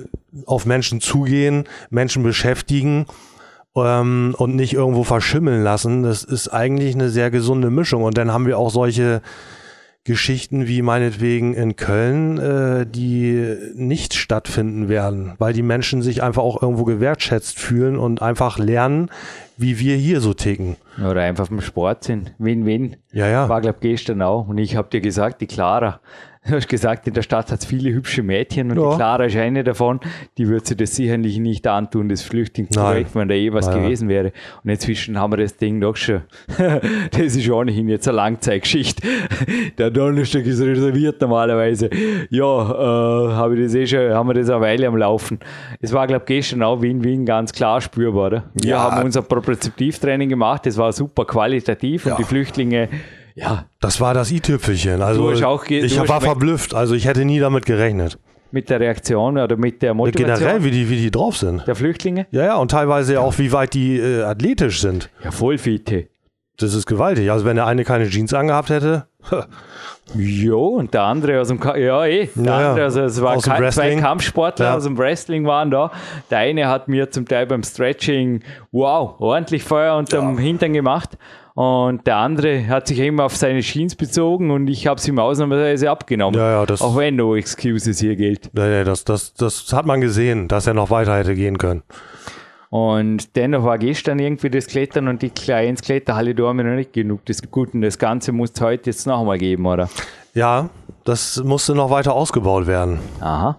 auf 0.47 0.65
Menschen 0.65 1.01
zugehen, 1.01 1.65
Menschen 1.91 2.23
beschäftigen 2.23 3.07
ähm, 3.77 4.35
und 4.39 4.57
nicht 4.57 4.75
irgendwo 4.75 5.05
verschimmeln 5.05 5.63
lassen, 5.63 6.03
das 6.03 6.25
ist 6.25 6.49
eigentlich 6.49 6.95
eine 6.95 7.11
sehr 7.11 7.31
gesunde 7.31 7.71
Mischung. 7.71 8.03
Und 8.03 8.17
dann 8.19 8.33
haben 8.33 8.47
wir 8.47 8.59
auch 8.59 8.71
solche 8.71 9.23
Geschichten 10.07 10.69
wie 10.69 10.83
meinetwegen 10.83 11.53
in 11.53 11.75
Köln, 11.75 12.39
äh, 12.39 12.87
die 12.87 13.57
nicht 13.75 14.15
stattfinden 14.15 14.89
werden, 14.89 15.35
weil 15.39 15.53
die 15.53 15.63
Menschen 15.63 16.01
sich 16.01 16.23
einfach 16.23 16.43
auch 16.43 16.63
irgendwo 16.63 16.85
gewertschätzt 16.85 17.59
fühlen 17.59 17.99
und 17.99 18.23
einfach 18.23 18.59
lernen, 18.59 19.11
wie 19.57 19.81
wir 19.81 19.97
hier 19.97 20.21
so 20.21 20.33
ticken. 20.33 20.77
Oder 20.99 21.23
einfach 21.23 21.51
im 21.51 21.61
Sport 21.61 22.05
sind. 22.05 22.33
Win-win. 22.39 22.97
Ja, 23.13 23.27
ja. 23.27 23.49
War, 23.49 23.61
glaube 23.61 23.79
ich, 23.81 23.91
gestern 23.91 24.23
auch. 24.23 24.47
Und 24.47 24.59
ich 24.59 24.77
habe 24.77 24.89
dir 24.91 25.01
gesagt, 25.01 25.41
die 25.41 25.49
Clara, 25.49 26.01
Du 26.49 26.55
hast 26.55 26.69
gesagt, 26.69 27.09
in 27.09 27.15
der 27.15 27.23
Stadt 27.23 27.51
hat 27.51 27.61
es 27.61 27.67
viele 27.67 27.93
hübsche 27.93 28.23
Mädchen 28.23 28.71
und 28.71 28.79
ja. 28.79 28.91
die 28.91 28.97
Clara 28.97 29.25
ist 29.25 29.37
eine 29.37 29.65
davon, 29.65 30.01
die 30.39 30.47
würde 30.47 30.65
sich 30.65 30.77
das 30.77 30.95
sicherlich 30.95 31.39
nicht 31.39 31.67
antun, 31.67 32.09
das 32.09 32.23
Flüchtlingsprojekt, 32.23 33.15
wenn 33.15 33.29
da 33.29 33.35
eh 33.35 33.53
was 33.53 33.67
Nein. 33.67 33.83
gewesen 33.83 34.09
wäre. 34.09 34.33
Und 34.63 34.71
inzwischen 34.71 35.19
haben 35.19 35.33
wir 35.33 35.39
das 35.39 35.57
Ding 35.57 35.81
doch 35.81 35.97
schon. 35.97 36.23
das 36.59 37.37
ist 37.37 37.51
ohnehin 37.51 37.89
jetzt 37.89 38.07
eine 38.07 38.17
Langzeitgeschichte. 38.17 39.07
Der 39.77 39.91
Donnerstag 39.91 40.47
ist 40.47 40.61
reserviert 40.61 41.21
normalerweise. 41.21 41.91
Ja, 42.31 42.45
äh, 42.45 43.33
habe 43.33 43.57
ich 43.57 43.65
das 43.65 43.75
eh 43.75 43.87
schon, 43.87 44.15
haben 44.15 44.29
wir 44.29 44.35
das 44.35 44.49
eine 44.49 44.61
Weile 44.61 44.87
am 44.87 44.97
Laufen. 44.97 45.41
Es 45.81 45.93
war, 45.93 46.07
glaube 46.07 46.25
ich, 46.25 46.27
gestern 46.27 46.63
auch 46.63 46.81
Wien-Wien 46.81 47.27
ganz 47.27 47.53
klar 47.53 47.81
spürbar. 47.81 48.27
Oder? 48.27 48.45
Wir 48.55 48.71
ja. 48.71 48.91
haben 48.91 49.05
unser 49.05 49.23
Propräzeptivtraining 49.23 50.29
gemacht, 50.29 50.65
das 50.67 50.77
war 50.77 50.93
super 50.93 51.25
qualitativ 51.25 52.07
und 52.07 52.13
ja. 52.13 52.17
die 52.17 52.25
Flüchtlinge 52.25 52.89
ja. 53.37 53.67
Das 53.81 54.01
war 54.01 54.15
das 54.15 54.33
i-Tüpfelchen. 54.33 55.03
Also 55.03 55.31
ich 55.31 55.43
war 56.09 56.21
verblüfft. 56.21 56.75
Also 56.75 56.95
ich 56.95 57.07
hätte 57.07 57.25
nie 57.25 57.39
damit 57.39 57.67
gerechnet. 57.67 58.19
Mit 58.51 58.71
der 58.71 58.81
Reaktion 58.81 59.39
oder 59.39 59.57
mit 59.57 59.83
der 59.83 59.93
Motivation? 59.93 60.39
Generell, 60.39 60.65
wie 60.65 60.71
die, 60.71 60.89
wie 60.89 60.97
die 60.97 61.11
drauf 61.11 61.37
sind. 61.37 61.67
Der 61.67 61.75
Flüchtlinge? 61.75 62.27
Ja, 62.31 62.45
ja, 62.45 62.57
und 62.57 62.71
teilweise 62.71 63.15
ja. 63.15 63.21
auch, 63.21 63.39
wie 63.39 63.53
weit 63.53 63.75
die 63.75 63.99
äh, 63.99 64.23
athletisch 64.23 64.81
sind. 64.81 65.11
Ja, 65.23 65.31
voll 65.31 65.59
fitte. 65.59 66.09
Das 66.57 66.73
ist 66.73 66.87
gewaltig. 66.87 67.31
Also 67.31 67.45
wenn 67.45 67.57
der 67.57 67.67
eine 67.67 67.85
keine 67.85 68.09
Jeans 68.09 68.33
angehabt 68.33 68.71
hätte. 68.71 69.07
Jo, 70.15 70.69
und 70.69 70.95
der 70.95 71.03
andere 71.03 71.41
aus 71.41 71.49
dem, 71.49 71.59
Ka 71.59 71.77
ja 71.77 72.07
eh, 72.07 72.29
der 72.37 72.45
ja, 72.45 72.69
andere, 72.71 72.85
also 72.85 73.01
es 73.01 73.21
waren 73.21 73.41
zwei 73.41 73.97
Kampfsportler 73.97 74.67
ja. 74.67 74.77
aus 74.77 74.85
dem 74.85 74.97
Wrestling 74.97 75.47
waren 75.47 75.73
da. 75.73 75.91
Der 76.31 76.39
eine 76.39 76.69
hat 76.69 76.87
mir 76.87 77.11
zum 77.11 77.27
Teil 77.27 77.47
beim 77.47 77.65
Stretching, 77.65 78.45
wow, 78.71 79.17
ordentlich 79.19 79.65
Feuer 79.65 79.97
unterm 79.97 80.37
ja. 80.37 80.43
Hintern 80.43 80.73
gemacht. 80.73 81.19
Und 81.57 82.07
der 82.07 82.19
andere 82.19 82.69
hat 82.69 82.87
sich 82.87 82.99
immer 82.99 83.25
auf 83.25 83.35
seine 83.35 83.61
Jeans 83.61 83.97
bezogen 83.97 84.51
und 84.51 84.69
ich 84.69 84.87
habe 84.87 84.99
es 85.01 85.09
ihm 85.09 85.19
ausnahmsweise 85.19 85.91
abgenommen. 85.91 86.39
Ja, 86.39 86.51
ja, 86.51 86.67
das, 86.67 86.83
auch 86.83 86.99
wenn 86.99 87.17
no 87.17 87.35
excuses 87.35 87.99
hier 87.99 88.15
gilt. 88.15 88.51
Ja, 88.55 88.67
ja, 88.67 88.85
das, 88.85 89.05
das, 89.05 89.33
das 89.33 89.73
hat 89.73 89.87
man 89.87 90.03
gesehen, 90.03 90.49
dass 90.49 90.67
er 90.67 90.75
noch 90.75 90.91
weiter 90.91 91.17
hätte 91.17 91.35
gehen 91.35 91.57
können. 91.57 91.83
Und 92.69 93.37
dennoch 93.37 93.65
war 93.65 93.79
gestern 93.79 94.19
irgendwie 94.19 94.51
das 94.51 94.67
Klettern 94.67 95.09
und 95.09 95.23
die 95.23 95.31
kleinen 95.31 95.79
Kletterhalle 95.79 96.35
da 96.35 96.49
haben 96.49 96.59
wir 96.59 96.65
noch 96.65 96.77
nicht 96.77 96.93
genug. 96.93 97.25
Das 97.25 97.41
Gute, 97.51 97.81
das 97.81 97.99
Ganze 97.99 98.33
muss 98.33 98.51
es 98.53 98.61
heute 98.61 98.91
jetzt 98.91 99.07
nochmal 99.07 99.39
geben, 99.39 99.65
oder? 99.65 99.89
Ja, 100.35 100.69
das 101.05 101.43
musste 101.43 101.75
noch 101.75 101.89
weiter 101.89 102.13
ausgebaut 102.13 102.67
werden. 102.67 102.99
Aha. 103.21 103.59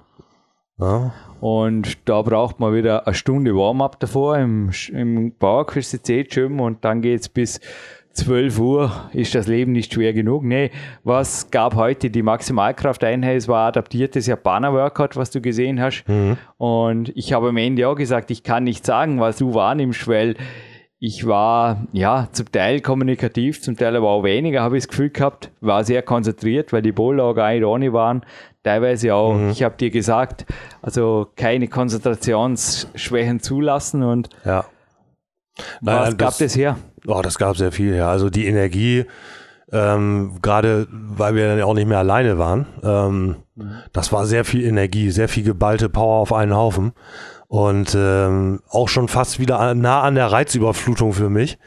Ja. 0.78 1.14
Und 1.40 1.98
da 2.10 2.22
braucht 2.22 2.60
man 2.60 2.74
wieder 2.74 3.06
eine 3.06 3.14
Stunde 3.14 3.56
Warm-up 3.56 4.00
davor 4.00 4.38
im, 4.38 4.72
im 4.92 5.34
Bauerquist 5.38 6.06
C-Gym 6.06 6.60
und 6.60 6.84
dann 6.84 7.02
geht 7.02 7.22
es 7.22 7.30
bis 7.30 7.60
12 8.14 8.60
Uhr. 8.60 8.92
Ist 9.14 9.36
das 9.36 9.48
Leben 9.48 9.72
nicht 9.72 9.94
schwer 9.94 10.14
genug? 10.14 10.44
Nee, 10.44 10.72
was 11.04 11.52
gab 11.52 11.76
heute 11.76 12.10
die 12.10 12.24
Maximalkrafteinheit? 12.24 13.38
Es 13.38 13.48
war 13.48 13.68
adaptiertes 13.68 14.26
Japaner-Workout, 14.26 15.16
was 15.16 15.30
du 15.30 15.40
gesehen 15.40 15.80
hast. 15.80 16.04
Mhm. 16.08 16.38
Und 16.58 17.16
ich 17.16 17.34
habe 17.34 17.50
am 17.50 17.58
Ende 17.58 17.88
auch 17.88 17.96
gesagt, 17.96 18.32
ich 18.32 18.44
kann 18.44 18.64
nicht 18.64 18.86
sagen, 18.86 19.20
was 19.20 19.38
du 19.38 19.54
wahrnimmst, 19.54 20.08
weil 20.08 20.36
ich 21.00 21.28
war 21.28 21.86
ja 21.94 22.28
zum 22.32 22.52
Teil 22.52 22.82
kommunikativ, 22.82 23.62
zum 23.62 23.78
Teil 23.78 23.96
aber 23.96 24.10
auch 24.10 24.24
weniger, 24.24 24.64
habe 24.64 24.78
ich 24.78 24.86
das 24.86 24.90
Gefühl 24.90 25.12
gehabt, 25.12 25.52
war 25.62 25.84
sehr 25.84 26.02
konzentriert, 26.02 26.74
weil 26.74 26.82
die 26.82 26.92
Bowler 26.92 27.26
auch 27.26 27.38
ohne 27.38 27.94
waren 27.94 28.24
teilweise 28.68 29.13
auch, 29.15 29.34
mhm. 29.34 29.49
ich 29.49 29.63
habe 29.63 29.78
dir 29.78 29.89
gesagt, 29.89 30.45
also 30.82 31.28
keine 31.36 31.68
Konzentrationsschwächen 31.68 33.39
zulassen 33.39 34.03
und 34.03 34.30
ja. 34.43 34.65
Nein, 35.82 35.99
was 35.99 36.18
gab 36.18 36.41
es 36.41 36.55
her? 36.55 36.78
Oh, 37.07 37.22
das 37.24 37.38
gab 37.38 37.57
sehr 37.57 37.72
viel, 37.72 37.95
ja. 37.95 38.09
Also 38.09 38.30
die 38.30 38.45
Energie, 38.45 39.05
ähm, 39.72 40.38
gerade 40.41 40.88
weil 40.91 41.34
wir 41.34 41.47
dann 41.47 41.61
auch 41.63 41.74
nicht 41.74 41.88
mehr 41.88 41.97
alleine 41.97 42.38
waren, 42.38 42.68
ähm, 42.84 43.38
mhm. 43.55 43.78
das 43.93 44.11
war 44.11 44.26
sehr 44.26 44.43
viel 44.43 44.63
Energie, 44.63 45.09
sehr 45.11 45.30
viel 45.30 45.43
geballte 45.43 45.89
Power 45.89 46.20
auf 46.20 46.34
einen 46.34 46.55
Haufen 46.55 46.91
und 47.47 47.95
ähm, 47.97 48.59
auch 48.70 48.89
schon 48.89 49.07
fast 49.07 49.39
wieder 49.39 49.74
nah 49.74 50.01
an 50.01 50.15
der 50.15 50.32
Reizüberflutung 50.32 51.13
für 51.13 51.30
mich. 51.30 51.57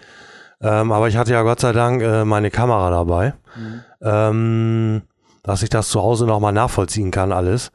Ähm, 0.61 0.93
aber 0.93 1.09
ich 1.09 1.17
hatte 1.17 1.33
ja 1.33 1.43
Gott 1.43 1.61
sei 1.61 1.73
Dank 1.73 2.03
äh, 2.03 2.27
meine 2.27 2.51
Kamera 2.51 2.91
dabei. 2.91 3.33
Mhm. 3.57 3.81
Ähm, 4.03 5.03
dass 5.43 5.63
ich 5.63 5.69
das 5.69 5.89
zu 5.89 6.01
Hause 6.03 6.27
nochmal 6.27 6.53
nachvollziehen 6.53 7.11
kann, 7.11 7.33
alles. 7.33 7.73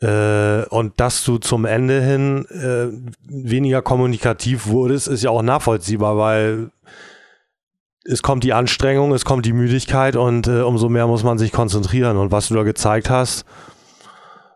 Äh, 0.00 0.64
und 0.66 1.00
dass 1.00 1.24
du 1.24 1.38
zum 1.38 1.64
Ende 1.64 2.02
hin 2.02 2.44
äh, 2.50 2.88
weniger 3.28 3.82
kommunikativ 3.82 4.66
wurdest, 4.66 5.08
ist 5.08 5.22
ja 5.22 5.30
auch 5.30 5.42
nachvollziehbar, 5.42 6.18
weil 6.18 6.70
es 8.04 8.22
kommt 8.22 8.44
die 8.44 8.52
Anstrengung, 8.52 9.12
es 9.12 9.24
kommt 9.24 9.46
die 9.46 9.52
Müdigkeit 9.52 10.16
und 10.16 10.46
äh, 10.46 10.60
umso 10.60 10.88
mehr 10.88 11.06
muss 11.06 11.24
man 11.24 11.38
sich 11.38 11.50
konzentrieren. 11.50 12.18
Und 12.18 12.30
was 12.30 12.48
du 12.48 12.54
da 12.54 12.62
gezeigt 12.62 13.10
hast, 13.10 13.46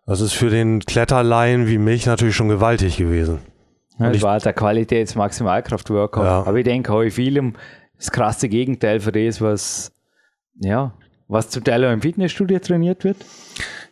das 0.06 0.20
ist 0.20 0.32
für 0.32 0.50
den 0.50 0.80
Kletterlein 0.80 1.66
wie 1.66 1.78
mich 1.78 2.06
natürlich 2.06 2.36
schon 2.36 2.48
gewaltig 2.48 2.96
gewesen. 2.96 3.38
Ja, 3.98 4.10
das 4.10 4.22
war 4.22 4.32
halt 4.32 4.44
der 4.44 4.54
Qualitäts-Maximalkraft-Workout. 4.54 6.24
Ja. 6.24 6.42
Aber 6.44 6.56
ich 6.56 6.64
denke, 6.64 6.92
habe 6.92 7.06
ich 7.06 7.14
viel 7.14 7.52
das 7.96 8.10
krasse 8.10 8.48
Gegenteil 8.48 9.00
für 9.00 9.12
das, 9.12 9.40
was 9.40 9.92
ja, 10.58 10.94
was 11.30 11.48
zum 11.48 11.64
Teil 11.64 11.84
auch 11.84 11.92
im 11.92 12.02
Fitnessstudio 12.02 12.58
trainiert 12.58 13.04
wird? 13.04 13.16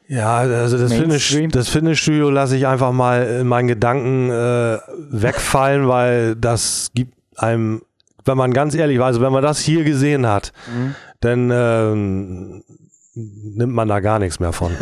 Ja, 0.08 0.38
also 0.38 0.78
das, 0.78 0.92
Fitness, 0.92 1.34
das 1.52 1.68
Fitnessstudio 1.68 2.30
lasse 2.30 2.56
ich 2.56 2.66
einfach 2.66 2.92
mal 2.92 3.40
in 3.40 3.46
meinen 3.46 3.68
Gedanken 3.68 4.30
äh, 4.30 4.78
wegfallen, 5.10 5.86
weil 5.86 6.34
das 6.34 6.90
gibt 6.94 7.12
einem, 7.36 7.82
wenn 8.24 8.38
man 8.38 8.52
ganz 8.54 8.74
ehrlich 8.74 8.98
war, 8.98 9.06
also 9.06 9.20
wenn 9.20 9.32
man 9.32 9.42
das 9.42 9.60
hier 9.60 9.84
gesehen 9.84 10.26
hat, 10.26 10.52
mhm. 10.66 10.94
dann 11.20 11.50
ähm, 11.52 12.64
nimmt 13.14 13.74
man 13.74 13.86
da 13.86 14.00
gar 14.00 14.18
nichts 14.18 14.40
mehr 14.40 14.52
von. 14.52 14.72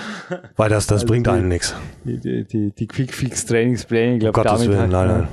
weil 0.56 0.70
das, 0.70 0.86
das 0.86 1.02
also 1.02 1.06
bringt 1.06 1.26
die, 1.26 1.30
einem 1.30 1.48
nichts. 1.48 1.74
Die, 2.04 2.44
die, 2.44 2.70
die 2.70 2.86
Quick-Fix-Trainingspläne, 2.86 4.14
ich 4.14 4.20
glaube, 4.20 4.38
um 4.38 4.44
damit 4.46 4.68
Willen, 4.68 4.90
nein, 4.90 5.08
nein. 5.08 5.28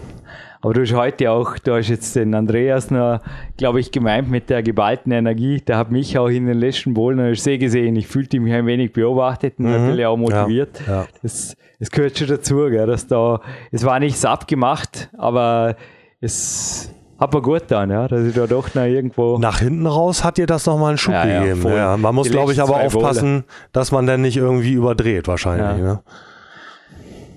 Aber 0.63 0.73
du 0.73 0.81
hast 0.81 0.93
heute 0.93 1.29
auch, 1.29 1.59
du 1.59 1.75
hast 1.75 1.89
jetzt 1.89 2.15
den 2.15 2.33
Andreas 2.33 2.89
noch, 2.89 3.19
glaube 3.57 3.81
ich, 3.81 3.91
gemeint 3.91 4.31
mit 4.31 4.49
der 4.49 4.63
geballten 4.63 5.11
Energie. 5.11 5.59
Der 5.59 5.77
hat 5.77 5.91
mich 5.91 6.17
auch 6.17 6.29
in 6.29 6.45
den 6.45 6.57
letzten 6.57 6.93
Bowlen 6.93 7.35
sehr 7.35 7.57
gesehen. 7.57 7.97
Ich 7.97 8.07
fühlte 8.07 8.39
mich 8.39 8.53
ein 8.53 8.65
wenig 8.65 8.93
beobachtet 8.93 9.55
und 9.59 9.65
mhm. 9.65 9.71
natürlich 9.71 10.05
auch 10.05 10.15
motiviert. 10.15 10.81
Ja, 10.87 11.01
ja. 11.01 11.07
Das, 11.21 11.57
das 11.81 11.91
gehört 11.91 12.17
schon 12.17 12.29
dazu, 12.29 12.55
gell, 12.69 12.87
dass 12.87 13.05
da, 13.07 13.41
es 13.71 13.83
war 13.83 13.99
nichts 13.99 14.23
abgemacht, 14.23 15.09
aber 15.17 15.75
es 16.21 16.93
hat 17.19 17.33
mir 17.33 17.41
gut 17.41 17.59
getan, 17.59 17.91
ja, 17.91 18.07
dass 18.07 18.25
ich 18.25 18.33
da 18.33 18.47
doch 18.47 18.73
noch 18.73 18.83
irgendwo. 18.83 19.37
Nach 19.39 19.59
hinten 19.59 19.85
raus 19.85 20.23
hat 20.23 20.37
dir 20.37 20.45
das 20.45 20.65
nochmal 20.65 20.91
einen 20.91 20.97
Schub 20.97 21.13
ja, 21.13 21.41
gegeben. 21.41 21.61
Man 22.01 22.15
muss, 22.15 22.29
glaube 22.29 22.53
ich, 22.53 22.61
aber 22.61 22.77
aufpassen, 22.77 23.41
Bowle. 23.41 23.69
dass 23.73 23.91
man 23.91 24.07
dann 24.07 24.21
nicht 24.21 24.37
irgendwie 24.37 24.71
überdreht, 24.71 25.27
wahrscheinlich. 25.27 25.83
Ne? 25.83 26.01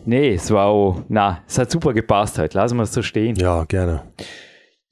Nee, 0.06 0.34
es 0.34 0.52
war 0.52 0.66
auch, 0.66 1.02
na, 1.08 1.42
es 1.48 1.58
hat 1.58 1.68
super 1.68 1.92
gepasst 1.92 2.38
heute. 2.38 2.56
Lassen 2.56 2.76
wir 2.76 2.84
es 2.84 2.92
so 2.92 3.02
stehen. 3.02 3.34
Ja, 3.34 3.64
gerne. 3.64 4.02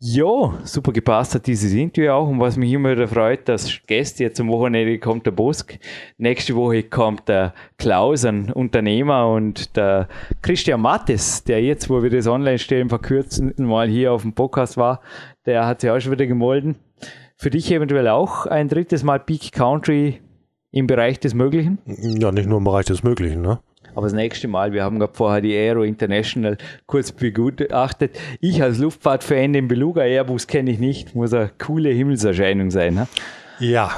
Ja, 0.00 0.58
super 0.64 0.92
gepasst 0.92 1.36
hat 1.36 1.46
dieses 1.46 1.72
Interview 1.72 2.10
auch. 2.10 2.28
Und 2.28 2.40
was 2.40 2.56
mich 2.56 2.72
immer 2.72 2.90
wieder 2.90 3.06
freut, 3.06 3.48
dass 3.48 3.80
Gäste 3.86 4.24
jetzt 4.24 4.40
am 4.40 4.48
Wochenende 4.48 4.98
kommt 4.98 5.24
der 5.24 5.30
Bosk. 5.30 5.78
Nächste 6.18 6.56
Woche 6.56 6.82
kommt 6.82 7.28
der 7.28 7.54
Klaus, 7.78 8.24
ein 8.24 8.50
Unternehmer, 8.52 9.30
und 9.30 9.76
der 9.76 10.08
Christian 10.42 10.80
Mattes, 10.80 11.44
der 11.44 11.62
jetzt, 11.62 11.88
wo 11.88 12.02
wir 12.02 12.10
das 12.10 12.26
online 12.26 12.58
stellen, 12.58 12.88
vor 12.88 13.00
kurzem 13.00 13.54
mal 13.56 13.88
hier 13.88 14.12
auf 14.12 14.22
dem 14.22 14.32
Podcast 14.32 14.76
war, 14.76 15.00
der 15.46 15.64
hat 15.64 15.80
sich 15.80 15.90
auch 15.90 16.00
schon 16.00 16.12
wieder 16.12 16.26
gemolden. 16.26 16.74
Für 17.36 17.50
dich 17.50 17.70
eventuell 17.70 18.08
auch 18.08 18.46
ein 18.46 18.68
drittes 18.68 19.04
Mal 19.04 19.20
Peak 19.20 19.52
Country 19.52 20.20
im 20.72 20.88
Bereich 20.88 21.20
des 21.20 21.34
Möglichen? 21.34 21.78
Ja, 21.86 22.32
nicht 22.32 22.48
nur 22.48 22.58
im 22.58 22.64
Bereich 22.64 22.86
des 22.86 23.04
Möglichen, 23.04 23.42
ne? 23.42 23.60
Aber 23.94 24.06
das 24.06 24.12
nächste 24.12 24.48
Mal, 24.48 24.72
wir 24.72 24.82
haben 24.82 24.98
gerade 24.98 25.14
vorher 25.14 25.40
die 25.40 25.54
Aero 25.54 25.82
International 25.84 26.56
kurz 26.86 27.12
begutachtet. 27.12 28.18
Ich 28.40 28.62
als 28.62 28.78
Luftfahrtfan, 28.78 29.52
den 29.52 29.68
Beluga 29.68 30.02
Airbus 30.02 30.46
kenne 30.46 30.70
ich 30.70 30.78
nicht, 30.78 31.14
muss 31.14 31.32
eine 31.32 31.50
coole 31.58 31.90
Himmelserscheinung 31.90 32.70
sein. 32.70 32.94
Ne? 32.94 33.06
Ja. 33.60 33.90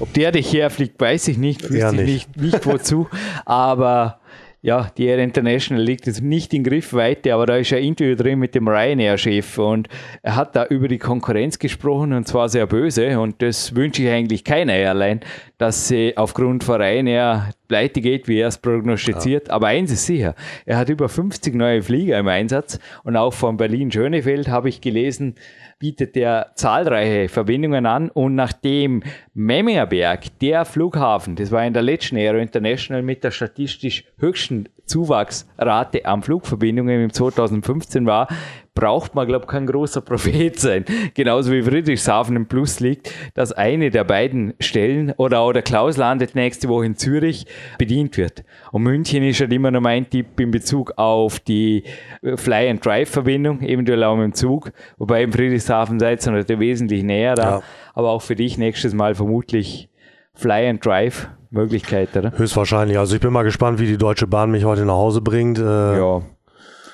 Ob 0.00 0.12
der 0.14 0.32
dich 0.32 0.52
herfliegt, 0.52 0.98
weiß 1.00 1.28
ich 1.28 1.36
nicht, 1.38 1.62
wüsste 1.64 1.76
Ja, 1.78 1.90
ich 1.92 1.96
nicht. 2.00 2.36
nicht, 2.36 2.54
nicht 2.54 2.66
wozu. 2.66 3.08
aber 3.44 4.18
ja, 4.64 4.88
die 4.96 5.06
Air 5.06 5.18
International 5.18 5.82
liegt 5.82 6.06
jetzt 6.06 6.22
nicht 6.22 6.54
in 6.54 6.62
Griffweite, 6.62 7.34
aber 7.34 7.46
da 7.46 7.56
ist 7.56 7.72
ein 7.72 7.82
Interview 7.82 8.14
drin 8.14 8.38
mit 8.38 8.54
dem 8.54 8.68
Ryanair-Chef 8.68 9.58
und 9.58 9.88
er 10.22 10.36
hat 10.36 10.54
da 10.54 10.66
über 10.66 10.86
die 10.86 10.98
Konkurrenz 10.98 11.58
gesprochen 11.58 12.12
und 12.12 12.28
zwar 12.28 12.48
sehr 12.48 12.68
böse 12.68 13.18
und 13.18 13.42
das 13.42 13.74
wünsche 13.74 14.04
ich 14.04 14.08
eigentlich 14.08 14.44
keiner 14.44 14.74
Airline, 14.74 15.18
dass 15.58 15.88
sie 15.88 16.16
aufgrund 16.16 16.62
von 16.62 16.80
Ryanair 16.80 17.50
pleite 17.66 18.00
geht, 18.00 18.28
wie 18.28 18.38
er 18.38 18.48
es 18.48 18.58
prognostiziert. 18.58 19.50
Aber 19.50 19.66
eins 19.66 19.90
ist 19.90 20.06
sicher, 20.06 20.36
er 20.64 20.78
hat 20.78 20.88
über 20.88 21.08
50 21.08 21.54
neue 21.56 21.82
Flieger 21.82 22.18
im 22.20 22.28
Einsatz 22.28 22.78
und 23.02 23.16
auch 23.16 23.32
von 23.32 23.56
Berlin-Schönefeld 23.56 24.46
habe 24.46 24.68
ich 24.68 24.80
gelesen, 24.80 25.34
bietet 25.82 26.16
er 26.16 26.52
zahlreiche 26.54 27.28
Verbindungen 27.28 27.86
an 27.86 28.08
und 28.08 28.36
nachdem 28.36 29.02
Memmingerberg, 29.34 30.38
der 30.38 30.64
Flughafen, 30.64 31.34
das 31.34 31.50
war 31.50 31.66
in 31.66 31.72
der 31.72 31.82
letzten 31.82 32.16
Aero 32.16 32.38
International 32.38 33.02
mit 33.02 33.24
der 33.24 33.32
statistisch 33.32 34.04
höchsten 34.16 34.68
Zuwachsrate 34.86 36.06
an 36.06 36.22
Flugverbindungen 36.22 37.02
im 37.02 37.12
2015 37.12 38.06
war, 38.06 38.28
braucht 38.74 39.14
man, 39.14 39.26
glaube 39.26 39.44
ich, 39.44 39.50
kein 39.50 39.66
großer 39.66 40.00
Prophet 40.02 40.58
sein. 40.58 40.84
Genauso 41.14 41.52
wie 41.52 41.62
Friedrichshafen 41.62 42.36
im 42.36 42.46
Plus 42.46 42.80
liegt, 42.80 43.12
dass 43.34 43.52
eine 43.52 43.90
der 43.90 44.04
beiden 44.04 44.54
Stellen 44.60 45.12
oder 45.16 45.40
auch 45.40 45.52
der 45.52 45.62
Klaus 45.62 45.96
landet 45.96 46.34
nächste 46.34 46.68
Woche 46.68 46.86
in 46.86 46.96
Zürich 46.96 47.46
bedient 47.78 48.16
wird. 48.16 48.44
Und 48.70 48.82
München 48.82 49.22
ist 49.24 49.40
halt 49.40 49.52
immer 49.52 49.70
noch 49.70 49.80
mein 49.80 50.08
Tipp 50.08 50.40
in 50.40 50.50
Bezug 50.50 50.92
auf 50.96 51.38
die 51.40 51.84
äh, 52.22 52.36
Fly-and-Drive-Verbindung, 52.36 53.60
eventuell 53.60 54.02
auch 54.04 54.16
mit 54.16 54.24
dem 54.24 54.34
Zug. 54.34 54.72
Wobei 54.98 55.22
im 55.22 55.32
Friedrichshafen 55.32 55.98
seid 56.00 56.24
ihr 56.26 56.32
natürlich 56.32 56.60
wesentlich 56.60 57.02
näher 57.02 57.34
da. 57.34 57.42
Ja. 57.42 57.62
Aber 57.94 58.10
auch 58.10 58.22
für 58.22 58.36
dich 58.36 58.56
nächstes 58.58 58.94
Mal 58.94 59.14
vermutlich 59.14 59.90
Fly-and-Drive-Möglichkeit, 60.34 62.16
oder? 62.16 62.32
Höchstwahrscheinlich. 62.36 62.98
Also 62.98 63.14
ich 63.14 63.20
bin 63.20 63.32
mal 63.32 63.42
gespannt, 63.42 63.78
wie 63.78 63.86
die 63.86 63.98
Deutsche 63.98 64.26
Bahn 64.26 64.50
mich 64.50 64.64
heute 64.64 64.84
nach 64.84 64.94
Hause 64.94 65.20
bringt. 65.20 65.58
Äh, 65.58 65.62
Ja, 65.98 66.22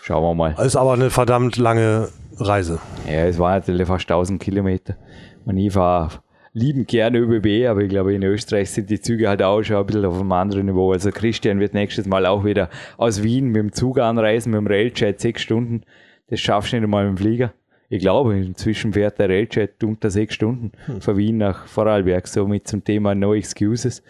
schauen 0.08 0.24
wir 0.24 0.34
mal. 0.34 0.54
Ist 0.64 0.74
aber 0.74 0.94
eine 0.94 1.10
verdammt 1.10 1.58
lange 1.58 2.08
Reise. 2.38 2.80
Ja, 3.06 3.26
es 3.26 3.38
waren 3.38 3.58
natürlich 3.58 3.86
fast 3.86 4.10
1000 4.10 4.40
Kilometer. 4.40 4.96
Und 5.44 5.58
ich 5.58 5.72
fahre 5.74 6.22
liebend 6.54 6.88
gerne 6.88 7.18
ÖBB, 7.18 7.68
aber 7.68 7.82
ich 7.82 7.90
glaube, 7.90 8.14
in 8.14 8.22
Österreich 8.22 8.70
sind 8.70 8.88
die 8.88 9.00
Züge 9.00 9.28
halt 9.28 9.42
auch 9.42 9.62
schon 9.62 9.76
ein 9.76 9.84
bisschen 9.84 10.06
auf 10.06 10.18
einem 10.18 10.32
anderen 10.32 10.66
Niveau. 10.66 10.92
Also 10.92 11.10
Christian 11.10 11.60
wird 11.60 11.74
nächstes 11.74 12.06
Mal 12.06 12.24
auch 12.24 12.42
wieder 12.42 12.70
aus 12.96 13.22
Wien 13.22 13.48
mit 13.48 13.56
dem 13.56 13.72
Zug 13.72 13.98
anreisen, 13.98 14.52
mit 14.52 14.58
dem 14.60 14.66
Railjet 14.66 15.20
sechs 15.20 15.42
Stunden. 15.42 15.82
Das 16.28 16.40
schaffst 16.40 16.72
du 16.72 16.76
nicht 16.76 16.84
einmal 16.84 17.04
mit 17.04 17.18
dem 17.18 17.22
Flieger. 17.22 17.52
Ich 17.90 18.00
glaube, 18.00 18.34
inzwischen 18.38 18.94
fährt 18.94 19.18
der 19.18 19.28
Railjet 19.28 19.84
unter 19.84 20.08
sechs 20.08 20.34
Stunden 20.34 20.72
von 21.00 21.18
Wien 21.18 21.36
nach 21.36 21.66
Vorarlberg, 21.66 22.26
somit 22.26 22.66
zum 22.66 22.82
Thema 22.82 23.14
No 23.14 23.34
Excuses. 23.34 24.02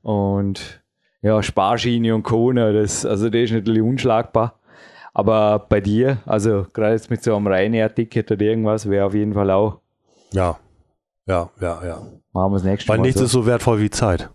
Und 0.00 0.82
ja, 1.20 1.42
Sparschiene 1.42 2.14
und 2.14 2.22
Kona, 2.22 2.72
das, 2.72 3.04
also 3.04 3.28
das 3.28 3.42
ist 3.42 3.52
natürlich 3.52 3.82
unschlagbar. 3.82 4.58
Aber 5.14 5.58
bei 5.68 5.80
dir, 5.80 6.18
also 6.24 6.66
gerade 6.72 6.94
jetzt 6.94 7.10
mit 7.10 7.22
so 7.22 7.36
einem 7.36 7.46
Ryanair-Ticket 7.46 8.30
oder 8.30 8.42
irgendwas, 8.42 8.88
wäre 8.88 9.06
auf 9.06 9.14
jeden 9.14 9.34
Fall 9.34 9.50
auch, 9.50 9.80
Ja. 10.32 10.58
Ja, 11.26 11.50
ja, 11.60 11.84
ja. 11.84 12.02
machen 12.32 12.52
wir 12.52 12.56
das 12.56 12.64
nächste 12.64 12.88
Weil 12.88 12.98
Mal. 12.98 13.04
nichts 13.04 13.18
so. 13.20 13.26
ist 13.26 13.32
so 13.32 13.46
wertvoll 13.46 13.78
wie 13.80 13.90
Zeit. 13.90 14.30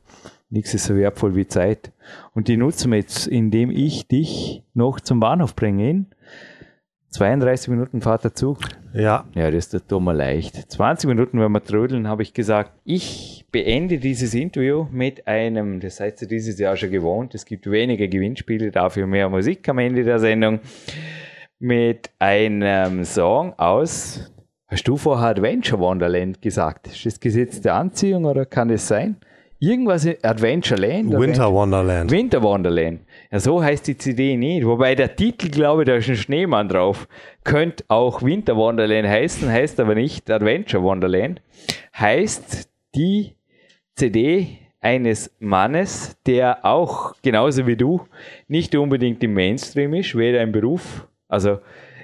Nichts 0.49 0.73
ist 0.73 0.85
so 0.85 0.95
wertvoll 0.95 1.35
wie 1.35 1.47
Zeit. 1.47 1.91
Und 2.33 2.47
die 2.47 2.55
nutzen 2.55 2.91
wir 2.91 2.99
jetzt, 2.99 3.27
indem 3.27 3.69
ich 3.69 4.07
dich 4.07 4.63
noch 4.73 5.01
zum 5.01 5.19
Bahnhof 5.19 5.55
bringe. 5.55 6.05
In 7.17 7.39
32 7.41 7.69
Minuten 7.69 8.01
fahrt 8.01 8.25
der 8.25 8.35
Zug. 8.35 8.59
Ja. 8.93 9.25
Ja, 9.33 9.49
das 9.49 9.69
tut 9.69 10.01
mir 10.03 10.13
leicht. 10.13 10.71
20 10.71 11.07
Minuten, 11.07 11.39
wenn 11.39 11.51
wir 11.51 11.63
trödeln, 11.63 12.07
habe 12.07 12.21
ich 12.21 12.31
gesagt, 12.31 12.73
ich 12.83 13.43
beende 13.51 13.97
dieses 13.97 14.35
Interview 14.35 14.85
mit 14.91 15.25
einem, 15.25 15.79
das 15.79 15.95
seid 15.95 16.21
ihr 16.21 16.27
dieses 16.27 16.59
Jahr 16.59 16.75
schon 16.75 16.91
gewohnt, 16.91 17.33
es 17.33 17.45
gibt 17.45 17.71
weniger 17.71 18.07
Gewinnspiele, 18.07 18.69
dafür 18.69 19.07
mehr 19.07 19.29
Musik 19.29 19.67
am 19.67 19.79
Ende 19.79 20.03
der 20.03 20.19
Sendung, 20.19 20.59
mit 21.57 22.11
einem 22.19 23.03
Song 23.03 23.53
aus, 23.57 24.31
hast 24.67 24.87
du 24.87 24.95
vorher 24.95 25.29
Adventure 25.29 25.81
Wonderland 25.81 26.39
gesagt? 26.39 26.85
Ist 26.85 27.03
das 27.03 27.19
Gesetz 27.19 27.61
der 27.61 27.73
Anziehung 27.73 28.25
oder 28.25 28.45
kann 28.45 28.69
es 28.69 28.87
sein? 28.87 29.15
Irgendwas 29.59 30.07
Adventureland? 30.21 31.11
Winter 31.11 31.51
Wonderland. 31.51 32.11
Winter 32.11 32.43
Wonderland. 32.43 33.01
Ja, 33.31 33.39
so 33.39 33.63
heißt 33.63 33.87
die 33.87 33.97
CD 33.97 34.37
nicht. 34.37 34.65
Wobei 34.65 34.93
der 34.93 35.15
Titel, 35.15 35.49
glaube 35.49 35.81
ich, 35.81 35.87
da 35.87 35.95
ist 35.95 36.09
ein 36.09 36.15
Schneemann 36.15 36.69
drauf. 36.69 37.07
Könnte 37.43 37.83
auch 37.87 38.21
Winter 38.21 38.55
Wonderland 38.55 39.07
heißen, 39.07 39.49
heißt 39.49 39.79
aber 39.79 39.95
nicht 39.95 40.29
Adventure 40.29 40.83
Wonderland. 40.83 41.41
Heißt 41.97 42.69
die 42.93 43.33
CD 43.95 44.59
eines 44.79 45.35
Mannes, 45.39 46.17
der 46.27 46.63
auch, 46.63 47.15
genauso 47.23 47.65
wie 47.65 47.75
du, 47.75 48.01
nicht 48.47 48.75
unbedingt 48.75 49.23
im 49.23 49.33
Mainstream 49.33 49.95
ist, 49.95 50.15
weder 50.15 50.41
im 50.41 50.51
Beruf, 50.51 51.07
also 51.27 51.57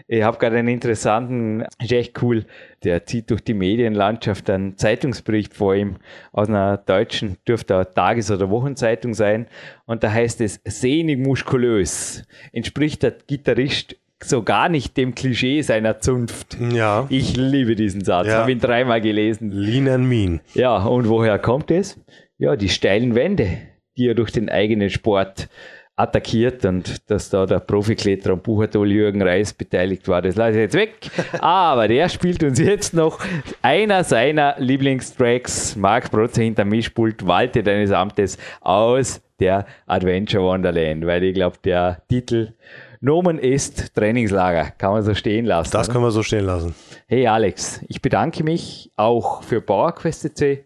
ich 0.07 0.23
habe 0.23 0.37
gerade 0.37 0.57
einen 0.57 0.67
interessanten, 0.67 1.65
ist 1.81 1.91
echt 1.91 2.21
cool, 2.21 2.45
der 2.83 3.05
zieht 3.05 3.29
durch 3.31 3.41
die 3.41 3.53
Medienlandschaft 3.53 4.49
einen 4.49 4.77
Zeitungsbericht 4.77 5.53
vor 5.53 5.75
ihm 5.75 5.95
aus 6.31 6.49
einer 6.49 6.77
deutschen, 6.77 7.37
dürfte 7.47 7.75
eine 7.75 7.89
Tages- 7.91 8.31
oder 8.31 8.49
Wochenzeitung 8.49 9.13
sein. 9.13 9.47
Und 9.85 10.03
da 10.03 10.11
heißt 10.11 10.41
es, 10.41 10.59
sehnig 10.65 11.19
muskulös. 11.19 12.23
Entspricht 12.51 13.03
der 13.03 13.15
Gitarrist 13.27 13.95
so 14.23 14.41
gar 14.43 14.69
nicht 14.69 14.95
dem 14.95 15.15
Klischee 15.15 15.61
seiner 15.61 15.99
Zunft. 15.99 16.57
Ja. 16.71 17.05
Ich 17.09 17.35
liebe 17.35 17.75
diesen 17.75 18.03
Satz, 18.03 18.27
Ja. 18.27 18.39
habe 18.39 18.51
ihn 18.53 18.59
dreimal 18.59 19.01
gelesen. 19.01 19.51
Lean 19.51 19.87
and 19.89 20.07
Mean. 20.07 20.39
Ja, 20.53 20.77
und 20.83 21.09
woher 21.09 21.37
kommt 21.39 21.71
es? 21.71 21.99
Ja, 22.37 22.55
die 22.55 22.69
steilen 22.69 23.15
Wände, 23.15 23.57
die 23.97 24.07
er 24.07 24.15
durch 24.15 24.31
den 24.31 24.49
eigenen 24.49 24.89
Sport 24.89 25.49
attackiert 25.95 26.65
und 26.65 27.09
dass 27.09 27.29
da 27.29 27.45
der 27.45 27.59
Profikletterer 27.59 28.33
und 28.33 28.43
Buchertol 28.43 28.91
Jürgen 28.91 29.21
Reis 29.21 29.53
beteiligt 29.53 30.07
war, 30.07 30.21
das 30.21 30.35
lasse 30.35 30.53
ich 30.53 30.57
jetzt 30.57 30.75
weg. 30.75 30.93
Aber 31.39 31.87
der 31.87 32.09
spielt 32.09 32.43
uns 32.43 32.59
jetzt 32.59 32.93
noch 32.93 33.19
einer 33.61 34.03
seiner 34.03 34.55
Lieblingstracks, 34.57 35.75
Marc 35.75 36.09
Protzer 36.09 36.41
hinter 36.41 36.65
Mischpult, 36.65 37.25
Walte 37.27 37.61
deines 37.61 37.91
Amtes 37.91 38.37
aus 38.61 39.21
der 39.39 39.65
Adventure 39.85 40.43
Wonderland, 40.43 41.05
weil 41.05 41.23
ich 41.23 41.35
glaube, 41.35 41.57
der 41.63 42.01
Titel 42.07 42.53
Nomen 43.01 43.37
ist 43.37 43.93
Trainingslager, 43.95 44.71
kann 44.77 44.93
man 44.93 45.03
so 45.03 45.13
stehen 45.13 45.45
lassen. 45.45 45.71
Das 45.73 45.87
oder? 45.87 45.93
können 45.93 46.05
wir 46.05 46.11
so 46.11 46.23
stehen 46.23 46.45
lassen. 46.45 46.73
Hey 47.05 47.27
Alex, 47.27 47.81
ich 47.89 48.01
bedanke 48.01 48.43
mich 48.43 48.91
auch 48.95 49.43
für 49.43 49.59
PowerQuest.c. 49.59 50.63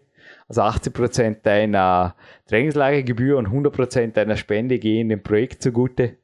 Also 0.48 0.62
80% 0.62 1.42
deiner 1.42 2.14
Trainingslagergebühr 2.48 3.36
und 3.36 3.48
100% 3.48 4.12
deiner 4.12 4.36
Spende 4.36 4.78
gehen 4.78 5.08
dem 5.08 5.22
Projekt 5.22 5.62
zugute. 5.62 6.16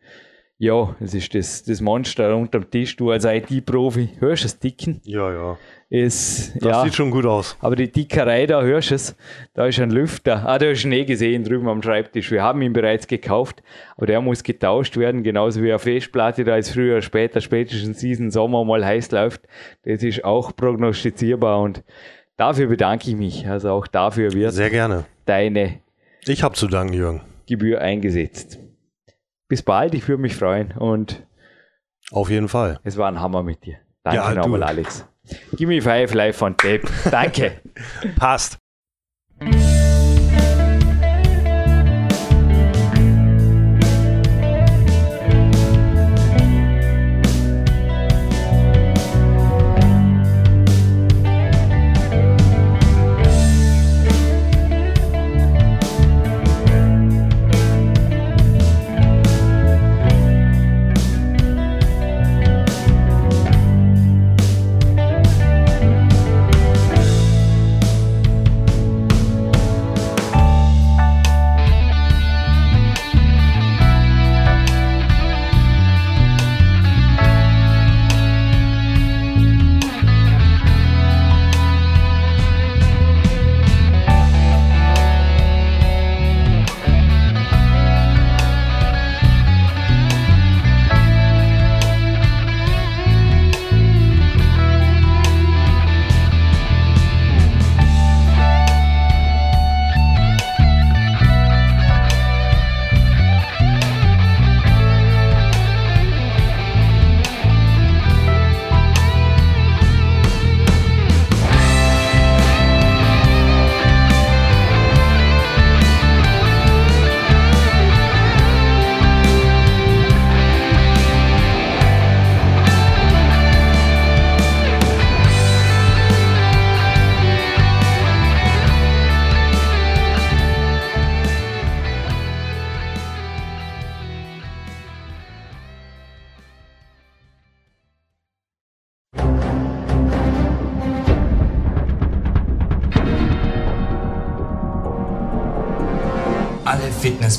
Ja, 0.57 0.95
es 1.01 1.14
ist 1.14 1.35
das, 1.35 1.64
das 1.64 1.81
Monster 1.81 2.35
unterm 2.37 2.70
Tisch. 2.70 2.97
Du 2.97 3.11
als 3.11 3.25
IT-Profi 3.25 4.11
hörst 4.20 4.45
es 4.45 4.59
ticken. 4.59 5.01
Ja, 5.05 5.31
ja. 5.33 5.59
Ist, 5.91 6.55
Das 6.57 6.64
ja, 6.64 6.85
sieht 6.85 6.95
schon 6.95 7.11
gut 7.11 7.27
aus. 7.27 7.57
aber 7.61 7.77
die 7.77 7.91
Dickerei 7.91 8.47
da, 8.47 8.62
hörst 8.62 8.91
du 8.91 8.95
es? 8.95 9.16
Da 9.53 9.66
ist 9.66 9.79
ein 9.81 9.91
Lüfter. 9.91 10.47
Ah, 10.47 10.59
da 10.59 10.66
hast 10.70 10.83
du 10.85 10.89
ihn 10.89 10.93
eh 10.93 11.05
gesehen 11.05 11.45
drüben 11.45 11.68
am 11.68 11.83
Schreibtisch. 11.83 12.31
Wir 12.31 12.43
haben 12.43 12.62
ihn 12.62 12.72
bereits 12.72 13.07
gekauft, 13.09 13.62
aber 13.97 14.07
der 14.07 14.20
muss 14.20 14.43
getauscht 14.45 14.97
werden, 14.97 15.22
genauso 15.25 15.61
wie 15.62 15.70
eine 15.70 15.79
Festplatte, 15.79 16.45
da 16.45 16.57
ist 16.57 16.70
früher 16.70 17.03
später, 17.03 17.41
spätestens 17.41 17.99
diesen 17.99 18.31
Sommer 18.31 18.64
mal 18.64 18.85
heiß 18.87 19.11
läuft. 19.11 19.43
Das 19.85 20.03
ist 20.05 20.25
auch 20.25 20.55
prognostizierbar 20.57 21.61
und 21.61 21.83
dafür 22.37 22.68
bedanke 22.68 23.11
ich 23.11 23.16
mich. 23.16 23.47
Also 23.49 23.70
auch 23.70 23.87
dafür 23.89 24.33
wird 24.33 24.53
Sehr 24.53 24.70
gerne. 24.70 25.05
deine 25.27 25.81
Ich 26.27 26.43
habe 26.43 26.55
zu 26.55 26.68
danken, 26.68 26.95
Jürgen. 26.95 27.22
Gebühr 27.47 27.81
eingesetzt. 27.81 28.59
Bis 29.49 29.62
bald, 29.62 29.95
ich 29.95 30.09
würde 30.09 30.22
mich 30.22 30.37
freuen 30.37 30.72
und 30.72 31.27
Auf 32.11 32.31
jeden 32.31 32.49
Fall. 32.49 32.81
es 32.83 32.97
war 32.97 33.09
ein 33.09 33.20
Hammer 33.20 33.43
mit 33.43 33.64
dir. 33.64 33.77
Danke 34.03 34.16
Ja, 34.18 34.35
nochmal, 34.35 34.62
Alex. 34.62 35.07
Give 35.57 35.68
me 35.68 35.81
five 35.81 36.12
live 36.14 36.41
on 36.43 36.57
tape. 36.57 36.83
Danke. 37.11 37.61
Passt. 38.16 38.59